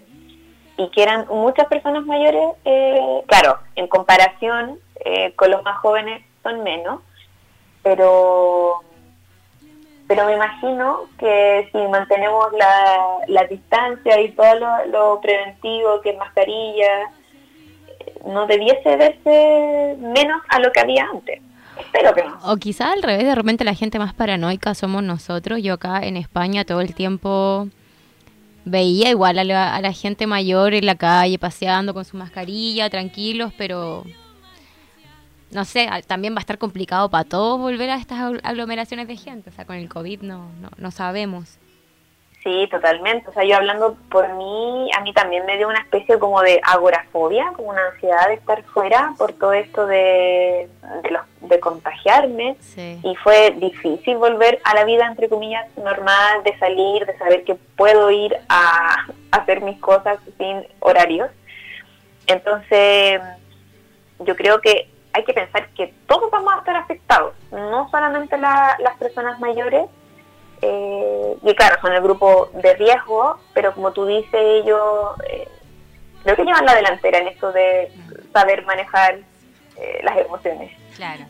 y 0.77 0.89
que 0.89 1.03
eran 1.03 1.27
muchas 1.27 1.67
personas 1.67 2.05
mayores, 2.05 2.55
eh, 2.65 3.23
claro, 3.27 3.59
en 3.75 3.87
comparación 3.87 4.79
eh, 5.05 5.33
con 5.35 5.51
los 5.51 5.63
más 5.63 5.77
jóvenes 5.79 6.23
son 6.41 6.63
menos, 6.63 7.01
pero 7.83 8.81
pero 10.13 10.27
me 10.27 10.35
imagino 10.35 11.09
que 11.17 11.67
si 11.71 11.77
mantenemos 11.87 12.51
la, 12.53 13.17
la 13.27 13.45
distancia 13.45 14.21
y 14.21 14.29
todo 14.33 14.53
lo, 14.91 15.19
preventivo, 15.21 16.01
que 16.01 16.13
mascarilla, 16.13 17.09
no 18.23 18.45
debiese 18.45 18.95
verse 18.95 19.97
menos 19.99 20.39
a 20.49 20.59
lo 20.59 20.71
que 20.71 20.81
había 20.81 21.07
antes. 21.11 21.41
Espero 21.79 22.13
que 22.13 22.23
no. 22.23 22.37
O 22.43 22.57
quizá 22.57 22.91
al 22.91 23.01
revés, 23.01 23.23
de 23.23 23.33
repente 23.33 23.63
la 23.63 23.73
gente 23.73 23.97
más 23.97 24.13
paranoica 24.13 24.75
somos 24.75 25.01
nosotros. 25.01 25.63
Yo 25.63 25.73
acá 25.73 26.01
en 26.03 26.17
España 26.17 26.63
todo 26.63 26.81
el 26.81 26.93
tiempo 26.93 27.67
veía 28.65 29.09
igual 29.09 29.39
a 29.39 29.43
la, 29.43 29.75
a 29.75 29.81
la 29.81 29.93
gente 29.93 30.27
mayor 30.27 30.75
en 30.75 30.85
la 30.85 30.93
calle 30.93 31.39
paseando 31.39 31.95
con 31.95 32.05
su 32.05 32.17
mascarilla, 32.17 32.87
tranquilos, 32.91 33.51
pero 33.57 34.03
no 35.53 35.65
sé, 35.65 35.89
también 36.07 36.33
va 36.33 36.37
a 36.37 36.41
estar 36.41 36.57
complicado 36.57 37.09
para 37.09 37.23
todos 37.23 37.59
volver 37.59 37.89
a 37.89 37.95
estas 37.95 38.19
aglomeraciones 38.43 39.07
de 39.07 39.17
gente. 39.17 39.49
O 39.49 39.53
sea, 39.53 39.65
con 39.65 39.75
el 39.75 39.89
COVID 39.89 40.21
no, 40.21 40.49
no, 40.61 40.69
no 40.77 40.91
sabemos. 40.91 41.59
Sí, 42.43 42.67
totalmente. 42.69 43.29
O 43.29 43.33
sea, 43.33 43.45
yo 43.45 43.55
hablando 43.55 43.95
por 44.11 44.27
mí, 44.33 44.89
a 44.97 45.01
mí 45.01 45.13
también 45.13 45.45
me 45.45 45.55
dio 45.55 45.69
una 45.69 45.79
especie 45.79 46.19
como 46.19 46.41
de 46.41 46.59
agorafobia, 46.61 47.53
como 47.55 47.69
una 47.69 47.87
ansiedad 47.93 48.27
de 48.27 48.33
estar 48.33 48.63
fuera 48.63 49.13
por 49.17 49.31
todo 49.31 49.53
esto 49.53 49.87
de, 49.87 50.69
de, 51.39 51.59
contagiarme. 51.61 52.57
Y 52.75 53.15
fue 53.23 53.51
difícil 53.51 54.17
volver 54.17 54.59
a 54.65 54.75
la 54.75 54.83
vida, 54.83 55.07
entre 55.07 55.29
comillas, 55.29 55.65
normal, 55.77 56.43
de 56.43 56.57
salir, 56.57 57.05
de 57.05 57.17
saber 57.17 57.45
que 57.45 57.55
puedo 57.55 58.11
ir 58.11 58.35
a, 58.49 59.07
hacer 59.31 59.61
mis 59.61 59.79
cosas 59.79 60.19
sin 60.37 60.67
horarios. 60.81 61.29
Entonces, 62.27 63.21
yo 64.19 64.35
creo 64.35 64.59
que 64.59 64.89
hay 65.13 65.23
que 65.23 65.33
pensar 65.33 65.69
que 65.69 65.93
todos 66.07 66.29
vamos 66.31 66.53
a 66.53 66.59
estar 66.59 66.75
afectados, 66.75 67.33
no 67.51 67.87
solamente 67.89 68.37
las 68.37 68.97
personas 68.99 69.39
mayores, 69.39 69.85
eh, 70.65 71.37
y 71.43 71.55
claro, 71.55 71.75
son 71.81 71.91
el 71.91 72.01
grupo 72.01 72.49
de 72.53 72.73
riesgo, 72.75 73.37
pero 73.53 73.73
como 73.73 73.91
tú 73.91 74.05
dices, 74.05 74.33
ellos 74.33 75.11
eh, 75.29 75.47
creo 76.23 76.35
que 76.37 76.45
llevan 76.45 76.65
la 76.65 76.75
delantera 76.75 77.19
en 77.19 77.27
esto 77.27 77.51
de 77.51 77.91
saber 78.31 78.65
manejar 78.65 79.19
eh, 79.77 79.99
las 80.03 80.17
emociones. 80.17 80.71
Claro. 80.95 81.25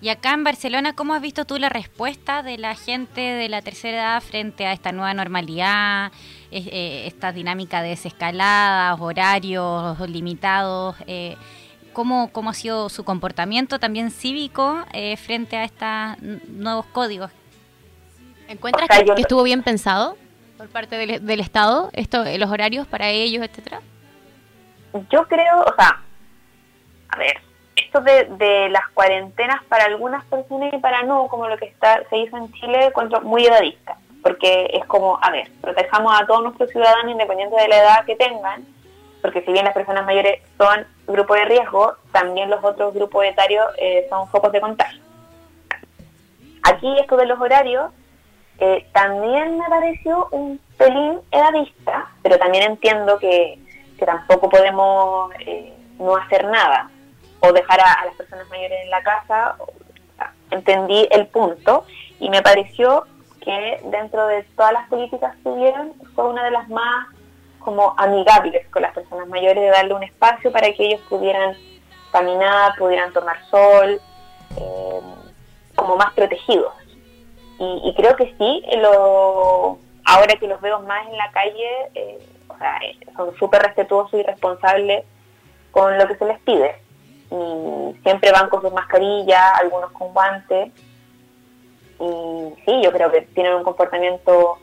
Y 0.00 0.08
acá 0.08 0.32
en 0.32 0.44
Barcelona, 0.44 0.94
¿cómo 0.94 1.14
has 1.14 1.20
visto 1.20 1.44
tú 1.44 1.58
la 1.58 1.68
respuesta 1.68 2.42
de 2.42 2.58
la 2.58 2.76
gente 2.76 3.20
de 3.20 3.48
la 3.48 3.60
tercera 3.60 3.98
edad 3.98 4.22
frente 4.22 4.66
a 4.66 4.72
esta 4.72 4.92
nueva 4.92 5.12
normalidad, 5.12 6.12
esta 6.50 7.32
dinámica 7.32 7.82
de 7.82 7.90
desescaladas, 7.90 8.98
horarios 8.98 9.98
limitados? 10.08 10.96
¿Cómo, 11.92 12.30
¿Cómo 12.32 12.50
ha 12.50 12.54
sido 12.54 12.88
su 12.88 13.04
comportamiento 13.04 13.78
también 13.78 14.10
cívico 14.10 14.84
frente 15.16 15.56
a 15.56 15.64
estos 15.64 16.22
nuevos 16.48 16.86
códigos 16.86 17.30
¿Encuentras 18.50 18.88
que, 18.88 19.20
estuvo 19.20 19.44
bien 19.44 19.62
pensado 19.62 20.16
por 20.58 20.68
parte 20.68 20.96
del, 20.96 21.40
Estado, 21.40 21.88
esto, 21.92 22.24
los 22.36 22.50
horarios 22.50 22.84
para 22.88 23.08
ellos, 23.08 23.44
etcétera? 23.44 23.80
Yo 25.08 25.22
creo, 25.28 25.60
o 25.60 25.74
sea, 25.76 26.02
a 27.10 27.16
ver, 27.16 27.40
esto 27.76 28.00
de, 28.00 28.68
las 28.70 28.88
cuarentenas 28.92 29.62
para 29.68 29.84
algunas 29.84 30.24
personas 30.24 30.74
y 30.74 30.78
para 30.78 31.04
no, 31.04 31.28
como 31.28 31.46
lo 31.46 31.56
que 31.58 31.66
está 31.66 32.02
se 32.10 32.18
hizo 32.18 32.36
en 32.36 32.52
Chile, 32.54 32.86
encuentro 32.86 33.20
muy 33.20 33.46
edadista, 33.46 33.96
porque 34.20 34.68
es 34.72 34.84
como, 34.86 35.16
a 35.22 35.30
ver, 35.30 35.48
protejamos 35.60 36.20
a 36.20 36.26
todos 36.26 36.42
nuestros 36.42 36.70
ciudadanos 36.70 37.12
independiente 37.12 37.54
de 37.54 37.68
la 37.68 37.78
edad 37.78 38.04
que 38.04 38.16
tengan, 38.16 38.66
porque 39.20 39.42
si 39.42 39.52
bien 39.52 39.64
las 39.64 39.74
personas 39.74 40.04
mayores 40.06 40.42
son 40.56 40.86
grupo 41.06 41.34
de 41.34 41.44
riesgo, 41.44 41.94
también 42.12 42.50
los 42.50 42.62
otros 42.64 42.94
grupos 42.94 43.24
etarios 43.24 43.66
eh, 43.78 44.06
son 44.08 44.28
focos 44.28 44.52
de 44.52 44.60
contagio. 44.60 45.02
Aquí 46.62 46.98
esto 46.98 47.16
de 47.16 47.26
los 47.26 47.40
horarios 47.40 47.90
eh, 48.58 48.86
también 48.92 49.58
me 49.58 49.68
pareció 49.68 50.28
un 50.30 50.60
pelín 50.76 51.20
edadista, 51.30 52.10
pero 52.22 52.38
también 52.38 52.64
entiendo 52.64 53.18
que, 53.18 53.58
tampoco 53.98 54.48
podemos 54.48 55.30
eh, 55.40 55.74
no 55.98 56.16
hacer 56.16 56.46
nada 56.46 56.90
o 57.40 57.52
dejar 57.52 57.78
a, 57.80 58.06
las 58.06 58.14
personas 58.14 58.48
mayores 58.48 58.78
en 58.82 58.88
la 58.88 59.02
casa. 59.02 59.56
entendí 60.50 61.06
el 61.10 61.26
punto 61.26 61.84
y 62.18 62.30
me 62.30 62.40
pareció 62.40 63.04
que 63.42 63.78
dentro 63.84 64.26
de 64.26 64.42
todas 64.56 64.72
las 64.72 64.88
políticas 64.88 65.36
que 65.42 65.48
hubieron 65.50 65.92
fue 66.14 66.30
una 66.30 66.44
de 66.44 66.50
las 66.50 66.66
más 66.70 67.08
como 67.60 67.94
amigables 67.96 68.66
con 68.68 68.82
las 68.82 68.94
personas 68.94 69.28
mayores 69.28 69.62
de 69.62 69.70
darle 69.70 69.94
un 69.94 70.02
espacio 70.02 70.50
para 70.50 70.72
que 70.72 70.86
ellos 70.86 71.00
pudieran 71.08 71.56
caminar, 72.10 72.74
pudieran 72.76 73.12
tomar 73.12 73.36
sol, 73.50 74.00
eh, 74.56 75.00
como 75.74 75.96
más 75.96 76.12
protegidos. 76.14 76.74
Y, 77.62 77.94
creo 77.94 78.16
que 78.16 78.34
sí, 78.38 78.64
lo, 78.78 79.78
ahora 80.06 80.34
que 80.40 80.46
los 80.46 80.60
veo 80.62 80.80
más 80.80 81.06
en 81.08 81.16
la 81.18 81.30
calle, 81.30 81.68
eh, 81.94 82.18
eh, 82.82 83.06
son 83.14 83.36
súper 83.36 83.60
respetuosos 83.60 84.18
y 84.18 84.22
responsables 84.22 85.04
con 85.70 85.98
lo 85.98 86.06
que 86.08 86.16
se 86.16 86.24
les 86.24 86.40
pide. 86.40 86.74
y 87.30 87.94
siempre 88.02 88.32
van 88.32 88.48
con 88.48 88.62
sus 88.62 88.72
mascarillas, 88.72 89.60
algunos 89.60 89.92
con 89.92 90.12
guantes. 90.12 90.72
Y 92.00 92.54
sí, 92.64 92.80
yo 92.82 92.90
creo 92.92 93.12
que 93.12 93.22
tienen 93.22 93.54
un 93.54 93.62
comportamiento 93.62 94.58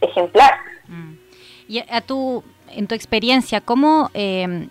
ejemplar. 0.00 0.54
Y 1.68 1.84
a 1.90 2.00
tu, 2.00 2.42
en 2.70 2.86
tu 2.86 2.94
experiencia, 2.94 3.60
¿cómo 3.60 4.10
eh, 4.14 4.68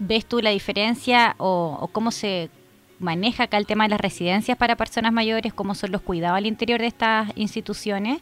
ves 0.00 0.26
tú 0.26 0.40
la 0.40 0.50
diferencia 0.50 1.36
o, 1.38 1.88
cómo 1.92 2.10
se 2.10 2.50
maneja 2.98 3.44
acá 3.44 3.56
el 3.56 3.66
tema 3.66 3.84
de 3.84 3.90
las 3.90 4.00
residencias 4.00 4.58
para 4.58 4.76
personas 4.76 5.12
mayores, 5.12 5.54
cómo 5.54 5.74
son 5.74 5.92
los 5.92 6.02
cuidados 6.02 6.36
al 6.36 6.46
interior 6.46 6.80
de 6.80 6.88
estas 6.88 7.28
instituciones? 7.36 8.20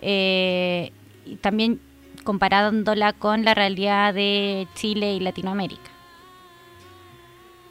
Eh, 0.00 0.92
y 1.24 1.36
también 1.36 1.80
comparándola 2.22 3.12
con 3.12 3.44
la 3.44 3.54
realidad 3.54 4.14
de 4.14 4.68
Chile 4.74 5.14
y 5.14 5.20
Latinoamérica. 5.20 5.90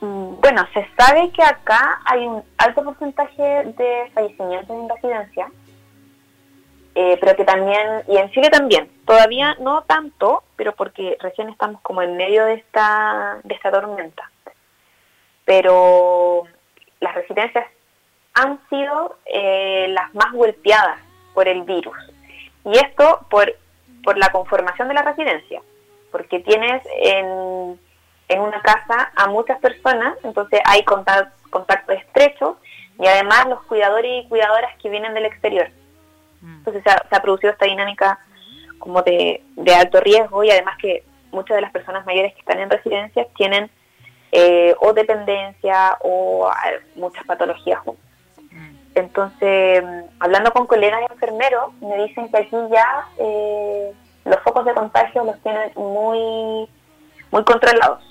Mm, 0.01 0.41
bueno, 0.41 0.65
se 0.73 0.85
sabe 0.97 1.31
que 1.31 1.43
acá 1.43 2.01
hay 2.05 2.25
un 2.25 2.43
alto 2.57 2.83
porcentaje 2.83 3.41
de 3.43 4.11
fallecimientos 4.13 4.75
en 4.75 4.89
residencia, 4.89 5.47
eh, 6.97 7.17
pero 7.19 7.35
que 7.35 7.43
también, 7.43 8.03
y 8.07 8.15
en 8.15 8.31
Chile 8.31 8.49
también, 8.49 8.89
todavía 9.05 9.55
no 9.59 9.83
tanto, 9.83 10.43
pero 10.55 10.73
porque 10.73 11.17
recién 11.19 11.49
estamos 11.49 11.81
como 11.81 12.01
en 12.01 12.15
medio 12.15 12.45
de 12.45 12.53
esta, 12.53 13.37
de 13.43 13.53
esta 13.53 13.69
tormenta. 13.69 14.31
Pero 15.43 16.43
las 17.01 17.13
residencias 17.13 17.65
han 18.33 18.59
sido 18.69 19.17
eh, 19.25 19.87
las 19.89 20.15
más 20.15 20.31
golpeadas 20.31 20.97
por 21.33 21.49
el 21.49 21.63
virus. 21.63 21.97
Y 22.63 22.77
esto 22.77 23.25
por, 23.29 23.53
por 24.01 24.17
la 24.17 24.31
conformación 24.31 24.87
de 24.87 24.93
la 24.93 25.01
residencia, 25.01 25.61
porque 26.11 26.39
tienes 26.39 26.81
en, 26.97 27.77
en 28.29 28.39
una 28.39 28.61
casa 28.61 29.11
a 29.17 29.27
muchas 29.27 29.59
personas, 29.59 30.17
entonces 30.23 30.61
hay 30.65 30.83
contacto, 30.83 31.35
contacto 31.49 31.91
estrecho 31.91 32.57
y 32.97 33.05
además 33.05 33.47
los 33.47 33.63
cuidadores 33.63 34.23
y 34.23 34.29
cuidadoras 34.29 34.77
que 34.81 34.89
vienen 34.89 35.13
del 35.13 35.25
exterior. 35.25 35.69
Mm. 36.45 36.57
Entonces 36.57 36.83
se 36.83 37.15
ha, 37.15 37.21
producido 37.21 37.51
esta 37.51 37.65
dinámica 37.65 38.19
como 38.77 39.01
de, 39.01 39.41
alto 39.75 39.99
riesgo 39.99 40.43
y 40.43 40.51
además 40.51 40.77
que 40.79 41.03
muchas 41.31 41.55
de 41.55 41.61
las 41.61 41.71
personas 41.71 42.05
mayores 42.05 42.33
que 42.33 42.39
están 42.39 42.59
en 42.59 42.69
residencias 42.69 43.27
tienen 43.35 43.69
eh, 44.31 44.75
o 44.79 44.93
dependencia 44.93 45.97
o 46.01 46.49
eh, 46.49 46.79
muchas 46.95 47.25
patologías 47.25 47.79
juntas. 47.79 48.05
Mm. 48.51 48.75
Entonces, 48.95 49.83
hablando 50.19 50.51
con 50.51 50.67
colegas 50.67 51.01
enfermeros, 51.09 51.73
me 51.81 51.97
dicen 52.03 52.29
que 52.29 52.37
aquí 52.37 52.55
ya 52.71 53.07
eh, 53.17 53.91
los 54.23 54.39
focos 54.41 54.65
de 54.65 54.73
contagio 54.73 55.23
los 55.23 55.41
tienen 55.41 55.71
muy, 55.75 56.69
muy 57.31 57.43
controlados. 57.43 58.03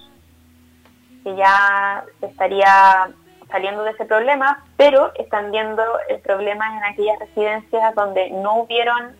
Que 1.22 1.36
ya 1.36 2.04
se 2.20 2.26
estaría 2.26 3.08
saliendo 3.54 3.84
de 3.84 3.92
ese 3.92 4.04
problema, 4.04 4.64
pero 4.76 5.12
están 5.14 5.52
viendo 5.52 5.84
el 6.08 6.18
problema 6.18 6.76
en 6.76 6.82
aquellas 6.82 7.20
residencias 7.20 7.94
donde 7.94 8.28
no 8.30 8.56
hubieron 8.56 9.14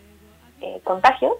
eh, 0.59 0.81
contagios, 0.83 1.35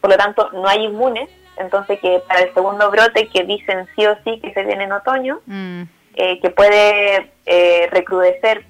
por 0.00 0.10
lo 0.10 0.16
tanto 0.16 0.48
no 0.52 0.68
hay 0.68 0.84
inmunes, 0.84 1.28
entonces 1.56 1.98
que 1.98 2.22
para 2.28 2.42
el 2.42 2.54
segundo 2.54 2.88
brote 2.92 3.26
que 3.30 3.42
dicen 3.42 3.88
sí 3.96 4.06
o 4.06 4.16
sí 4.22 4.38
que 4.38 4.52
se 4.52 4.62
viene 4.62 4.84
en 4.84 4.92
otoño, 4.92 5.40
mm. 5.44 5.82
eh, 6.14 6.40
que 6.40 6.50
puede 6.50 7.32
eh, 7.46 7.88
recrudecer 7.90 8.64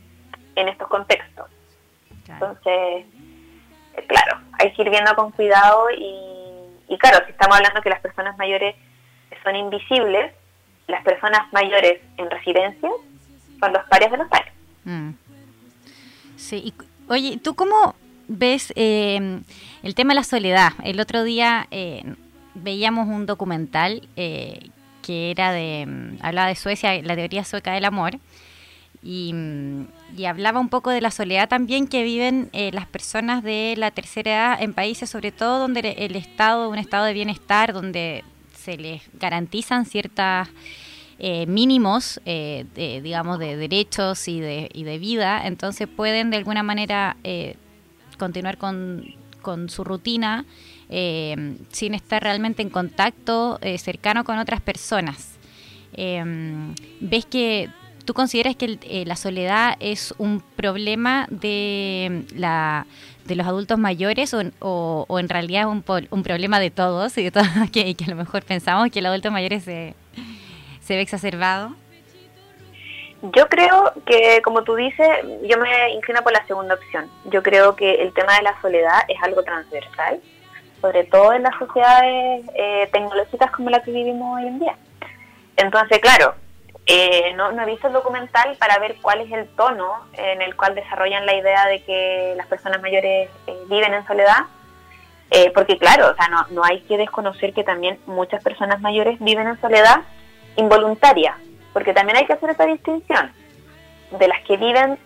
en 0.57 0.69
estos 0.69 0.89
contextos. 0.89 1.51
Entonces, 2.27 3.05
claro, 4.07 4.41
hay 4.59 4.73
que 4.73 4.81
ir 4.81 4.89
viendo 4.89 5.15
con 5.15 5.33
cuidado 5.33 5.91
y, 5.91 6.17
y 6.89 6.97
claro, 6.97 7.19
si 7.27 7.33
estamos 7.33 7.59
hablando 7.59 7.83
que 7.83 7.91
las 7.91 8.01
personas 8.01 8.39
mayores 8.39 8.75
son 9.43 9.55
invisibles, 9.55 10.33
las 10.87 11.05
personas 11.05 11.53
mayores 11.53 12.01
en 12.17 12.31
residencias 12.31 12.93
los 13.73 13.85
pares 13.89 14.11
de 14.11 14.17
los 14.17 14.29
pares. 14.29 14.53
Mm. 14.85 15.11
Sí, 16.37 16.75
oye, 17.09 17.39
¿tú 17.43 17.55
cómo 17.55 17.95
ves 18.29 18.73
eh, 18.77 19.41
el 19.83 19.95
tema 19.95 20.13
de 20.13 20.17
la 20.17 20.25
soledad? 20.25 20.73
El 20.83 21.01
otro 21.01 21.25
día 21.25 21.67
eh, 21.71 22.05
veíamos 22.55 23.09
un 23.09 23.27
documental 23.27 24.09
eh, 24.17 24.69
que 25.03 25.31
era 25.31 25.53
de, 25.53 25.87
mm, 25.87 26.19
hablaba 26.21 26.49
de 26.49 26.55
Suecia, 26.55 27.01
la 27.03 27.17
teoría 27.17 27.45
sueca 27.45 27.73
del 27.73 27.85
amor, 27.85 28.19
y, 29.03 29.33
mm, 29.33 29.87
y 30.17 30.25
hablaba 30.27 30.61
un 30.61 30.69
poco 30.69 30.91
de 30.91 31.01
la 31.01 31.11
soledad 31.11 31.49
también 31.49 31.87
que 31.87 32.03
viven 32.03 32.51
las 32.53 32.87
personas 32.87 33.43
de 33.43 33.75
la 33.77 33.91
tercera 33.91 34.31
edad 34.31 34.63
en 34.63 34.75
países, 34.75 35.11
sobre 35.11 35.33
todo 35.33 35.59
donde 35.59 35.81
el 35.99 36.17
Estado, 36.17 36.69
un 36.69 36.79
estado 36.79 37.05
de 37.05 37.13
bienestar, 37.13 37.73
donde 37.73 38.23
se 38.55 38.77
les 38.77 39.03
garantizan 39.19 39.85
ciertas 39.85 40.49
eh, 41.19 41.47
mínimos, 41.47 42.21
eh, 42.27 42.67
digamos, 43.03 43.39
de 43.39 43.57
derechos 43.57 44.27
y 44.29 44.41
de, 44.41 44.69
y 44.73 44.85
de 44.85 44.99
vida, 44.99 45.47
entonces 45.47 45.89
pueden 45.89 46.31
de 46.31 46.39
alguna 46.39 46.63
manera 46.63 47.17
eh, 47.23 47.57
continuar 48.19 48.59
con, 48.59 49.15
con, 49.43 49.69
su 49.69 49.85
rutina 49.85 50.45
sin 50.89 51.95
estar 51.95 52.23
realmente 52.23 52.63
en 52.63 52.71
contacto 52.71 53.59
cercano 53.79 54.23
con 54.23 54.39
otras 54.39 54.61
personas. 54.61 55.39
¿Ves 55.97 57.27
que 57.27 57.69
tú 58.05 58.15
consideras 58.15 58.55
que 58.55 59.05
la 59.05 59.17
soledad 59.17 59.77
es 59.81 60.15
un 60.19 60.41
problema 60.57 61.27
de 61.31 62.25
la 62.37 62.87
de 63.25 63.35
los 63.35 63.47
adultos 63.47 63.79
mayores 63.79 64.35
o, 64.35 64.43
o, 64.61 65.19
en 65.19 65.29
realidad 65.29 65.63
es 65.63 65.69
un, 65.69 65.85
un, 66.11 66.23
problema 66.23 66.61
de 66.61 66.71
todos 66.71 67.17
y 67.17 67.25
de 67.25 67.31
todos 67.31 67.49
que, 67.73 67.97
a 68.05 68.11
lo 68.11 68.17
mejor 68.17 68.45
pensamos 68.45 68.91
que 68.91 68.99
el 68.99 69.07
adulto 69.07 69.31
mayor 69.31 69.59
se, 69.61 69.95
se 70.85 70.97
ve 70.97 71.03
exacerbado? 71.03 71.75
Yo 73.33 73.49
creo 73.49 73.95
que, 74.05 74.43
como 74.43 74.65
tú 74.65 74.75
dices, 74.75 75.09
yo 75.45 75.57
me 75.57 75.93
inclino 75.93 76.23
por 76.23 76.33
la 76.33 76.47
segunda 76.47 76.75
opción. 76.75 77.11
Yo 77.25 77.43
creo 77.43 77.75
que 77.75 78.03
el 78.03 78.13
tema 78.13 78.37
de 78.37 78.43
la 78.43 78.61
soledad 78.61 79.01
es 79.09 79.17
algo 79.23 79.43
transversal, 79.43 80.21
sobre 80.83 81.05
todo 81.05 81.33
en 81.33 81.43
las 81.43 81.57
sociedades 81.59 82.45
eh, 82.55 82.87
tecnológicas 82.93 83.51
como 83.51 83.71
la 83.71 83.83
que 83.83 83.93
vivimos 83.93 84.39
hoy 84.39 84.47
en 84.47 84.59
día. 84.59 84.77
Entonces, 85.57 86.01
claro, 86.01 86.35
eh, 86.85 87.33
no, 87.35 87.51
he 87.51 87.65
visto 87.65 87.87
el 87.87 87.95
documental 87.95 88.57
para 88.59 88.79
ver 88.79 88.97
cuál 89.01 89.23
es 89.23 89.33
el 89.33 89.49
tono 89.57 90.07
en 90.13 90.43
el 90.43 90.55
cual 90.55 90.75
desarrollan 90.75 91.25
la 91.25 91.35
idea 91.35 91.67
de 91.67 91.83
que 91.83 92.35
las 92.37 92.47
personas 92.47 92.83
mayores 92.83 93.31
eh, 93.47 93.57
viven 93.71 93.95
en 93.95 94.07
soledad, 94.07 94.45
porque 95.53 95.79
claro, 95.79 96.11
o 96.13 96.15
sea, 96.15 96.29
no, 96.29 96.47
no 96.51 96.63
hay 96.63 96.83
que 96.83 96.97
desconocer 96.97 97.53
que 97.55 97.65
también 97.65 97.99
muchas 98.07 98.41
personas 98.45 98.81
mayores 98.81 99.19
viven 99.19 99.49
en 99.49 99.61
soledad 99.61 100.03
involuntaria, 100.57 101.37
porque 101.73 101.93
también 101.93 102.17
hay 102.17 102.27
que 102.27 102.35
hacer 102.35 102.51
esa 102.51 102.67
distinción 102.67 103.33
de 104.19 104.29
las 104.29 104.41
que 104.45 104.57
viven 104.57 104.99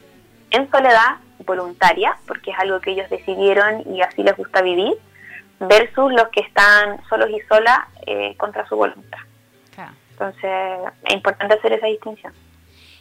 en 0.51 0.71
soledad 0.71 1.17
voluntaria, 1.45 2.17
porque 2.27 2.51
es 2.51 2.59
algo 2.59 2.81
que 2.81 2.93
ellos 2.93 3.09
decidieron 3.11 3.83
y 3.93 4.03
así 4.03 4.23
les 4.23 4.37
gusta 4.37 4.63
vivir, 4.63 4.95
versus 5.61 6.13
los 6.13 6.29
que 6.29 6.41
están 6.41 7.01
solos 7.09 7.31
y 7.31 7.41
solas 7.49 7.81
eh, 8.07 8.35
contra 8.37 8.67
su 8.69 8.77
voluntad. 8.77 9.19
Entonces, 10.11 10.91
es 11.05 11.15
importante 11.15 11.55
hacer 11.55 11.75
esa 11.75 11.87
distinción. 11.87 12.33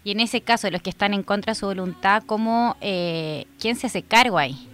Y 0.04 0.12
en 0.12 0.20
ese 0.20 0.41
caso, 0.41 0.70
los 0.70 0.84
que 0.84 0.91
están 0.91 1.16
en 1.16 1.24
contra 1.24 1.52
de 1.52 1.56
su 1.56 1.66
voluntad, 1.66 2.22
¿cómo, 2.28 2.78
eh, 2.80 3.48
¿quién 3.60 3.76
se 3.76 3.88
hace 3.88 4.04
cargo 4.04 4.38
ahí? 4.38 4.70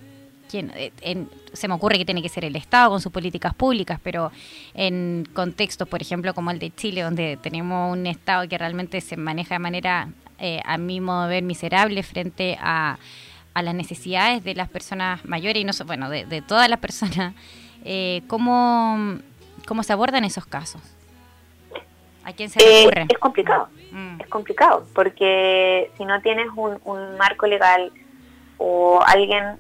Eh, 0.59 1.25
se 1.53 1.67
me 1.67 1.73
ocurre 1.73 1.97
que 1.97 2.05
tiene 2.05 2.21
que 2.21 2.29
ser 2.29 2.45
el 2.45 2.55
Estado 2.55 2.89
con 2.89 3.01
sus 3.01 3.11
políticas 3.11 3.53
públicas, 3.53 3.99
pero 4.03 4.31
en 4.73 5.27
contextos, 5.33 5.87
por 5.87 6.01
ejemplo, 6.01 6.33
como 6.33 6.51
el 6.51 6.59
de 6.59 6.71
Chile, 6.71 7.01
donde 7.01 7.37
tenemos 7.37 7.91
un 7.91 8.05
Estado 8.07 8.47
que 8.47 8.57
realmente 8.57 9.01
se 9.01 9.17
maneja 9.17 9.55
de 9.55 9.59
manera, 9.59 10.09
eh, 10.39 10.61
a 10.65 10.77
mi 10.77 10.99
modo 10.99 11.23
de 11.23 11.35
ver, 11.35 11.43
miserable 11.43 12.03
frente 12.03 12.57
a, 12.61 12.97
las 13.55 13.75
necesidades 13.75 14.43
de 14.43 14.55
las 14.55 14.67
personas 14.67 15.23
mayores 15.25 15.61
y 15.61 15.63
no 15.63 15.73
bueno, 15.85 16.09
de, 16.09 16.41
todas 16.41 16.67
las 16.69 16.79
personas, 16.79 17.35
eh, 17.85 18.23
¿cómo, 18.27 19.19
¿cómo 19.67 19.83
se 19.83 19.93
abordan 19.93 20.23
esos 20.23 20.45
casos? 20.45 20.81
¿A 22.23 22.31
quién 22.33 22.49
se 22.49 22.59
le 22.59 22.85
ocurre? 22.85 23.05
Es 23.09 23.19
complicado, 23.19 23.67
mm. 23.91 24.21
es 24.21 24.27
complicado, 24.27 24.87
porque 24.95 25.91
si 25.97 26.05
no 26.05 26.19
tienes 26.21 26.47
un, 26.55 26.79
un 26.85 27.17
marco 27.17 27.45
legal 27.45 27.91
o 28.57 29.01
alguien 29.05 29.57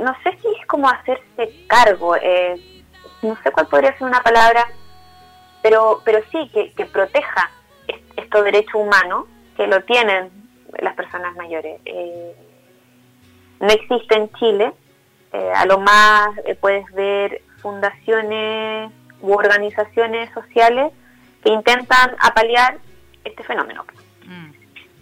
no 0.00 0.14
sé 0.22 0.36
si 0.40 0.48
es 0.60 0.66
como 0.66 0.88
hacerse 0.88 1.66
cargo, 1.66 2.16
eh, 2.16 2.84
no 3.22 3.36
sé 3.42 3.50
cuál 3.50 3.66
podría 3.66 3.96
ser 3.96 4.06
una 4.06 4.22
palabra, 4.22 4.66
pero, 5.62 6.02
pero 6.04 6.20
sí, 6.30 6.50
que, 6.52 6.72
que 6.72 6.86
proteja 6.86 7.50
estos 8.16 8.44
derechos 8.44 8.74
humanos 8.74 9.26
que 9.56 9.66
lo 9.66 9.82
tienen 9.84 10.30
las 10.80 10.94
personas 10.94 11.34
mayores. 11.36 11.80
Eh, 11.84 12.34
no 13.60 13.68
existe 13.68 14.14
en 14.14 14.30
Chile, 14.34 14.72
eh, 15.32 15.52
a 15.54 15.66
lo 15.66 15.78
más 15.80 16.30
puedes 16.60 16.90
ver 16.92 17.42
fundaciones 17.60 18.92
u 19.20 19.32
organizaciones 19.32 20.30
sociales 20.32 20.92
que 21.42 21.50
intentan 21.50 22.16
apalear 22.20 22.78
este 23.24 23.42
fenómeno. 23.42 23.84
Mm. 24.24 24.52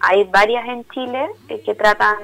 Hay 0.01 0.25
varias 0.25 0.67
en 0.69 0.89
Chile 0.89 1.29
que 1.49 1.75
tratan 1.75 2.17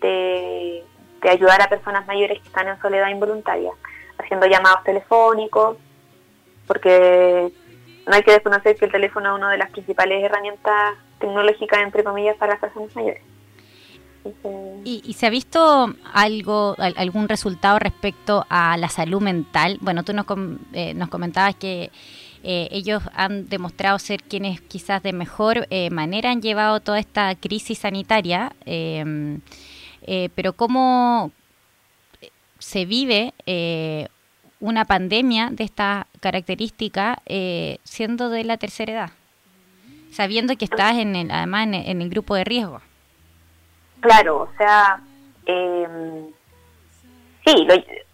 de 0.00 0.84
de 1.22 1.30
ayudar 1.30 1.62
a 1.62 1.68
personas 1.68 2.06
mayores 2.06 2.40
que 2.40 2.48
están 2.48 2.68
en 2.68 2.80
soledad 2.80 3.08
involuntaria, 3.08 3.70
haciendo 4.18 4.46
llamados 4.46 4.84
telefónicos, 4.84 5.78
porque 6.66 7.52
no 8.06 8.14
hay 8.14 8.22
que 8.22 8.32
desconocer 8.32 8.76
que 8.76 8.86
el 8.86 8.92
teléfono 8.92 9.30
es 9.30 9.38
una 9.38 9.50
de 9.50 9.58
las 9.58 9.70
principales 9.70 10.22
herramientas 10.22 10.94
tecnológicas, 11.18 11.80
entre 11.82 12.04
comillas, 12.04 12.36
para 12.36 12.52
las 12.52 12.60
personas 12.60 12.94
mayores. 12.96 13.22
¿Y, 14.84 15.14
se 15.14 15.26
ha 15.26 15.30
visto 15.30 15.92
algo, 16.12 16.76
algún 16.78 17.28
resultado 17.28 17.78
respecto 17.78 18.46
a 18.48 18.76
la 18.76 18.88
salud 18.88 19.20
mental? 19.20 19.78
Bueno, 19.80 20.04
tú 20.04 20.12
nos, 20.12 20.26
eh, 20.72 20.94
nos 20.94 21.08
comentabas 21.08 21.56
que 21.56 21.90
eh, 22.44 22.68
ellos 22.70 23.02
han 23.14 23.48
demostrado 23.48 23.98
ser 23.98 24.22
quienes 24.22 24.60
quizás 24.60 25.02
de 25.02 25.12
mejor 25.12 25.66
eh, 25.70 25.90
manera 25.90 26.30
han 26.30 26.40
llevado 26.40 26.80
toda 26.80 27.00
esta 27.00 27.34
crisis 27.34 27.78
sanitaria, 27.78 28.52
em, 30.06 30.30
pero 30.34 30.52
¿cómo 30.54 31.30
se 32.58 32.84
vive 32.84 33.32
una 34.60 34.84
pandemia 34.84 35.48
de 35.50 35.64
esta 35.64 36.06
característica 36.20 37.20
siendo 37.84 38.30
de 38.30 38.44
la 38.44 38.56
tercera 38.56 38.92
edad? 38.92 39.10
Sabiendo 40.12 40.56
que 40.56 40.66
estás 40.66 40.96
en 40.98 41.16
el, 41.16 41.30
además 41.30 41.68
en 41.72 42.02
el 42.02 42.08
grupo 42.08 42.34
de 42.34 42.44
riesgo. 42.44 42.80
Claro, 44.02 44.40
o 44.42 44.48
sea, 44.58 45.00
eh, 45.46 45.86
sí, 47.46 47.68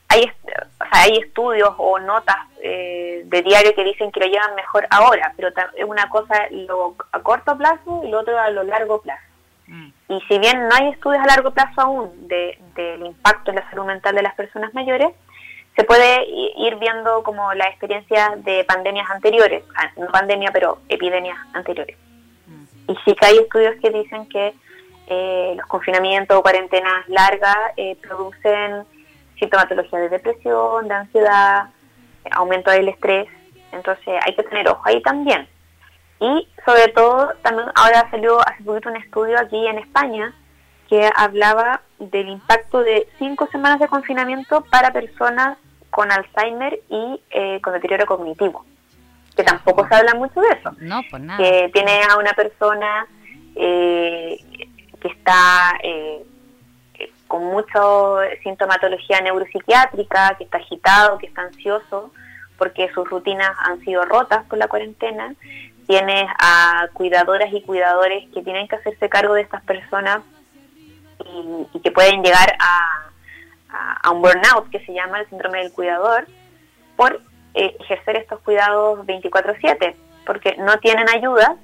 hay, 0.08 0.30
hay 0.78 1.18
estudios 1.18 1.72
o 1.78 1.98
notas 1.98 2.36
eh, 2.62 3.22
de 3.24 3.42
diario 3.42 3.74
que 3.74 3.84
dicen 3.84 4.12
que 4.12 4.20
lo 4.20 4.26
llevan 4.26 4.54
mejor 4.54 4.86
ahora, 4.90 5.32
pero 5.36 5.48
es 5.48 5.84
una 5.84 6.08
cosa 6.10 6.46
lo, 6.50 6.94
a 7.12 7.20
corto 7.20 7.56
plazo 7.56 8.02
y 8.04 8.10
lo 8.10 8.20
otro 8.20 8.38
a 8.38 8.50
lo 8.50 8.64
largo 8.64 9.00
plazo. 9.00 9.22
Mm. 9.68 9.88
Y 10.08 10.20
si 10.22 10.38
bien 10.38 10.66
no 10.66 10.74
hay 10.74 10.88
estudios 10.88 11.22
a 11.22 11.26
largo 11.26 11.52
plazo 11.52 11.80
aún 11.80 12.28
del 12.28 13.06
impacto 13.06 13.50
en 13.50 13.56
la 13.56 13.70
salud 13.70 13.84
mental 13.84 14.14
de 14.14 14.22
las 14.22 14.34
personas 14.34 14.72
mayores, 14.74 15.10
se 15.76 15.84
puede 15.84 16.26
ir 16.26 16.74
viendo 16.76 17.22
como 17.22 17.54
la 17.54 17.68
experiencia 17.68 18.34
de 18.38 18.64
pandemias 18.64 19.08
anteriores, 19.10 19.62
ah, 19.76 19.90
no 19.96 20.08
pandemia, 20.08 20.50
pero 20.52 20.78
epidemias 20.88 21.38
anteriores. 21.52 21.96
Mm. 22.46 22.90
Y 22.92 22.96
sí 23.04 23.14
que 23.14 23.26
hay 23.26 23.38
estudios 23.38 23.76
que 23.80 23.90
dicen 23.90 24.28
que 24.28 24.54
eh, 25.06 25.54
los 25.56 25.66
confinamientos 25.66 26.36
o 26.36 26.42
cuarentenas 26.42 27.08
largas 27.08 27.56
eh, 27.76 27.96
producen 28.02 28.84
sintomatología 29.38 30.00
de 30.00 30.08
depresión, 30.08 30.88
de 30.88 30.94
ansiedad, 30.94 31.68
aumento 32.32 32.70
del 32.70 32.88
estrés, 32.88 33.28
entonces 33.72 34.20
hay 34.24 34.34
que 34.34 34.42
tener 34.42 34.68
ojo 34.68 34.82
ahí 34.84 35.00
también. 35.02 35.48
Y 36.20 36.48
sobre 36.64 36.88
todo, 36.88 37.32
también 37.42 37.68
ahora 37.74 38.10
salió 38.10 38.40
hace 38.46 38.62
poquito 38.64 38.88
un 38.88 38.96
estudio 38.96 39.38
aquí 39.38 39.66
en 39.66 39.78
España 39.78 40.34
que 40.88 41.10
hablaba 41.14 41.82
del 41.98 42.28
impacto 42.28 42.80
de 42.80 43.08
cinco 43.18 43.46
semanas 43.52 43.78
de 43.78 43.88
confinamiento 43.88 44.62
para 44.62 44.92
personas 44.92 45.58
con 45.90 46.10
Alzheimer 46.10 46.80
y 46.88 47.20
eh, 47.30 47.60
con 47.60 47.72
deterioro 47.74 48.06
cognitivo, 48.06 48.64
que 49.36 49.42
tampoco 49.44 49.86
se 49.86 49.94
habla 49.94 50.14
mucho 50.14 50.40
de 50.40 50.48
eso. 50.48 50.72
No, 50.80 51.02
pues 51.10 51.22
nada. 51.22 51.38
Que 51.38 51.70
tiene 51.72 52.00
a 52.08 52.16
una 52.16 52.32
persona 52.32 53.06
eh, 53.54 54.38
que 55.00 55.08
está 55.08 55.78
eh, 55.82 56.24
con 57.26 57.44
mucha 57.44 57.80
sintomatología 58.42 59.20
neuropsiquiátrica, 59.20 60.34
que 60.36 60.44
está 60.44 60.58
agitado, 60.58 61.18
que 61.18 61.26
está 61.26 61.42
ansioso, 61.42 62.10
porque 62.56 62.90
sus 62.92 63.08
rutinas 63.08 63.56
han 63.58 63.80
sido 63.80 64.04
rotas 64.04 64.44
por 64.46 64.58
la 64.58 64.68
cuarentena. 64.68 65.34
Tienes 65.88 66.30
a 66.38 66.86
cuidadoras 66.92 67.52
y 67.52 67.62
cuidadores 67.62 68.28
que 68.32 68.42
tienen 68.42 68.68
que 68.68 68.76
hacerse 68.76 69.08
cargo 69.08 69.34
de 69.34 69.40
estas 69.40 69.62
personas 69.64 70.20
y, 71.74 71.80
que 71.80 71.90
pueden 71.90 72.22
llegar 72.22 72.56
a, 72.60 73.10
a, 74.04 74.10
un 74.12 74.22
burnout, 74.22 74.70
que 74.70 74.84
se 74.84 74.92
llama 74.92 75.18
el 75.18 75.28
síndrome 75.28 75.58
del 75.58 75.72
cuidador, 75.72 76.28
por 76.94 77.20
eh, 77.54 77.74
ejercer 77.80 78.16
estos 78.16 78.38
cuidados 78.40 79.04
24/7, 79.06 79.96
porque 80.24 80.56
no 80.58 80.78
tienen 80.78 81.08
ayuda 81.08 81.56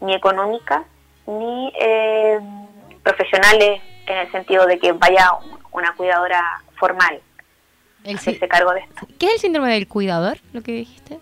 ni 0.00 0.14
económica 0.14 0.84
ni 1.26 1.72
eh, 1.80 2.38
profesionales 3.02 3.80
en 4.06 4.18
el 4.18 4.30
sentido 4.30 4.66
de 4.66 4.78
que 4.78 4.92
vaya 4.92 5.30
una 5.72 5.92
cuidadora 5.94 6.62
formal 6.78 7.20
el 8.04 8.16
hacerse 8.16 8.46
cargo 8.48 8.72
de 8.72 8.80
esto. 8.80 9.06
¿Qué 9.18 9.26
es 9.26 9.34
el 9.34 9.40
síndrome 9.40 9.72
del 9.72 9.88
cuidador, 9.88 10.38
lo 10.52 10.62
que 10.62 10.72
dijiste? 10.72 11.18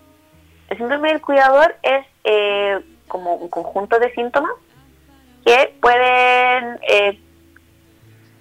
El 0.68 0.78
síndrome 0.78 1.11
del 1.11 1.20
cuidador 1.20 1.76
es 1.82 2.05
eh, 2.25 2.81
como 3.09 3.35
un 3.35 3.49
conjunto 3.49 3.99
de 3.99 4.12
síntomas 4.14 4.53
que 5.45 5.75
pueden 5.81 6.79
eh, 6.89 7.18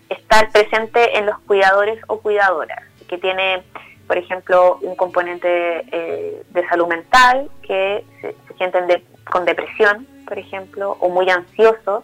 estar 0.09 0.51
presentes 0.51 1.09
en 1.13 1.25
los 1.25 1.39
cuidadores 1.39 2.01
o 2.07 2.19
cuidadoras, 2.19 2.83
que 3.07 3.17
tiene, 3.17 3.63
por 4.07 4.17
ejemplo, 4.17 4.77
un 4.81 4.95
componente 4.95 5.85
eh, 5.91 6.43
de 6.49 6.67
salud 6.67 6.87
mental, 6.87 7.49
que 7.63 8.05
se, 8.21 8.35
sienten 8.57 9.03
con 9.29 9.45
depresión, 9.45 10.07
por 10.27 10.37
ejemplo, 10.37 10.97
o 10.99 11.09
muy 11.09 11.29
ansioso, 11.29 12.03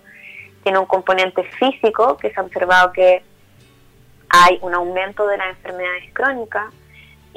tiene 0.64 0.80
un 0.80 0.86
componente 0.86 1.44
físico, 1.44 2.18
que 2.18 2.32
se 2.32 2.40
ha 2.40 2.44
observado 2.44 2.92
que 2.92 3.24
hay 4.30 4.60
un 4.62 4.74
aumento 4.74 5.28
de 5.28 5.38
las 5.38 5.50
enfermedades 5.50 6.12
crónicas, 6.14 6.74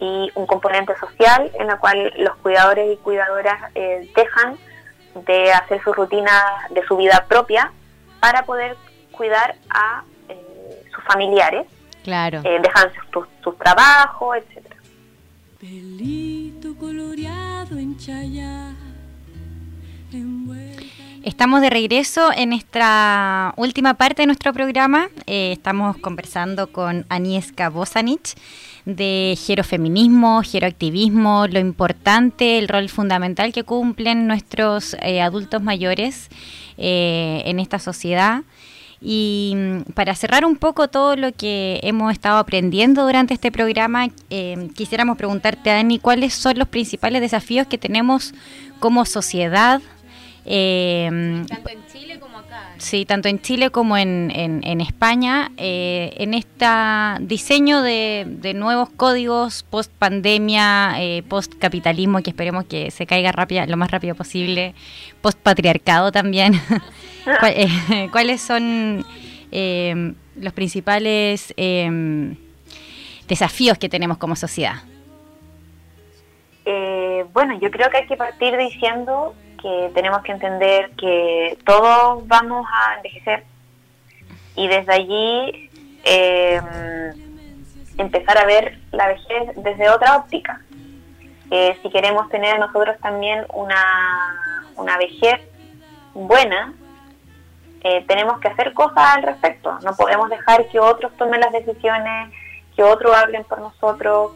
y 0.01 0.31
un 0.35 0.47
componente 0.47 0.97
social 0.99 1.51
en 1.59 1.67
la 1.67 1.77
cual 1.79 2.13
los 2.19 2.37
cuidadores 2.37 2.95
y 2.95 2.97
cuidadoras 2.97 3.71
eh, 3.75 4.11
dejan 4.17 4.57
de 5.27 5.53
hacer 5.53 5.83
su 5.83 5.93
rutina 5.93 6.33
de 6.71 6.83
su 6.87 6.97
vida 6.97 7.27
propia 7.29 7.71
para 8.19 8.45
poder 8.45 8.77
cuidar 9.13 9.57
a 9.69 10.03
eh, 10.29 10.85
sus 10.95 11.05
familiares. 11.05 11.67
Claro. 12.03 12.41
Eh, 12.45 12.59
dejan 12.63 12.91
sus 12.95 13.27
su 13.43 13.53
trabajos, 13.53 14.39
coloreado 16.79 17.77
en 17.79 17.99
Estamos 21.23 21.61
de 21.61 21.69
regreso 21.69 22.31
en 22.35 22.49
nuestra 22.49 23.53
última 23.59 23.93
parte 23.93 24.23
de 24.23 24.27
nuestro 24.27 24.55
programa. 24.55 25.11
Eh, 25.27 25.53
estamos 25.53 25.99
conversando 25.99 26.73
con 26.73 27.05
Aniesca 27.11 27.69
Bosanich 27.69 28.37
de 28.87 29.39
gerofeminismo, 29.39 30.41
geroactivismo, 30.43 31.47
lo 31.47 31.59
importante, 31.59 32.59
el 32.59 32.69
rol 32.69 32.89
fundamental 32.89 33.53
que 33.53 33.65
cumplen 33.65 34.27
nuestros 34.27 34.97
eh, 35.03 35.21
adultos 35.21 35.63
mayores 35.63 36.31
eh, 36.79 37.43
en 37.45 37.61
esta 37.61 37.79
sociedad. 37.79 38.43
Y 39.03 39.53
mm, 39.55 39.93
para 39.93 40.15
cerrar 40.15 40.47
un 40.47 40.57
poco 40.57 40.89
todo 40.89 41.17
lo 41.17 41.33
que 41.33 41.81
hemos 41.83 42.13
estado 42.13 42.39
aprendiendo 42.39 43.05
durante 43.05 43.35
este 43.35 43.53
programa, 43.53 44.09
quisiéramos 44.75 45.19
preguntarte, 45.19 45.71
Ani, 45.71 45.99
¿cuáles 45.99 46.33
son 46.33 46.59
los 46.59 46.69
principales 46.69 47.21
desafíos 47.21 47.67
que 47.67 47.77
tenemos 47.77 48.33
como 48.79 49.05
sociedad 49.05 49.83
eh, 50.45 51.45
tanto 51.49 51.71
en 51.71 51.87
Chile 51.87 52.19
como 52.19 52.39
acá. 52.39 52.75
Sí, 52.79 53.05
tanto 53.05 53.29
en 53.29 53.41
Chile 53.41 53.71
como 53.71 53.97
en, 53.97 54.31
en, 54.35 54.81
España, 54.81 55.53
eh, 55.57 56.15
en 56.17 56.35
este 56.35 56.67
diseño 57.21 57.83
de, 57.83 58.25
de 58.27 58.55
nuevos 58.55 58.89
códigos 58.91 59.63
post 59.65 59.93
pandemia, 59.93 60.95
eh, 60.99 61.23
post 61.29 61.55
capitalismo, 61.59 62.23
que 62.23 62.31
esperemos 62.31 62.65
que 62.65 62.91
se 62.91 63.07
caiga 63.07 63.33
rápida, 63.33 63.67
lo 63.67 63.77
más 63.77 63.91
rápido 63.91 64.15
posible, 64.15 64.75
post 65.21 65.39
patriarcado 65.39 66.13
también. 66.13 66.55
Eh, 67.47 68.09
¿Cuáles 68.13 68.41
son 68.41 69.05
eh, 69.53 70.15
los 70.37 70.53
principales 70.55 71.55
desafíos 73.29 73.77
que 73.77 73.91
tenemos 73.91 74.17
como 74.17 74.35
sociedad? 74.37 74.77
bueno, 77.35 77.59
yo 77.61 77.71
creo 77.71 77.91
que 77.91 77.99
hay 77.99 78.07
que 78.07 78.17
partir 78.17 78.57
diciendo 78.57 79.35
que 79.61 79.91
tenemos 79.95 80.23
que 80.23 80.33
entender 80.33 80.91
que 80.97 81.59
todos 81.65 82.27
vamos 82.27 82.67
a 82.73 82.97
envejecer 82.97 83.45
y 84.57 84.69
desde 84.69 84.93
allí 84.93 85.71
em, 86.05 87.13
empezar 87.99 88.39
a 88.39 88.47
ver 88.47 88.79
la 88.93 89.09
vejez 89.09 89.51
desde 89.57 89.91
otra 89.91 90.17
óptica. 90.17 90.61
si 91.83 91.91
queremos 91.91 92.29
tener 92.29 92.59
nosotros 92.61 92.97
también 93.01 93.45
una, 93.53 94.63
una 94.77 94.97
vejez 94.99 95.41
buena, 96.15 96.73
eh, 97.83 98.05
tenemos 98.07 98.39
que 98.41 98.49
hacer 98.49 98.73
cosas 98.75 99.17
al 99.17 99.23
respecto. 99.23 99.79
No 99.83 99.95
podemos 99.97 100.29
dejar 100.29 100.69
que 100.69 100.79
otros 100.79 101.17
tomen 101.17 101.41
las 101.41 101.53
decisiones, 101.53 102.31
que 102.77 102.83
otros 102.83 103.17
hablen 103.17 103.45
por 103.45 103.59
nosotros. 103.59 104.33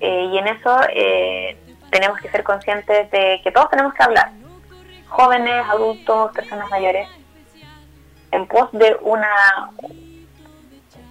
Eh, 0.00 0.30
y 0.32 0.38
en 0.38 0.46
eso 0.46 0.80
eh, 0.90 1.56
tenemos 1.90 2.18
que 2.20 2.30
ser 2.30 2.44
conscientes 2.44 3.10
de 3.10 3.40
que 3.42 3.50
todos 3.50 3.68
tenemos 3.70 3.92
que 3.94 4.02
hablar 4.02 4.30
jóvenes, 5.08 5.64
adultos, 5.68 6.32
personas 6.32 6.70
mayores, 6.70 7.08
en 8.32 8.46
pos 8.46 8.70
de 8.72 8.96
una, 9.02 9.70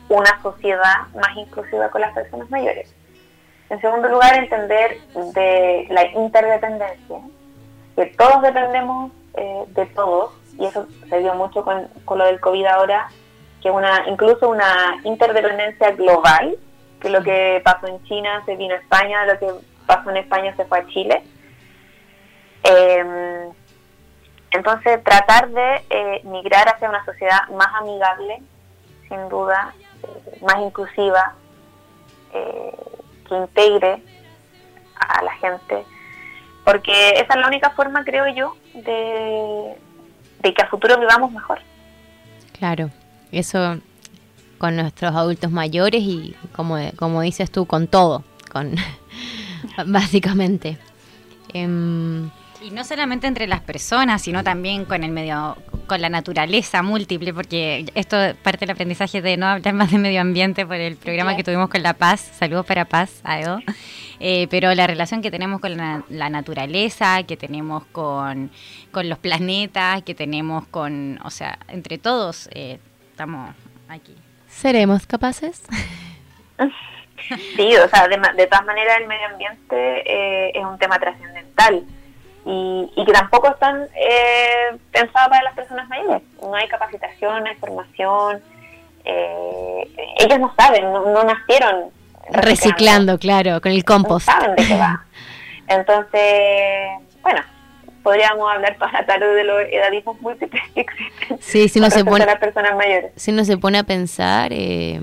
una 0.10 0.41
sociedad 0.41 1.08
más 1.16 1.36
inclusiva 1.38 1.89
con 1.89 2.02
las 2.02 2.14
personas 2.14 2.50
mayores. 2.50 2.93
En 3.70 3.82
segundo 3.82 4.08
lugar, 4.10 4.36
entender 4.36 5.00
de 5.34 5.88
la 5.89 6.06
interdependencia, 6.12 7.20
que 7.96 8.06
todos 8.18 8.41
dependemos 8.41 9.12
eh, 9.34 9.64
de 9.70 9.86
todos, 9.88 10.34
y 10.60 10.66
eso 10.66 10.88
se 11.10 11.20
dio 11.20 11.34
mucho 11.34 11.64
con, 11.64 11.88
con 12.06 12.20
lo 12.20 12.26
del 12.26 12.39
COVID 12.39 12.66
ahora, 12.66 13.08
que 13.62 13.72
una 13.72 14.08
incluso 14.08 14.50
una 14.50 14.98
interdependencia 15.04 15.91
global, 15.91 16.58
que 17.02 17.10
lo 17.10 17.24
que 17.24 17.62
pasó 17.64 17.88
en 17.88 18.04
China 18.04 18.43
se 18.46 18.56
vino 18.56 18.76
a 18.76 18.78
España, 18.78 19.26
lo 19.26 19.39
que 19.39 19.48
pasó 19.88 20.12
en 20.12 20.18
España 20.18 20.56
se 20.56 20.66
fue 20.66 20.80
a 20.80 20.88
Chile, 20.88 21.24
Em, 22.66 23.54
entonces, 24.56 25.03
tratar 25.03 25.49
de 25.49 25.86
eh, 25.89 26.22
migrar 26.24 26.68
hacia 26.68 26.89
una 26.89 27.03
sociedad 27.06 27.47
más 27.49 27.68
amigable, 27.76 28.41
sin 29.08 29.30
duda, 29.30 29.74
más 30.41 30.58
inclusiva, 30.62 31.34
eh, 32.34 32.76
que 33.28 33.36
integre 33.36 34.01
a 34.95 35.24
la 35.24 35.34
gente, 35.36 35.86
porque 36.64 37.12
esa 37.12 37.34
es 37.34 37.39
la 37.39 37.47
única 37.47 37.70
forma, 37.72 38.03
creo 38.03 38.28
yo, 38.28 38.56
de, 38.74 39.76
de 40.39 40.53
que 40.53 40.62
a 40.62 40.68
futuro 40.68 40.99
vivamos 40.99 41.32
mejor. 41.32 41.60
Claro, 42.58 42.89
eso 43.32 43.78
con 44.58 44.76
nuestros 44.76 45.14
adultos 45.16 45.51
mayores 45.51 46.01
y 46.01 46.36
como, 46.56 46.78
como 46.95 47.22
dices 47.22 47.51
tú, 47.51 47.66
con 47.66 47.88
todo, 47.88 48.24
con 48.51 48.76
básicamente. 49.88 50.78
Em, 51.53 52.30
y 52.66 52.72
no 52.72 52.84
solamente 52.84 53.28
entre 53.28 53.45
las 53.45 53.61
personas, 53.61 54.24
sino 54.24 54.43
también 54.43 54.86
con 54.86 55.03
el 55.03 55.11
medio, 55.11 55.55
con 55.86 56.01
la 56.01 56.09
naturaleza 56.09 56.82
múltiple, 56.82 57.32
porque 57.32 57.86
esto 57.93 58.18
parte 58.41 58.61
del 58.61 58.72
aprendizaje 58.72 59.22
de 59.22 59.38
no 59.38 59.45
hablar 59.45 59.76
más 59.76 59.91
de 59.91 59.99
medio 59.99 60.20
ambiente 60.22 60.66
por 60.66 60.78
el 60.78 60.95
programa 60.95 61.36
que 61.36 61.43
tuvimos 61.43 61.70
con 61.70 61.84
La 61.84 61.93
Paz. 61.93 62.22
Saludos 62.22 62.66
para 62.66 62.86
Paz, 62.86 63.22
Aedo. 63.24 63.59
Eh, 64.20 64.47
pero 64.49 64.74
la 64.74 64.88
relación 64.88 65.22
que 65.22 65.30
tenemos 65.30 65.61
con 65.61 65.78
la, 65.78 66.30
naturaleza, 66.30 67.22
que 67.24 67.38
tenemos 67.38 67.86
con, 67.91 68.49
con, 68.91 69.09
los 69.09 69.20
planetas, 69.20 70.01
que 70.01 70.16
tenemos 70.16 70.66
con, 70.68 71.20
o 71.24 71.30
sea, 71.30 71.59
entre 71.68 71.97
todos 71.99 72.49
eh, 72.53 72.80
estamos 73.11 73.53
aquí. 73.89 74.16
¿Seremos 74.47 75.05
capaces? 75.05 75.61
Sí, 77.55 77.76
o 77.76 77.89
sea, 77.89 78.07
de, 78.07 78.18
de 78.38 78.47
todas 78.47 78.66
maneras 78.66 78.97
el 79.01 79.07
medio 79.07 79.28
ambiente 79.28 79.76
eh, 80.05 80.51
es 80.53 80.63
un 80.63 80.78
tema 80.78 80.99
trascendental 80.99 81.86
y, 82.46 82.91
y 82.96 83.06
que 83.06 83.12
tampoco 83.12 83.50
están 83.50 83.88
eh, 83.96 84.78
pensadas 84.91 85.30
para 85.30 85.43
las 85.43 85.56
personas 85.56 85.89
mayores. 85.89 86.22
No 86.41 86.54
hay 86.54 86.68
capacitación, 86.68 87.43
no 87.43 87.50
hay 87.50 87.56
formación. 87.56 88.41
Eh, 89.04 89.91
ellos 90.20 90.39
no 90.39 90.54
saben, 90.58 90.91
no, 90.91 91.24
nacieron 91.24 91.91
reciclando. 92.32 93.18
claro, 93.18 93.62
con 93.62 93.72
el 93.72 93.84
compost. 93.84 94.28
No 94.28 94.34
saben 94.34 94.56
de 94.56 94.68
qué 94.68 94.78
va. 94.78 95.06
Entonces, 95.68 96.89
bueno, 97.24 97.41
podríamos 98.04 98.54
hablar 98.54 98.76
toda 98.78 98.91
la 98.91 99.06
tarde 99.06 99.28
de 99.34 99.43
los 99.43 99.62
edadismos 99.62 100.22
múltiples 100.22 100.62
que 100.76 100.82
existen. 100.82 101.39
Sí, 101.41 101.68
si 101.68 101.80
no 101.80 101.89
se 101.89 102.06
pone, 102.06 102.26
las 102.26 102.38
personas 102.38 102.76
mayores. 102.76 103.12
Si 103.16 103.32
uno 103.32 103.43
se 103.43 103.58
pone 103.58 103.80
a 103.80 103.84
pensar, 103.84 104.54
eh, 104.54 105.00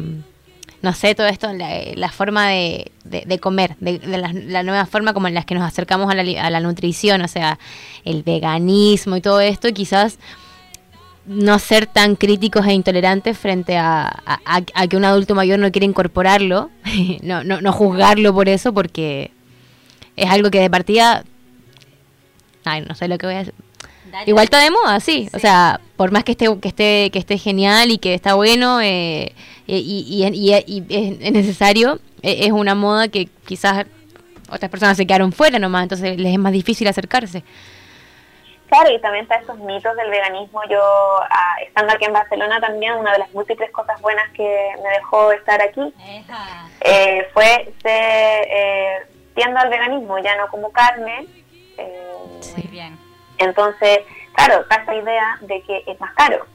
no 0.83 0.93
sé, 0.93 1.15
todo 1.15 1.29
esto, 1.29 1.49
la, 1.53 2.11
forma 2.11 2.49
de, 2.49 2.91
de, 3.05 3.39
comer, 3.39 3.77
de, 3.79 4.01
la, 4.49 4.63
nueva 4.65 4.85
forma 4.87 5.15
como 5.15 5.29
en 5.29 5.35
las 5.35 5.47
que 5.47 5.55
nos 5.55 5.63
acercamos 5.63 6.11
a 6.11 6.15
la, 6.15 6.45
a 6.45 6.51
la 6.51 6.61
nutrición, 6.61 7.23
o 7.23 7.29
sea, 7.29 7.59
el 8.05 8.25
veganismo 8.25 9.17
y 9.17 9.21
todo 9.21 9.41
esto, 9.41 9.73
quizás 9.73 10.19
no 11.25 11.61
ser 11.61 11.87
tan 11.87 12.17
críticos 12.17 12.67
e 12.67 12.73
intolerantes 12.73 13.39
frente 13.39 13.77
a, 13.79 14.13
a, 14.27 14.87
que 14.89 14.97
un 14.97 15.05
adulto 15.05 15.37
mayor 15.37 15.61
no 15.61 15.71
quiere 15.71 15.87
incorporarlo, 15.87 16.71
no, 17.23 17.45
no, 17.45 17.61
no 17.61 17.73
juzgarlo 17.73 18.35
por 18.35 18.49
eso, 18.49 18.75
porque 18.75 19.31
es 20.17 20.29
algo 20.29 20.51
que 20.51 20.61
de 20.61 20.69
partida, 20.69 21.25
ay, 22.65 22.85
no 22.89 22.97
sé 22.97 23.07
lo 23.07 23.19
que 23.19 23.27
voy 23.27 23.37
a 23.37 23.39
decir. 23.39 23.55
Igual 24.27 24.45
está 24.45 24.61
de 24.63 24.71
moda, 24.71 25.01
sí. 25.01 25.29
O 25.35 25.39
sea, 25.39 25.81
por 25.97 26.11
más 26.13 26.25
que 26.25 26.33
esté, 26.33 26.47
que 26.61 26.69
esté, 26.69 27.11
que 27.13 27.19
esté 27.19 27.39
genial 27.39 27.91
y 27.91 27.99
que 27.99 28.15
está 28.15 28.35
bueno, 28.35 28.81
eh, 28.81 29.35
y, 29.67 30.25
y, 30.35 30.53
es 30.53 31.33
necesario, 31.33 31.99
e, 32.23 32.47
es 32.47 32.53
una 32.53 32.75
moda 32.75 33.09
que 33.09 33.29
quizás 33.47 33.87
otras 34.51 34.71
personas 34.71 34.97
se 34.97 35.07
quedaron 35.07 35.33
fuera 35.33 35.59
nomás, 35.59 35.85
entonces 35.85 36.19
les 36.19 36.33
es 36.33 36.39
más 36.39 36.53
difícil 36.53 36.87
acercarse. 36.89 37.43
Claro, 38.73 38.91
y 38.91 38.99
también 39.01 39.25
está 39.25 39.37
estos 39.37 39.59
mitos 39.59 39.95
del 39.97 40.09
veganismo. 40.09 40.63
Yo, 40.71 40.81
ah, 40.81 41.57
estando 41.61 41.93
aquí 41.93 42.07
en 42.07 42.15
Barcelona 42.15 42.59
también, 42.59 42.95
una 42.95 43.13
de 43.13 43.19
las 43.19 43.33
múltiples 43.35 43.71
cosas 43.71 44.01
buenas 44.01 44.31
que 44.31 44.71
me 44.83 44.89
dejó 44.91 45.31
estar 45.33 45.61
aquí 45.61 45.93
eh, 46.81 47.29
fue 47.35 47.71
ser 47.83 48.47
eh, 48.51 49.07
tiendo 49.35 49.61
al 49.61 49.69
veganismo, 49.69 50.19
ya 50.21 50.37
no 50.37 50.49
como 50.49 50.73
carne. 50.73 51.27
Eh, 51.77 52.25
Muy 52.57 52.69
bien. 52.71 52.99
Entonces, 53.43 54.01
claro, 54.35 54.63
está 54.63 54.77
esta 54.77 54.95
idea 54.95 55.39
de 55.43 55.63
que 55.63 55.85
es 55.87 56.01
más 56.01 56.15
caro. 56.15 56.47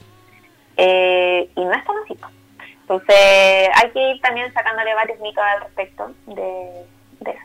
Eh, 0.78 1.50
y 1.56 1.64
no 1.64 1.74
es 1.74 1.86
tan 1.86 1.96
así. 2.04 2.18
Entonces 2.82 3.70
hay 3.76 3.92
que 3.92 4.12
ir 4.12 4.22
también 4.22 4.54
sacándole 4.54 4.94
varios 4.94 5.20
mitos 5.20 5.44
al 5.44 5.62
respecto 5.62 6.12
de, 6.28 7.32
eso. 7.32 7.40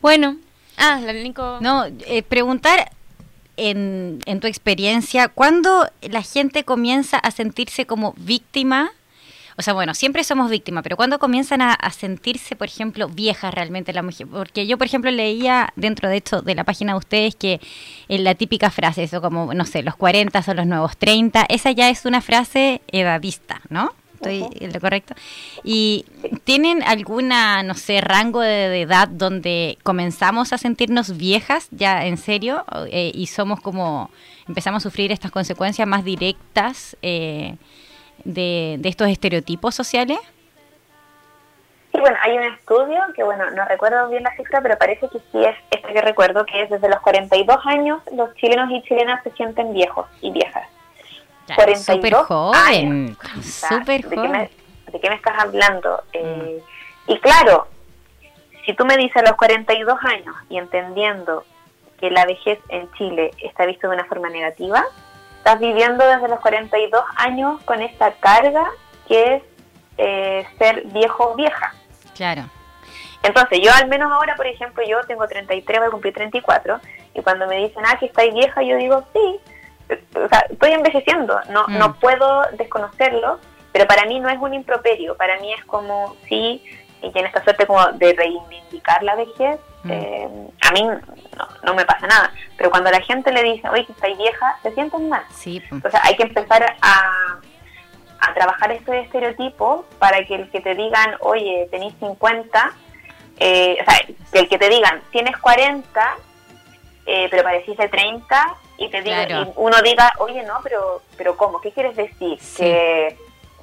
Bueno, 0.00 0.36
ah, 0.76 1.00
la 1.02 1.12
Nico... 1.12 1.58
No, 1.60 1.84
eh, 1.86 2.22
preguntar 2.22 2.92
en, 3.56 4.20
en 4.26 4.40
tu 4.40 4.46
experiencia, 4.46 5.28
¿cuándo 5.28 5.90
la 6.02 6.22
gente 6.22 6.64
comienza 6.64 7.18
a 7.18 7.30
sentirse 7.30 7.86
como 7.86 8.14
víctima 8.16 8.92
o 9.60 9.62
sea, 9.62 9.74
bueno, 9.74 9.92
siempre 9.92 10.24
somos 10.24 10.50
víctimas, 10.50 10.82
pero 10.82 10.96
cuando 10.96 11.18
comienzan 11.18 11.60
a, 11.60 11.76
sentirse, 11.90 12.56
por 12.56 12.66
ejemplo, 12.66 13.08
viejas 13.08 13.52
realmente 13.52 13.92
la 13.92 14.02
mujer, 14.02 14.26
porque 14.26 14.66
yo, 14.66 14.78
por 14.78 14.86
ejemplo, 14.86 15.10
leía 15.10 15.70
dentro 15.76 16.08
de 16.08 16.16
esto 16.16 16.40
de 16.40 16.54
la 16.54 16.64
página 16.64 16.94
de 16.94 16.98
ustedes 16.98 17.34
que 17.36 17.60
en 18.08 18.24
la 18.24 18.34
típica 18.34 18.70
frase, 18.70 19.02
eso 19.02 19.20
como, 19.20 19.52
no 19.52 19.66
sé, 19.66 19.82
los 19.82 19.96
40 19.96 20.42
son 20.42 20.56
los 20.56 20.66
nuevos 20.66 20.96
30, 20.96 21.44
esa 21.50 21.72
ya 21.72 21.90
es 21.90 22.06
una 22.06 22.22
frase 22.22 22.80
edadista, 22.90 23.60
¿no? 23.68 23.92
¿Estoy 24.14 24.46
en 24.60 24.72
lo 24.72 24.80
correcto? 24.80 25.14
¿Y 25.62 26.06
tienen 26.44 26.82
alguna, 26.82 27.62
no 27.62 27.74
sé, 27.74 28.00
rango 28.00 28.40
de, 28.40 28.80
edad 28.80 29.08
donde 29.08 29.76
comenzamos 29.82 30.54
a 30.54 30.58
sentirnos 30.58 31.18
viejas 31.18 31.68
ya 31.70 32.06
en 32.06 32.16
serio 32.16 32.64
eh, 32.90 33.12
y 33.14 33.26
somos 33.26 33.60
como, 33.60 34.10
empezamos 34.48 34.82
a 34.82 34.88
sufrir 34.88 35.12
estas 35.12 35.30
consecuencias 35.30 35.86
más 35.86 36.02
directas 36.02 36.96
eh, 37.02 37.56
de, 38.24 38.80
estos 38.84 39.08
estereotipos 39.08 39.74
sociales? 39.74 40.18
Sí, 41.92 41.98
bueno, 41.98 42.16
hay 42.22 42.38
un 42.38 42.44
estudio 42.44 43.00
que, 43.14 43.22
bueno, 43.24 43.50
no 43.50 43.64
recuerdo 43.64 44.08
bien 44.08 44.22
la 44.22 44.34
cifra, 44.36 44.60
pero 44.60 44.78
parece 44.78 45.08
que 45.08 45.18
sí 45.18 45.44
es 45.44 45.56
este 45.70 45.92
que 45.92 46.00
recuerdo, 46.00 46.46
que 46.46 46.62
es 46.62 46.70
desde 46.70 46.88
los 46.88 47.00
42 47.00 47.66
años 47.66 48.00
los 48.12 48.34
chilenos 48.36 48.70
y 48.70 48.82
chilenas 48.82 49.22
se 49.24 49.30
sienten 49.32 49.72
viejos 49.72 50.06
y 50.20 50.30
viejas. 50.30 50.68
42 51.54 52.26
joven, 52.26 53.16
súper 53.42 54.04
joven. 54.04 54.48
¿de, 54.92 55.00
qué 55.00 55.08
me 55.08 55.16
estás 55.16 55.34
hablando? 55.36 56.00
Eh, 56.12 56.62
y 57.08 57.18
claro, 57.18 57.66
si 58.64 58.74
tú 58.74 58.84
me 58.84 58.96
dices 58.96 59.16
a 59.16 59.22
los 59.22 59.32
42 59.32 59.98
años 60.04 60.36
y 60.48 60.58
entendiendo 60.58 61.44
que 61.98 62.10
la 62.10 62.24
vejez 62.24 62.58
en 62.68 62.90
Chile 62.92 63.32
está 63.42 63.66
vista 63.66 63.88
de 63.88 63.94
una 63.94 64.04
forma 64.04 64.30
negativa, 64.30 64.84
estás 65.40 65.58
viviendo 65.58 66.06
desde 66.06 66.28
los 66.28 66.38
42 66.40 67.02
años 67.16 67.62
con 67.62 67.80
esta 67.80 68.12
carga 68.12 68.70
que 69.08 69.36
es 69.36 69.42
eh, 69.96 70.46
ser 70.58 70.82
viejo 70.88 71.30
o 71.32 71.34
vieja. 71.34 71.74
Claro. 72.14 72.42
Entonces, 73.22 73.60
yo 73.62 73.72
al 73.72 73.88
menos 73.88 74.12
ahora, 74.12 74.36
por 74.36 74.46
ejemplo, 74.46 74.82
yo 74.86 75.00
tengo 75.08 75.26
33, 75.26 75.78
voy 75.78 75.88
a 75.88 75.90
cumplir 75.90 76.12
34, 76.12 76.78
y 77.14 77.22
cuando 77.22 77.46
me 77.46 77.56
dicen, 77.56 77.82
ah, 77.86 77.96
que 77.98 78.06
estáis 78.06 78.34
vieja, 78.34 78.62
yo 78.62 78.76
digo, 78.76 79.02
sí, 79.14 79.40
o 80.14 80.28
sea, 80.28 80.44
estoy 80.50 80.72
envejeciendo, 80.72 81.40
no, 81.48 81.66
no 81.68 81.88
mm. 81.88 81.94
puedo 81.94 82.42
desconocerlo, 82.52 83.38
pero 83.72 83.86
para 83.86 84.04
mí 84.04 84.20
no 84.20 84.28
es 84.28 84.38
un 84.38 84.52
improperio, 84.52 85.16
para 85.16 85.38
mí 85.40 85.52
es 85.54 85.64
como, 85.64 86.16
sí, 86.28 86.62
y 87.02 87.10
tiene 87.12 87.28
esta 87.28 87.42
suerte 87.42 87.66
como 87.66 87.84
de 87.92 88.12
reivindicar 88.12 89.02
la 89.02 89.16
vejez, 89.16 89.58
mm. 89.84 89.90
eh, 89.90 90.28
a 90.62 90.72
mí 90.72 90.88
no, 91.64 91.74
me 91.74 91.84
pasa 91.84 92.06
nada, 92.06 92.32
pero 92.56 92.70
cuando 92.70 92.90
la 92.90 93.00
gente 93.00 93.32
le 93.32 93.42
dice, 93.42 93.68
oye, 93.68 93.86
que 93.86 93.92
estáis 93.92 94.16
vieja, 94.18 94.56
se 94.62 94.72
sienten 94.72 95.08
mal. 95.08 95.24
Sí. 95.30 95.62
Entonces 95.70 96.00
hay 96.02 96.16
que 96.16 96.24
empezar 96.24 96.76
a, 96.80 97.38
a 98.20 98.34
trabajar 98.34 98.72
este 98.72 99.00
estereotipo 99.00 99.84
para 99.98 100.24
que 100.24 100.34
el 100.34 100.50
que 100.50 100.60
te 100.60 100.74
digan, 100.74 101.16
oye, 101.20 101.68
tenéis 101.70 101.94
50, 102.00 102.72
eh, 103.38 103.78
o 103.80 103.84
sea, 103.84 104.06
que 104.32 104.38
el 104.38 104.48
que 104.48 104.58
te 104.58 104.68
digan, 104.68 105.02
tienes 105.10 105.36
40, 105.38 106.16
eh, 107.06 107.28
pero 107.30 107.42
parecís 107.42 107.76
de 107.76 107.88
30, 107.88 108.54
y 108.76 108.88
te 108.90 109.02
diga, 109.02 109.28
y 109.28 109.52
uno 109.56 109.82
diga, 109.82 110.12
oye, 110.18 110.42
no, 110.42 110.60
pero, 110.62 111.02
pero 111.16 111.36
¿cómo? 111.36 111.60
¿Qué 111.60 111.72
quieres 111.72 111.96
decir? 111.96 112.38
Que, 112.56 113.16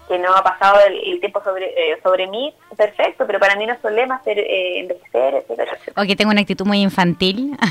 que 0.08 0.18
no 0.18 0.34
ha 0.34 0.44
pasado 0.44 0.80
el, 0.88 1.20
tiempo 1.20 1.42
sobre, 1.44 1.66
eh, 1.66 2.00
sobre 2.02 2.28
mí, 2.28 2.54
perfecto, 2.76 3.26
pero 3.28 3.40
para 3.40 3.56
mí 3.56 3.66
no 3.66 3.74
es 3.74 3.80
problema 3.80 4.16
hacer, 4.16 4.40
eh, 4.40 4.80
envejecer, 4.80 5.36
etcétera, 5.36 5.78
O 5.96 6.04
que 6.04 6.16
tengo 6.16 6.32
una 6.32 6.42
actitud 6.42 6.66
muy 6.66 6.82
infantil. 6.82 7.58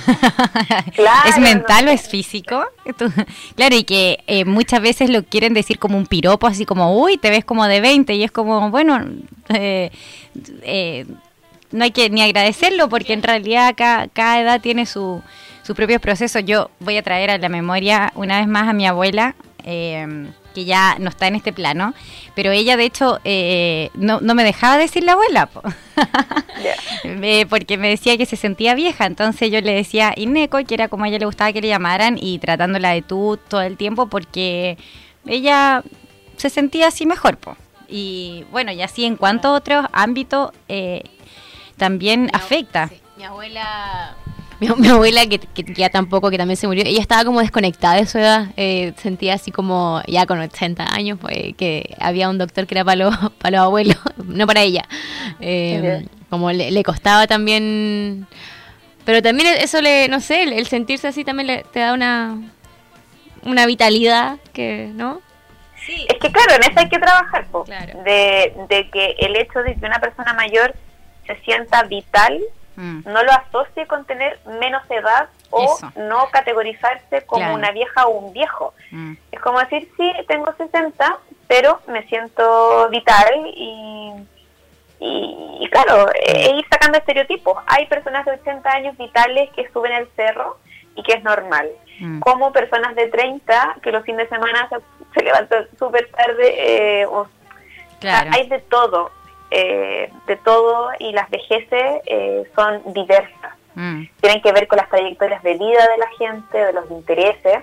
Claro, 0.94 1.28
¿Es 1.28 1.38
mental 1.38 1.88
o 1.88 1.90
es 1.90 2.08
físico? 2.08 2.64
claro, 3.54 3.76
y 3.76 3.84
que 3.84 4.18
eh, 4.26 4.44
muchas 4.44 4.80
veces 4.80 5.10
lo 5.10 5.22
quieren 5.22 5.52
decir 5.52 5.78
como 5.78 5.96
un 5.96 6.06
piropo, 6.06 6.46
así 6.46 6.64
como, 6.64 7.00
uy, 7.00 7.18
te 7.18 7.30
ves 7.30 7.44
como 7.44 7.66
de 7.66 7.80
20, 7.80 8.14
y 8.14 8.24
es 8.24 8.30
como, 8.30 8.70
bueno, 8.70 9.04
eh, 9.54 11.06
no 11.70 11.84
hay 11.84 11.90
que 11.90 12.08
ni 12.10 12.22
agradecerlo, 12.22 12.88
porque 12.88 13.12
en 13.12 13.22
realidad 13.22 13.74
cada, 13.76 14.08
cada 14.08 14.40
edad 14.40 14.60
tiene 14.60 14.86
su 14.86 15.22
sus 15.66 15.74
propios 15.74 16.00
procesos. 16.00 16.44
Yo 16.44 16.70
voy 16.78 16.96
a 16.96 17.02
traer 17.02 17.30
a 17.30 17.38
la 17.38 17.48
memoria 17.48 18.12
una 18.14 18.38
vez 18.38 18.46
más 18.46 18.68
a 18.68 18.72
mi 18.72 18.86
abuela, 18.86 19.34
eh, 19.66 20.30
que 20.54 20.64
ya 20.64 20.96
no 20.98 21.10
está 21.10 21.26
en 21.26 21.34
este 21.34 21.52
plano, 21.52 21.92
pero 22.34 22.50
ella 22.50 22.78
de 22.78 22.84
hecho 22.84 23.20
eh, 23.24 23.90
no, 23.94 24.20
no 24.22 24.34
me 24.34 24.42
dejaba 24.42 24.78
decir 24.78 25.04
la 25.04 25.12
abuela, 25.12 25.46
po. 25.46 25.62
Eh, 27.04 27.46
porque 27.46 27.76
me 27.76 27.88
decía 27.88 28.16
que 28.16 28.26
se 28.26 28.36
sentía 28.36 28.74
vieja, 28.74 29.06
entonces 29.06 29.50
yo 29.50 29.60
le 29.60 29.74
decía 29.74 30.12
Ineco, 30.16 30.58
que 30.64 30.74
era 30.74 30.88
como 30.88 31.04
a 31.04 31.08
ella 31.08 31.18
le 31.18 31.26
gustaba 31.26 31.52
que 31.52 31.60
le 31.60 31.68
llamaran, 31.68 32.18
y 32.20 32.38
tratándola 32.38 32.90
de 32.92 33.02
tú 33.02 33.38
todo 33.48 33.62
el 33.62 33.76
tiempo 33.76 34.06
porque 34.06 34.78
ella 35.26 35.82
se 36.36 36.50
sentía 36.50 36.88
así 36.88 37.06
mejor, 37.06 37.36
po. 37.36 37.56
Y 37.88 38.44
bueno, 38.50 38.72
y 38.72 38.82
así 38.82 39.04
en 39.04 39.16
cuanto 39.16 39.48
a 39.48 39.52
otros 39.52 39.86
ámbitos 39.92 40.52
eh, 40.68 41.04
también 41.76 42.30
afecta. 42.32 42.88
Sí. 42.88 43.00
Mi 43.16 43.24
abuela 43.24 44.16
mi, 44.60 44.68
mi 44.68 44.88
abuela, 44.88 45.26
que, 45.26 45.38
que 45.38 45.74
ya 45.74 45.90
tampoco, 45.90 46.30
que 46.30 46.38
también 46.38 46.56
se 46.56 46.66
murió, 46.66 46.84
ella 46.86 47.00
estaba 47.00 47.24
como 47.24 47.40
desconectada 47.40 47.96
de 47.96 48.06
su 48.06 48.18
edad. 48.18 48.48
eh, 48.56 48.92
sentía 48.96 49.34
así 49.34 49.50
como, 49.50 50.02
ya 50.06 50.26
con 50.26 50.38
80 50.38 50.94
años, 50.94 51.18
pues, 51.20 51.54
que 51.56 51.94
había 52.00 52.28
un 52.28 52.38
doctor 52.38 52.66
que 52.66 52.74
era 52.74 52.84
para 52.84 52.96
los, 52.96 53.16
para 53.38 53.58
los 53.58 53.66
abuelos, 53.66 53.98
no 54.24 54.46
para 54.46 54.62
ella. 54.62 54.84
Eh. 55.40 56.06
Como 56.30 56.50
le, 56.50 56.70
le 56.72 56.82
costaba 56.82 57.26
también. 57.26 58.26
Pero 59.04 59.22
también 59.22 59.46
eso 59.60 59.80
le, 59.80 60.08
no 60.08 60.18
sé, 60.20 60.42
el, 60.42 60.52
el 60.52 60.66
sentirse 60.66 61.06
así 61.06 61.24
también 61.24 61.46
le, 61.46 61.64
te 61.72 61.78
da 61.78 61.92
una, 61.92 62.36
una 63.44 63.66
vitalidad 63.66 64.38
que, 64.52 64.90
¿no? 64.92 65.20
Es 65.88 66.18
que 66.18 66.32
claro, 66.32 66.54
en 66.56 66.64
eso 66.64 66.80
hay 66.80 66.88
que 66.88 66.98
trabajar, 66.98 67.46
po. 67.46 67.62
Claro. 67.62 68.02
de, 68.02 68.52
de 68.68 68.90
que 68.90 69.14
el 69.20 69.36
hecho 69.36 69.60
de 69.60 69.76
que 69.76 69.86
una 69.86 70.00
persona 70.00 70.32
mayor 70.34 70.74
se 71.26 71.36
sienta 71.44 71.84
vital 71.84 72.40
Mm, 72.76 73.00
no 73.06 73.22
lo 73.22 73.32
asocie 73.32 73.86
con 73.86 74.04
tener 74.04 74.38
menos 74.60 74.82
edad 74.90 75.28
o 75.50 75.64
Eso. 75.64 75.92
no 75.96 76.28
categorizarse 76.30 77.24
como 77.26 77.40
Claro. 77.42 77.54
una 77.54 77.70
vieja 77.72 78.06
o 78.06 78.10
un 78.10 78.32
viejo. 78.32 78.74
mm, 78.90 79.14
Es 79.32 79.40
como 79.40 79.58
decir, 79.60 79.90
sí, 79.96 80.12
tengo 80.28 80.52
60, 80.56 81.18
pero 81.48 81.80
me 81.88 82.02
siento 82.08 82.88
vital 82.90 83.32
y, 83.54 84.12
y, 85.00 85.58
y 85.60 85.68
claro, 85.70 86.10
e 86.14 86.50
ir 86.56 86.64
sacando 86.70 86.98
estereotipos. 86.98 87.56
Hay 87.66 87.86
personas 87.86 88.24
de 88.24 88.32
80 88.32 88.70
años 88.70 88.96
vitales 88.96 89.50
que 89.54 89.68
suben 89.72 89.92
el 89.92 90.08
cerro 90.16 90.58
y 90.94 91.02
que 91.02 91.12
es 91.14 91.22
normal. 91.24 91.68
mm. 92.00 92.20
Como 92.20 92.52
personas 92.52 92.94
de 92.94 93.08
30 93.08 93.76
que 93.82 93.92
los 93.92 94.04
fines 94.04 94.28
de 94.28 94.36
semana 94.36 94.68
se, 94.68 94.76
se 95.18 95.24
levantan 95.24 95.66
súper 95.78 96.10
tarde. 96.10 97.00
eh, 97.02 97.06
o- 97.06 97.26
Claro. 98.00 98.30
Hay 98.34 98.46
de 98.48 98.58
todo, 98.60 99.10
eh, 99.50 100.10
de 100.26 100.36
todo 100.36 100.90
y 100.98 101.12
las 101.12 101.28
vejeces 101.30 102.02
eh, 102.06 102.44
son 102.54 102.82
diversas 102.92 103.52
Mm, 103.78 104.04
tienen 104.22 104.40
que 104.40 104.52
ver 104.52 104.66
con 104.68 104.78
las 104.78 104.88
trayectorias 104.88 105.42
de 105.42 105.52
vida 105.52 105.86
de 105.86 105.98
la 105.98 106.08
gente, 106.18 106.56
de 106.56 106.72
los 106.72 106.90
intereses. 106.90 107.58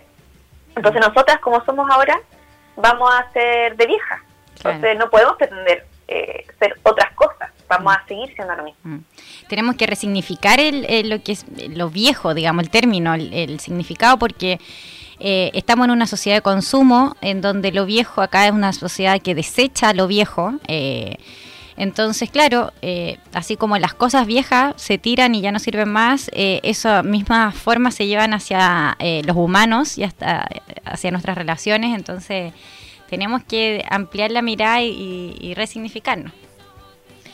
Entonces 0.75 1.01
nosotras, 1.01 1.39
como 1.39 1.65
somos 1.65 1.89
ahora, 1.89 2.21
vamos 2.75 3.09
a 3.11 3.31
ser 3.31 3.75
de 3.75 3.87
vieja. 3.87 4.23
Claro. 4.61 4.75
Entonces 4.75 4.99
no 4.99 5.09
podemos 5.09 5.37
pretender 5.37 5.87
eh, 6.07 6.45
ser 6.59 6.75
otras 6.83 7.11
cosas. 7.13 7.49
Vamos 7.67 7.95
a 7.95 8.05
seguir 8.07 8.31
siendo 8.35 8.53
lo 8.55 8.61
mismo. 8.63 8.79
Mm. 8.83 8.99
Tenemos 9.49 9.75
que 9.75 9.87
resignificar 9.87 10.59
el, 10.59 10.85
el- 10.87 11.09
lo 11.09 11.23
que 11.23 11.31
es 11.31 11.45
lo 11.75 11.89
viejo, 11.89 12.35
digamos, 12.35 12.63
el 12.65 12.69
término, 12.69 13.15
el, 13.15 13.33
el 13.33 13.59
significado, 13.59 14.17
porque 14.19 14.59
eh, 15.19 15.49
estamos 15.55 15.85
en 15.85 15.91
una 15.93 16.05
sociedad 16.05 16.37
de 16.37 16.41
consumo 16.43 17.15
en 17.21 17.41
donde 17.41 17.71
lo 17.71 17.87
viejo 17.87 18.21
acá 18.21 18.45
es 18.45 18.51
una 18.51 18.71
sociedad 18.71 19.19
que 19.19 19.33
desecha 19.33 19.95
lo 19.95 20.05
viejo. 20.05 20.53
eh, 20.67 21.15
entonces, 21.77 22.29
claro, 22.29 22.71
eh, 22.81 23.17
así 23.33 23.55
como 23.57 23.77
las 23.77 23.93
cosas 23.93 24.27
viejas 24.27 24.73
se 24.77 24.97
tiran 24.97 25.33
y 25.35 25.41
ya 25.41 25.51
no 25.51 25.59
sirven 25.59 25.89
más, 25.89 26.29
eh, 26.33 26.59
esas 26.63 27.03
mismas 27.03 27.55
formas 27.55 27.95
se 27.95 28.05
llevan 28.07 28.33
hacia 28.33 28.95
eh, 28.99 29.21
los 29.25 29.35
humanos 29.35 29.97
y 29.97 30.03
hasta 30.03 30.47
eh, 30.49 30.61
hacia 30.85 31.11
nuestras 31.11 31.37
relaciones. 31.37 31.95
Entonces, 31.95 32.53
tenemos 33.09 33.43
que 33.43 33.83
ampliar 33.89 34.31
la 34.31 34.41
mirada 34.41 34.81
y, 34.81 35.35
y 35.39 35.53
resignificarnos. 35.55 36.31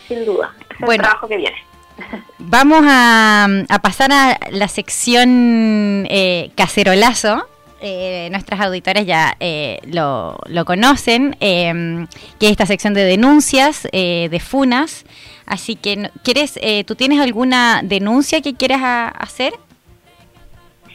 Sin 0.07 0.25
duda. 0.25 0.53
Es 0.71 0.79
el 0.79 0.85
Bueno. 0.85 1.03
trabajo 1.03 1.27
que 1.27 1.37
viene. 1.37 1.57
Vamos 2.37 2.81
a, 2.87 3.45
a 3.67 3.79
pasar 3.79 4.11
a 4.13 4.39
la 4.51 4.67
sección 4.69 6.07
eh, 6.09 6.51
cacerolazo. 6.55 7.45
Eh, 7.81 8.27
nuestras 8.31 8.59
auditores 8.59 9.05
ya 9.05 9.35
eh, 9.39 9.79
lo, 9.85 10.37
lo 10.47 10.65
conocen, 10.65 11.37
eh, 11.39 12.05
que 12.39 12.47
es 12.47 12.51
esta 12.51 12.65
sección 12.65 12.93
de 12.93 13.03
denuncias, 13.05 13.87
eh, 13.91 14.27
de 14.29 14.39
funas. 14.39 15.05
Así 15.45 15.75
que, 15.75 16.11
¿quieres, 16.23 16.59
eh, 16.61 16.83
¿tú 16.83 16.95
tienes 16.95 17.19
alguna 17.21 17.81
denuncia 17.83 18.41
que 18.41 18.53
quieras 18.55 18.81
a- 18.83 19.07
hacer? 19.07 19.53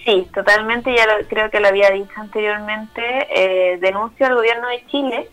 Sí, 0.05 0.29
totalmente. 0.35 0.95
Ya 0.95 1.07
lo- 1.07 1.27
creo 1.29 1.51
que 1.51 1.61
lo 1.61 1.69
había 1.69 1.91
dicho 1.91 2.13
anteriormente. 2.17 3.03
Eh, 3.35 3.79
denuncio 3.81 4.27
al 4.27 4.35
gobierno 4.35 4.69
de 4.69 4.85
Chile 4.89 5.29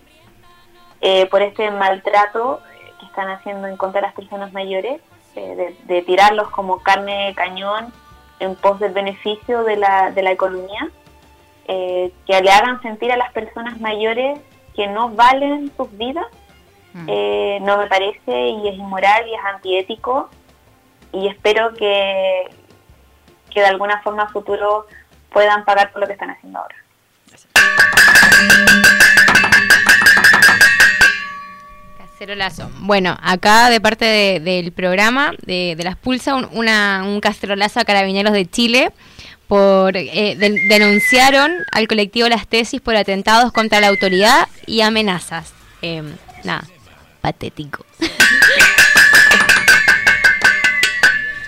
por 1.31 1.41
este 1.41 1.69
maltrato 1.71 2.61
que 2.99 3.05
están 3.07 3.27
haciendo 3.29 3.67
en 3.67 3.75
contra 3.75 4.01
de 4.01 4.07
las 4.07 4.15
personas 4.15 4.53
mayores, 4.53 5.01
de, 5.35 5.75
de 5.85 6.01
tirarlos 6.03 6.49
como 6.51 6.79
carne 6.83 7.27
de 7.27 7.33
cañón 7.33 7.91
en 8.39 8.55
pos 8.55 8.79
del 8.79 8.93
beneficio 8.93 9.63
de 9.63 9.77
la, 9.77 10.11
de 10.11 10.21
la 10.21 10.31
economía, 10.31 10.89
eh, 11.73 12.11
que 12.27 12.41
le 12.41 12.51
hagan 12.51 12.81
sentir 12.81 13.11
a 13.11 13.17
las 13.17 13.31
personas 13.31 13.79
mayores 13.79 14.39
que 14.75 14.87
no 14.87 15.09
valen 15.09 15.71
sus 15.77 15.89
vidas, 15.97 16.25
Mm. 16.93 17.05
eh, 17.07 17.59
no 17.61 17.77
me 17.77 17.87
parece 17.87 18.49
y 18.49 18.67
es 18.67 18.75
inmoral 18.75 19.23
y 19.25 19.33
es 19.33 19.39
antiético 19.55 20.29
y 21.13 21.27
espero 21.29 21.73
que, 21.73 22.49
que 23.49 23.61
de 23.61 23.65
alguna 23.67 24.01
forma 24.01 24.23
a 24.23 24.27
futuro 24.27 24.87
puedan 25.31 25.63
pagar 25.63 25.91
por 25.93 26.01
lo 26.01 26.07
que 26.07 26.13
están 26.13 26.31
haciendo 26.31 26.59
ahora. 26.59 26.75
Cacerolazo. 31.97 32.69
Bueno, 32.79 33.17
acá 33.21 33.69
de 33.69 33.81
parte 33.81 34.05
de- 34.05 34.39
del 34.39 34.71
programa 34.71 35.31
de, 35.45 35.75
de 35.75 35.83
las 35.83 35.95
Pulsa, 35.95 36.35
un, 36.35 36.47
una, 36.53 37.03
un 37.05 37.19
cacerolazo 37.19 37.79
a 37.79 37.85
carabineros 37.85 38.33
de 38.33 38.45
Chile 38.49 38.91
por 39.51 39.97
eh, 39.97 40.37
de- 40.37 40.65
denunciaron 40.69 41.51
al 41.73 41.85
colectivo 41.89 42.29
Las 42.29 42.47
Tesis 42.47 42.79
por 42.79 42.95
atentados 42.95 43.51
contra 43.51 43.81
la 43.81 43.89
autoridad 43.89 44.47
y 44.65 44.79
amenazas. 44.79 45.51
Eh, 45.81 46.01
nada, 46.45 46.63
patético. 47.19 47.85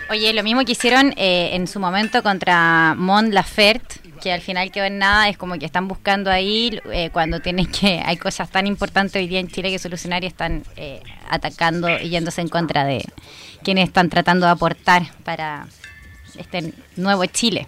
Oye, 0.09 0.33
lo 0.33 0.43
mismo 0.43 0.65
que 0.65 0.73
hicieron 0.73 1.13
eh, 1.15 1.51
en 1.53 1.65
su 1.65 1.79
momento 1.79 2.21
contra 2.23 2.93
Mon 2.97 3.33
Laferte, 3.33 3.95
que 4.21 4.33
al 4.33 4.41
final 4.41 4.69
quedó 4.69 4.83
en 4.83 4.97
nada, 4.97 5.29
es 5.29 5.37
como 5.37 5.57
que 5.57 5.65
están 5.65 5.87
buscando 5.87 6.29
ahí 6.29 6.81
eh, 6.91 7.09
cuando 7.13 7.39
tienen 7.39 7.67
que, 7.67 8.01
hay 8.05 8.17
cosas 8.17 8.49
tan 8.49 8.67
importantes 8.67 9.15
hoy 9.15 9.29
día 9.29 9.39
en 9.39 9.47
Chile 9.47 9.71
que 9.71 9.79
solucionar 9.79 10.25
y 10.25 10.27
están 10.27 10.63
eh, 10.75 11.01
atacando 11.29 11.87
y 11.89 12.09
yéndose 12.09 12.41
en 12.41 12.49
contra 12.49 12.83
de 12.83 13.05
quienes 13.63 13.87
están 13.87 14.09
tratando 14.09 14.45
de 14.45 14.51
aportar 14.51 15.03
para 15.23 15.67
este 16.37 16.73
nuevo 16.97 17.25
Chile. 17.27 17.65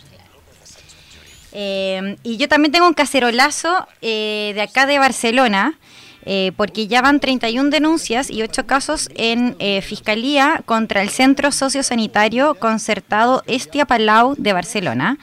Eh, 1.58 2.18
y 2.22 2.36
yo 2.36 2.50
también 2.50 2.74
tengo 2.74 2.86
un 2.86 2.94
cacerolazo 2.94 3.88
eh, 4.02 4.52
de 4.56 4.62
acá 4.62 4.86
de 4.86 5.00
Barcelona, 5.00 5.80
eh, 6.26 6.52
porque 6.58 6.88
ya 6.88 7.02
van 7.02 7.22
31 7.22 7.70
denuncias 7.70 8.30
y 8.30 8.42
8 8.42 8.66
casos 8.66 9.10
en 9.16 9.56
eh, 9.60 9.82
fiscalía 9.82 10.64
contra 10.66 11.02
el 11.02 11.10
Centro 11.10 11.54
Sociosanitario 11.54 12.56
Concertado 12.56 13.42
Estia 13.48 13.86
Palau 13.86 14.36
de 14.38 14.52
Barcelona. 14.52 15.18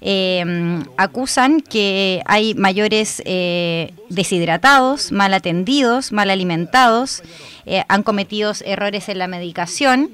Eh, 0.00 0.82
acusan 0.96 1.60
que 1.60 2.22
hay 2.24 2.54
mayores 2.54 3.20
eh, 3.26 3.92
deshidratados, 4.08 5.12
mal 5.12 5.34
atendidos, 5.34 6.12
mal 6.12 6.30
alimentados, 6.30 7.22
han 7.88 8.02
cometido 8.02 8.52
errores 8.64 9.08
en 9.08 9.18
la 9.18 9.26
medicación 9.26 10.10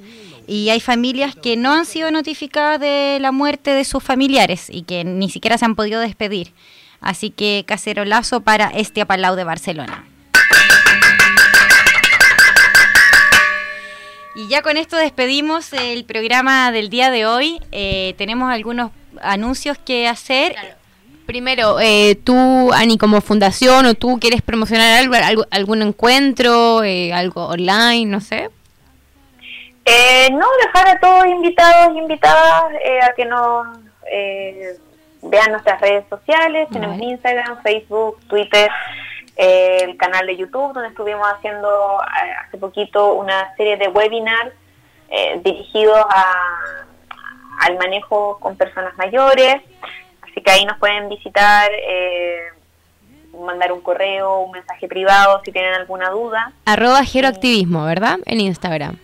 y 0.51 0.68
hay 0.70 0.81
familias 0.81 1.36
que 1.36 1.56
no 1.56 1.72
han 1.72 1.86
sido 1.86 2.10
notificadas 2.10 2.81
de 2.81 3.18
la 3.20 3.31
muerte 3.31 3.70
de 3.72 3.85
sus 3.85 4.02
familiares 4.02 4.66
y 4.68 4.82
que 4.82 5.05
ni 5.05 5.31
siquiera 5.31 5.56
se 5.56 5.64
han 5.64 5.77
podido 5.77 6.01
despedir. 6.01 6.52
Así 7.01 7.31
que 7.31 7.64
cacerolazo 7.66 8.40
para 8.40 8.66
este 8.66 9.06
Palau 9.06 9.36
de 9.36 9.44
Barcelona. 9.44 10.05
Y 14.35 14.48
ya 14.48 14.62
con 14.62 14.77
esto 14.77 14.97
despedimos 14.97 15.72
el 15.72 16.05
programa 16.05 16.72
del 16.72 16.89
día 16.90 17.10
de 17.10 17.27
hoy. 17.27 17.60
Eh, 17.72 18.14
tenemos 18.18 18.51
algunos 18.52 18.90
anuncios 19.22 19.77
que 19.78 20.09
hacer. 20.09 20.56
Primero, 21.27 21.78
eh, 21.81 22.16
tú, 22.24 22.72
Ani, 22.72 22.98
como 22.98 23.20
fundación, 23.20 23.86
o 23.86 23.94
tú 23.94 24.18
quieres 24.20 24.43
promocionar 24.43 24.98
algo, 24.98 25.14
algo- 25.14 25.47
algún 25.51 25.82
encuentro, 25.82 26.82
eh, 26.82 27.12
algo 27.12 27.47
online, 27.47 28.06
no 28.06 28.20
sé. 28.20 28.51
Eh, 29.85 30.28
no, 30.32 30.47
dejar 30.65 30.89
a 30.89 31.01
todos 31.01 31.27
invitados 31.27 31.94
y 31.94 31.98
invitadas 31.98 32.65
eh, 32.85 33.01
a 33.02 33.12
que 33.15 33.24
nos 33.24 33.66
eh, 34.11 34.77
vean 35.23 35.52
nuestras 35.52 35.81
redes 35.81 36.05
sociales. 36.09 36.69
Tenemos. 36.70 36.98
Instagram, 37.01 37.62
Facebook, 37.62 38.19
Twitter, 38.28 38.70
eh, 39.36 39.78
el 39.82 39.97
canal 39.97 40.27
de 40.27 40.36
YouTube, 40.36 40.73
donde 40.74 40.89
estuvimos 40.90 41.27
haciendo 41.32 42.01
eh, 42.02 42.32
hace 42.47 42.59
poquito 42.59 43.15
una 43.15 43.55
serie 43.57 43.77
de 43.78 43.89
webinars 43.89 44.52
eh, 45.09 45.40
dirigidos 45.43 45.98
a- 46.09 46.85
al 47.66 47.77
manejo 47.78 48.39
con 48.40 48.57
personas 48.57 48.97
mayores. 48.97 49.57
Así 50.23 50.40
que 50.43 50.51
ahí 50.51 50.65
nos 50.66 50.78
pueden 50.78 51.09
visitar. 51.09 51.70
eh, 51.73 52.39
mandar 53.32 53.70
un 53.73 53.81
correo, 53.81 54.40
un 54.40 54.51
mensaje 54.51 54.86
privado 54.89 55.40
si 55.44 55.52
tienen 55.52 55.73
alguna 55.74 56.11
duda. 56.11 56.52
Arroba 56.66 57.02
Geroactivismo, 57.05 57.85
¿verdad? 57.85 58.19
En 58.27 58.40
Instagram. 58.40 58.98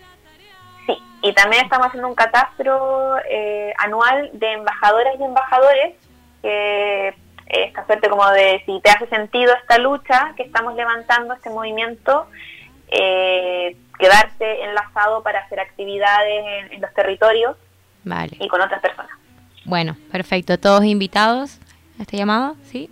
Y 1.21 1.33
también 1.33 1.63
estamos 1.63 1.87
haciendo 1.87 2.07
un 2.07 2.15
catastro 2.15 3.17
eh, 3.29 3.73
anual 3.77 4.29
de 4.33 4.53
embajadoras 4.53 5.15
y 5.19 5.23
embajadores, 5.23 5.95
que 6.41 7.15
esta 7.47 7.85
suerte 7.85 8.09
como 8.09 8.29
de 8.31 8.61
si 8.65 8.79
te 8.81 8.89
hace 8.89 9.07
sentido 9.07 9.53
esta 9.55 9.77
lucha 9.77 10.33
que 10.35 10.43
estamos 10.43 10.75
levantando, 10.75 11.33
este 11.33 11.49
movimiento, 11.49 12.27
eh, 12.89 13.75
quedarse 13.97 14.63
enlazado 14.63 15.23
para 15.23 15.39
hacer 15.39 15.59
actividades 15.59 16.71
en, 16.71 16.81
los 16.81 16.93
territorios 16.93 17.55
y 18.39 18.47
con 18.47 18.61
otras 18.61 18.81
personas. 18.81 19.11
Bueno, 19.65 19.97
perfecto. 20.11 20.57
¿Todos 20.57 20.85
invitados 20.85 21.59
a 21.99 22.03
esta 22.03 22.15
llamada? 22.15 22.53
¿Sí? 22.63 22.89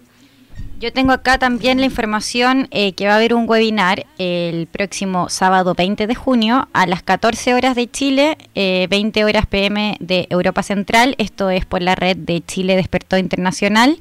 Yo 0.77 0.91
tengo 0.91 1.13
acá 1.13 1.37
también 1.37 1.79
la 1.79 1.85
información 1.85 2.67
eh, 2.69 2.91
que 2.93 3.07
va 3.07 3.13
a 3.13 3.15
haber 3.15 3.33
un 3.33 3.49
webinar 3.49 4.05
el 4.17 4.67
próximo 4.67 5.29
sábado 5.29 5.73
20 5.73 6.05
de 6.05 6.15
junio 6.15 6.67
a 6.73 6.85
las 6.85 7.01
14 7.01 7.53
horas 7.53 7.75
de 7.75 7.89
Chile, 7.89 8.37
20 8.55 9.19
eh, 9.19 9.23
horas 9.23 9.45
PM 9.45 9.95
de 10.01 10.27
Europa 10.29 10.63
Central. 10.63 11.15
Esto 11.17 11.49
es 11.49 11.65
por 11.65 11.81
la 11.81 11.95
red 11.95 12.17
de 12.17 12.43
Chile 12.45 12.75
Despertó 12.75 13.17
Internacional. 13.17 13.97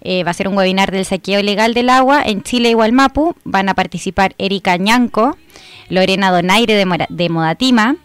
Eh, 0.00 0.24
va 0.24 0.30
a 0.30 0.34
ser 0.34 0.48
un 0.48 0.56
webinar 0.56 0.90
del 0.90 1.04
saqueo 1.04 1.42
legal 1.42 1.74
del 1.74 1.90
agua 1.90 2.22
en 2.24 2.42
Chile 2.42 2.70
y 2.70 2.74
Gualmapu. 2.74 3.34
Van 3.44 3.68
a 3.68 3.74
participar 3.74 4.34
Erika 4.38 4.78
Ñanco, 4.78 5.36
Lorena 5.90 6.30
Donaire 6.30 6.76
de, 6.76 7.06
de 7.10 7.28
Modatima, 7.28 7.96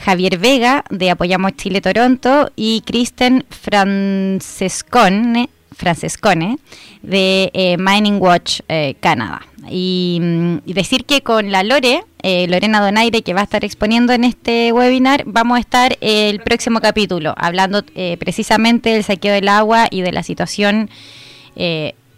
Javier 0.00 0.36
Vega 0.36 0.84
de 0.90 1.10
Apoyamos 1.10 1.52
Chile 1.52 1.80
Toronto 1.80 2.52
y 2.56 2.82
Kristen 2.82 3.46
Francescone, 3.48 5.48
Francescone 5.74 6.58
de 7.02 7.50
eh, 7.52 7.76
Mining 7.78 8.20
Watch 8.20 8.60
eh, 8.68 8.94
Canadá. 9.00 9.42
Mm, 9.62 10.58
y, 10.66 10.72
decir 10.72 11.04
que 11.04 11.22
con 11.22 11.50
la 11.50 11.62
Lore, 11.62 12.04
eh, 12.22 12.46
Lorena 12.48 12.80
Donaire, 12.80 13.22
que 13.22 13.34
va 13.34 13.40
a 13.40 13.44
estar 13.44 13.64
exponiendo 13.64 14.12
en 14.12 14.24
este 14.24 14.72
webinar, 14.72 15.24
vamos 15.26 15.56
a 15.56 15.60
estar 15.60 15.96
el 16.00 16.40
próximo 16.40 16.80
capítulo, 16.80 17.34
hablando 17.36 17.82
precisamente 18.18 18.90
del 18.90 19.04
saqueo 19.04 19.32
del 19.34 19.48
agua 19.48 19.86
y 19.90 20.02
de 20.02 20.12
la 20.12 20.22
situación 20.22 20.90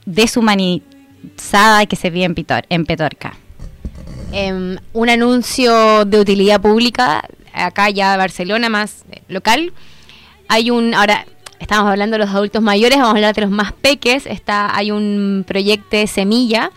deshumanizada 0.06 1.86
que 1.86 1.96
se 1.96 2.10
vive 2.10 2.24
en, 2.24 2.34
en 2.68 2.86
Petorca. 2.86 3.34
Em, 4.32 4.78
un 4.92 5.08
anuncio 5.08 6.04
de 6.04 6.20
utilidad 6.20 6.60
pública, 6.60 7.28
acá 7.52 7.90
ya 7.90 8.16
Barcelona, 8.16 8.68
más 8.68 9.04
local. 9.28 9.72
Hay 10.48 10.70
un, 10.70 10.94
ahora 10.94 11.26
estamos 11.58 11.90
hablando 11.90 12.14
de 12.14 12.24
los 12.24 12.34
adultos 12.34 12.62
mayores, 12.62 12.98
vamos 12.98 13.14
a 13.14 13.16
hablar 13.16 13.34
de 13.34 13.42
los 13.42 13.50
más 13.50 13.72
peques. 13.72 14.26
Está, 14.26 14.76
hay 14.76 14.90
un 14.90 15.44
proyecto 15.46 15.96
Semilla 16.06 16.70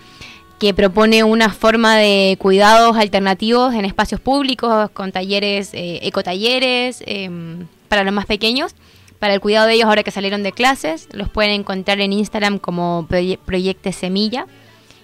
que 0.59 0.73
propone 0.73 1.23
una 1.23 1.49
forma 1.49 1.95
de 1.95 2.35
cuidados 2.39 2.97
alternativos 2.97 3.73
en 3.73 3.85
espacios 3.85 4.19
públicos, 4.19 4.89
con 4.91 5.11
talleres, 5.11 5.73
eh, 5.73 5.99
ecotalleres, 6.03 7.01
em, 7.05 7.65
para 7.87 8.03
los 8.03 8.13
más 8.13 8.25
pequeños, 8.25 8.75
para 9.19 9.33
el 9.33 9.39
cuidado 9.39 9.67
de 9.67 9.75
ellos 9.75 9.87
ahora 9.87 10.03
que 10.03 10.11
salieron 10.11 10.43
de 10.43 10.51
clases. 10.51 11.07
Los 11.13 11.29
pueden 11.29 11.51
encontrar 11.51 12.01
en 12.01 12.11
Instagram 12.11 12.59
como 12.59 13.07
Proyecto 13.45 13.91
Semilla 13.93 14.47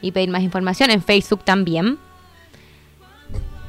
y 0.01 0.11
pedir 0.11 0.29
más 0.29 0.43
información, 0.43 0.91
en 0.91 1.01
Facebook 1.01 1.43
también. 1.45 1.97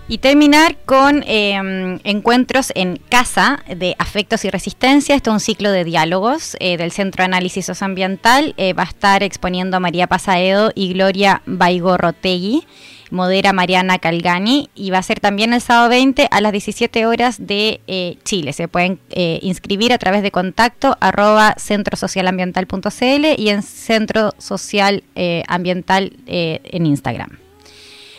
Y 0.08 0.18
terminar 0.18 0.76
con 0.86 1.24
em, 1.26 1.98
encuentros 2.04 2.70
en 2.76 3.00
casa 3.08 3.64
de 3.66 3.96
afectos 3.98 4.44
y 4.44 4.50
resistencia. 4.50 5.16
Esto 5.16 5.30
es 5.30 5.34
un 5.34 5.40
ciclo 5.40 5.72
de 5.72 5.82
diálogos 5.82 6.56
eh, 6.60 6.76
del 6.76 6.92
Centro 6.92 7.22
de 7.22 7.24
Análisis 7.24 7.66
Socioambiental. 7.66 8.54
Eh, 8.56 8.72
va 8.72 8.84
a 8.84 8.86
estar 8.86 9.24
exponiendo 9.24 9.80
María 9.80 10.06
Pasaedo 10.06 10.70
y 10.76 10.92
Gloria 10.92 11.42
Baigorrotegui. 11.46 12.64
Modera 13.10 13.52
Mariana 13.52 14.00
Calgani 14.00 14.68
y 14.74 14.90
va 14.90 14.98
a 14.98 15.02
ser 15.02 15.20
también 15.20 15.52
el 15.52 15.60
sábado 15.60 15.90
20 15.90 16.26
a 16.28 16.40
las 16.40 16.50
17 16.50 17.06
horas 17.06 17.36
de 17.38 17.80
eh, 17.86 18.18
Chile. 18.24 18.52
Se 18.52 18.66
pueden 18.66 18.98
inscribir 19.42 19.92
a 19.92 19.98
través 19.98 20.22
de 20.22 20.32
contacto 20.32 20.96
arroba 20.98 21.54
centrosocialambiental.cl 21.56 23.40
y 23.40 23.48
en 23.48 23.62
Centro 23.62 24.32
Social 24.38 25.04
Ambiental 25.46 26.16
en 26.26 26.86
Instagram. 26.86 27.45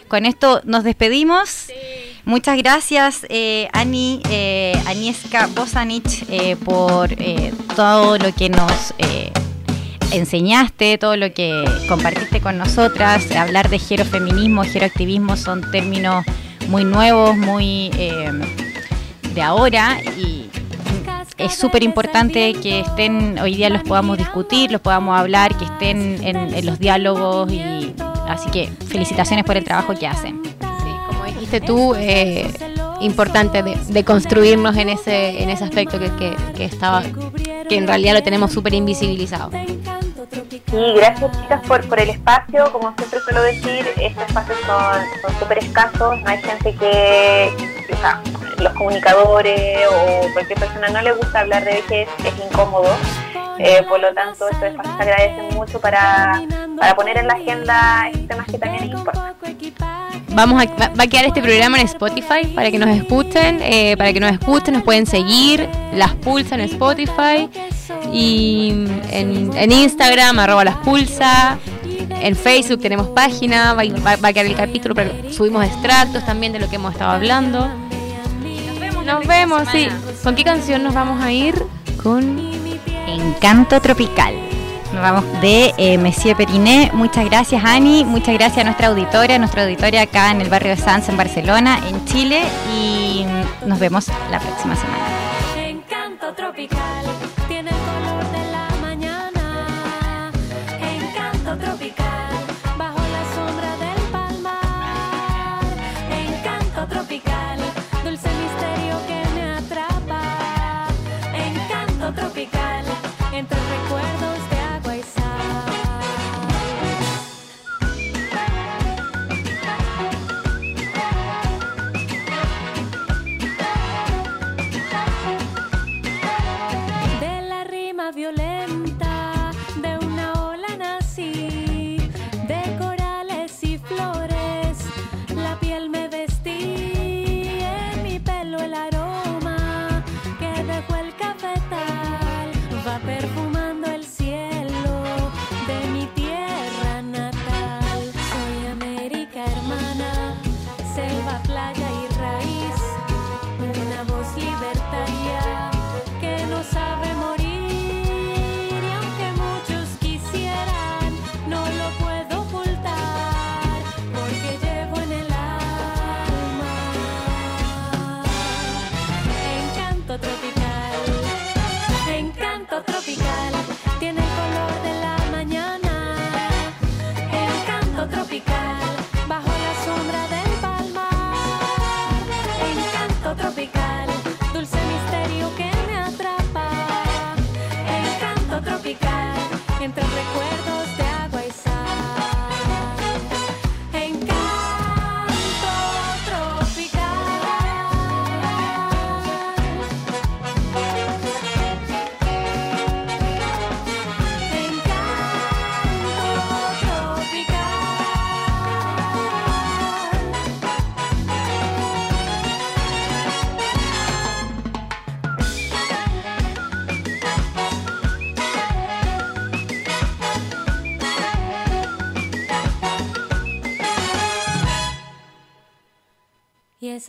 Con 0.07 0.25
esto 0.25 0.61
nos 0.63 0.83
despedimos. 0.83 1.67
Muchas 2.23 2.57
gracias, 2.57 3.25
eh, 3.29 3.69
Ani, 3.71 4.21
eh, 4.29 4.77
Anieska 4.85 5.47
Bosanich, 5.47 6.25
eh, 6.29 6.55
por 6.57 7.13
eh, 7.13 7.53
todo 7.75 8.17
lo 8.17 8.33
que 8.33 8.49
nos 8.49 8.93
enseñaste, 10.11 10.97
todo 10.97 11.15
lo 11.15 11.33
que 11.33 11.63
compartiste 11.87 12.41
con 12.41 12.57
nosotras. 12.57 13.31
Hablar 13.31 13.69
de 13.69 13.79
gerofeminismo, 13.79 14.63
geroactivismo 14.63 15.37
son 15.37 15.69
términos 15.71 16.25
muy 16.67 16.83
nuevos, 16.83 17.37
muy 17.37 17.89
de 19.33 19.41
ahora 19.41 20.01
y 20.17 20.49
es 21.37 21.53
súper 21.53 21.83
importante 21.83 22.53
que 22.53 22.81
estén, 22.81 23.39
hoy 23.39 23.55
día 23.55 23.69
los 23.69 23.83
podamos 23.83 24.17
discutir, 24.17 24.71
los 24.71 24.81
podamos 24.81 25.17
hablar, 25.17 25.55
que 25.57 25.65
estén 25.65 26.23
en 26.23 26.65
los 26.65 26.79
diálogos 26.79 27.51
y 27.51 27.93
Así 28.27 28.49
que 28.51 28.67
felicitaciones 28.87 29.45
por 29.45 29.57
el 29.57 29.63
trabajo 29.63 29.93
que 29.95 30.05
hacen. 30.05 30.41
Como 31.07 31.23
dijiste 31.25 31.61
tú, 31.61 31.95
eh, 31.95 32.51
importante 32.99 33.63
de, 33.63 34.03
construirnos 34.03 34.75
en 34.75 34.89
ese, 34.89 35.41
en 35.41 35.49
ese 35.49 35.63
aspecto 35.63 35.97
que, 35.97 36.35
que, 36.55 36.65
estaba, 36.65 37.03
que 37.69 37.77
en 37.77 37.87
realidad 37.87 38.15
lo 38.15 38.23
tenemos 38.23 38.51
súper 38.51 38.73
invisibilizado. 38.73 39.49
Sí, 40.31 40.93
gracias 40.95 41.31
chicas 41.41 41.61
por, 41.67 41.87
por 41.87 41.99
el 41.99 42.09
espacio. 42.09 42.71
Como 42.71 42.93
siempre 42.97 43.19
suelo 43.21 43.41
decir, 43.41 43.87
estos 43.99 44.23
espacios 44.23 44.57
son 44.65 45.39
súper 45.39 45.59
escasos. 45.59 46.19
No 46.21 46.29
hay 46.29 46.41
gente 46.41 46.75
que, 46.75 47.51
o 47.93 47.97
sea, 47.97 48.21
los 48.59 48.73
comunicadores 48.73 49.87
o 49.89 50.33
cualquier 50.33 50.59
persona 50.59 50.89
no 50.89 51.01
le 51.01 51.13
gusta 51.13 51.39
hablar 51.41 51.63
de 51.63 51.75
vejez, 51.75 52.09
es 52.19 52.45
incómodo. 52.45 52.89
Eh, 53.59 53.83
por 53.89 53.99
lo 53.99 54.13
tanto, 54.13 54.47
estos 54.49 54.69
espacios 54.69 54.95
se 54.97 55.03
agradecen 55.03 55.55
mucho 55.55 55.79
para, 55.79 56.41
para 56.77 56.95
poner 56.95 57.17
en 57.17 57.27
la 57.27 57.33
agenda 57.33 58.09
temas 58.27 58.45
que 58.47 58.57
también 58.57 58.83
es 58.83 58.89
importante. 58.91 59.73
Vamos 60.29 60.63
a, 60.63 60.89
va 60.89 61.03
a 61.03 61.07
quedar 61.07 61.25
este 61.25 61.41
programa 61.41 61.79
en 61.79 61.85
Spotify 61.87 62.45
para 62.53 62.69
que 62.69 62.77
nos 62.77 62.95
escuchen, 62.95 63.59
eh, 63.63 63.97
para 63.97 64.13
que 64.13 64.19
nos 64.19 64.31
escuchen, 64.31 64.75
nos 64.75 64.83
pueden 64.83 65.07
seguir, 65.07 65.67
las 65.93 66.13
pulsa 66.13 66.53
en 66.55 66.61
Spotify 66.61 67.49
y 68.13 68.85
en, 69.11 69.71
Instagram, 69.71 70.39
arroba 70.39 70.63
las 70.63 70.77
pulsa, 70.77 71.57
en 72.21 72.35
Facebook 72.35 72.81
tenemos 72.81 73.07
página, 73.07 73.73
va, 73.73 73.81
a 73.81 74.33
quedar 74.33 74.45
el 74.45 74.55
capítulo, 74.55 74.95
pero 74.95 75.11
subimos 75.31 75.65
extractos 75.65 76.25
también 76.25 76.53
de 76.53 76.59
lo 76.59 76.69
que 76.69 76.75
hemos 76.75 76.93
estado 76.93 77.11
hablando. 77.11 77.67
Nos 79.05 79.25
vemos, 79.25 79.63
nos 79.63 79.71
sí. 79.71 79.87
¿Con 80.23 80.35
qué 80.35 80.43
canción 80.43 80.83
nos 80.83 80.93
vamos 80.93 81.23
a 81.23 81.31
ir? 81.31 81.55
Con 82.03 82.37
Encanto 83.07 83.79
Tropical. 83.79 84.35
Nos 84.93 85.01
vamos 85.01 85.41
de 85.41 85.73
eh, 85.77 85.97
Monsieur 85.97 86.35
Periné. 86.35 86.91
Muchas 86.93 87.25
gracias, 87.25 87.63
Ani. 87.63 88.03
Muchas 88.03 88.33
gracias 88.33 88.59
a 88.59 88.63
nuestra 88.63 88.87
auditoria, 88.87 89.37
nuestra 89.37 89.63
auditoria 89.63 90.01
acá 90.01 90.31
en 90.31 90.41
el 90.41 90.49
barrio 90.49 90.71
de 90.71 90.77
Sanz, 90.77 91.07
en 91.09 91.17
Barcelona, 91.17 91.79
en 91.87 92.03
Chile. 92.05 92.41
Y 92.73 93.25
nos 93.65 93.79
vemos 93.79 94.07
la 94.31 94.39
próxima 94.39 94.75
semana. 94.75 95.05
Encanto 95.57 96.33
Tropical. 96.33 97.36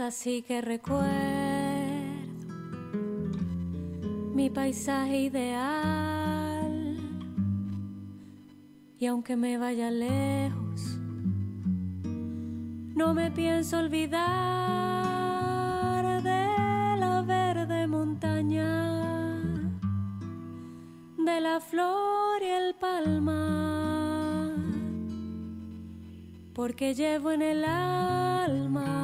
Así 0.01 0.43
que 0.43 0.61
recuerdo 0.61 1.09
mi 4.35 4.51
paisaje 4.51 5.23
ideal. 5.23 6.97
Y 8.99 9.07
aunque 9.07 9.37
me 9.37 9.59
vaya 9.59 9.91
lejos, 9.91 10.99
no 12.95 13.15
me 13.15 13.31
pienso 13.31 13.79
olvidar 13.79 14.19
de 16.23 16.47
la 16.99 17.23
verde 17.23 17.87
montaña, 17.87 19.41
de 21.17 21.41
la 21.41 21.61
flor 21.61 22.43
y 22.43 22.47
el 22.47 22.75
palmar 22.75 23.59
porque 26.59 26.93
llevo 26.93 27.31
en 27.31 27.41
el 27.41 27.65
alma 27.65 28.98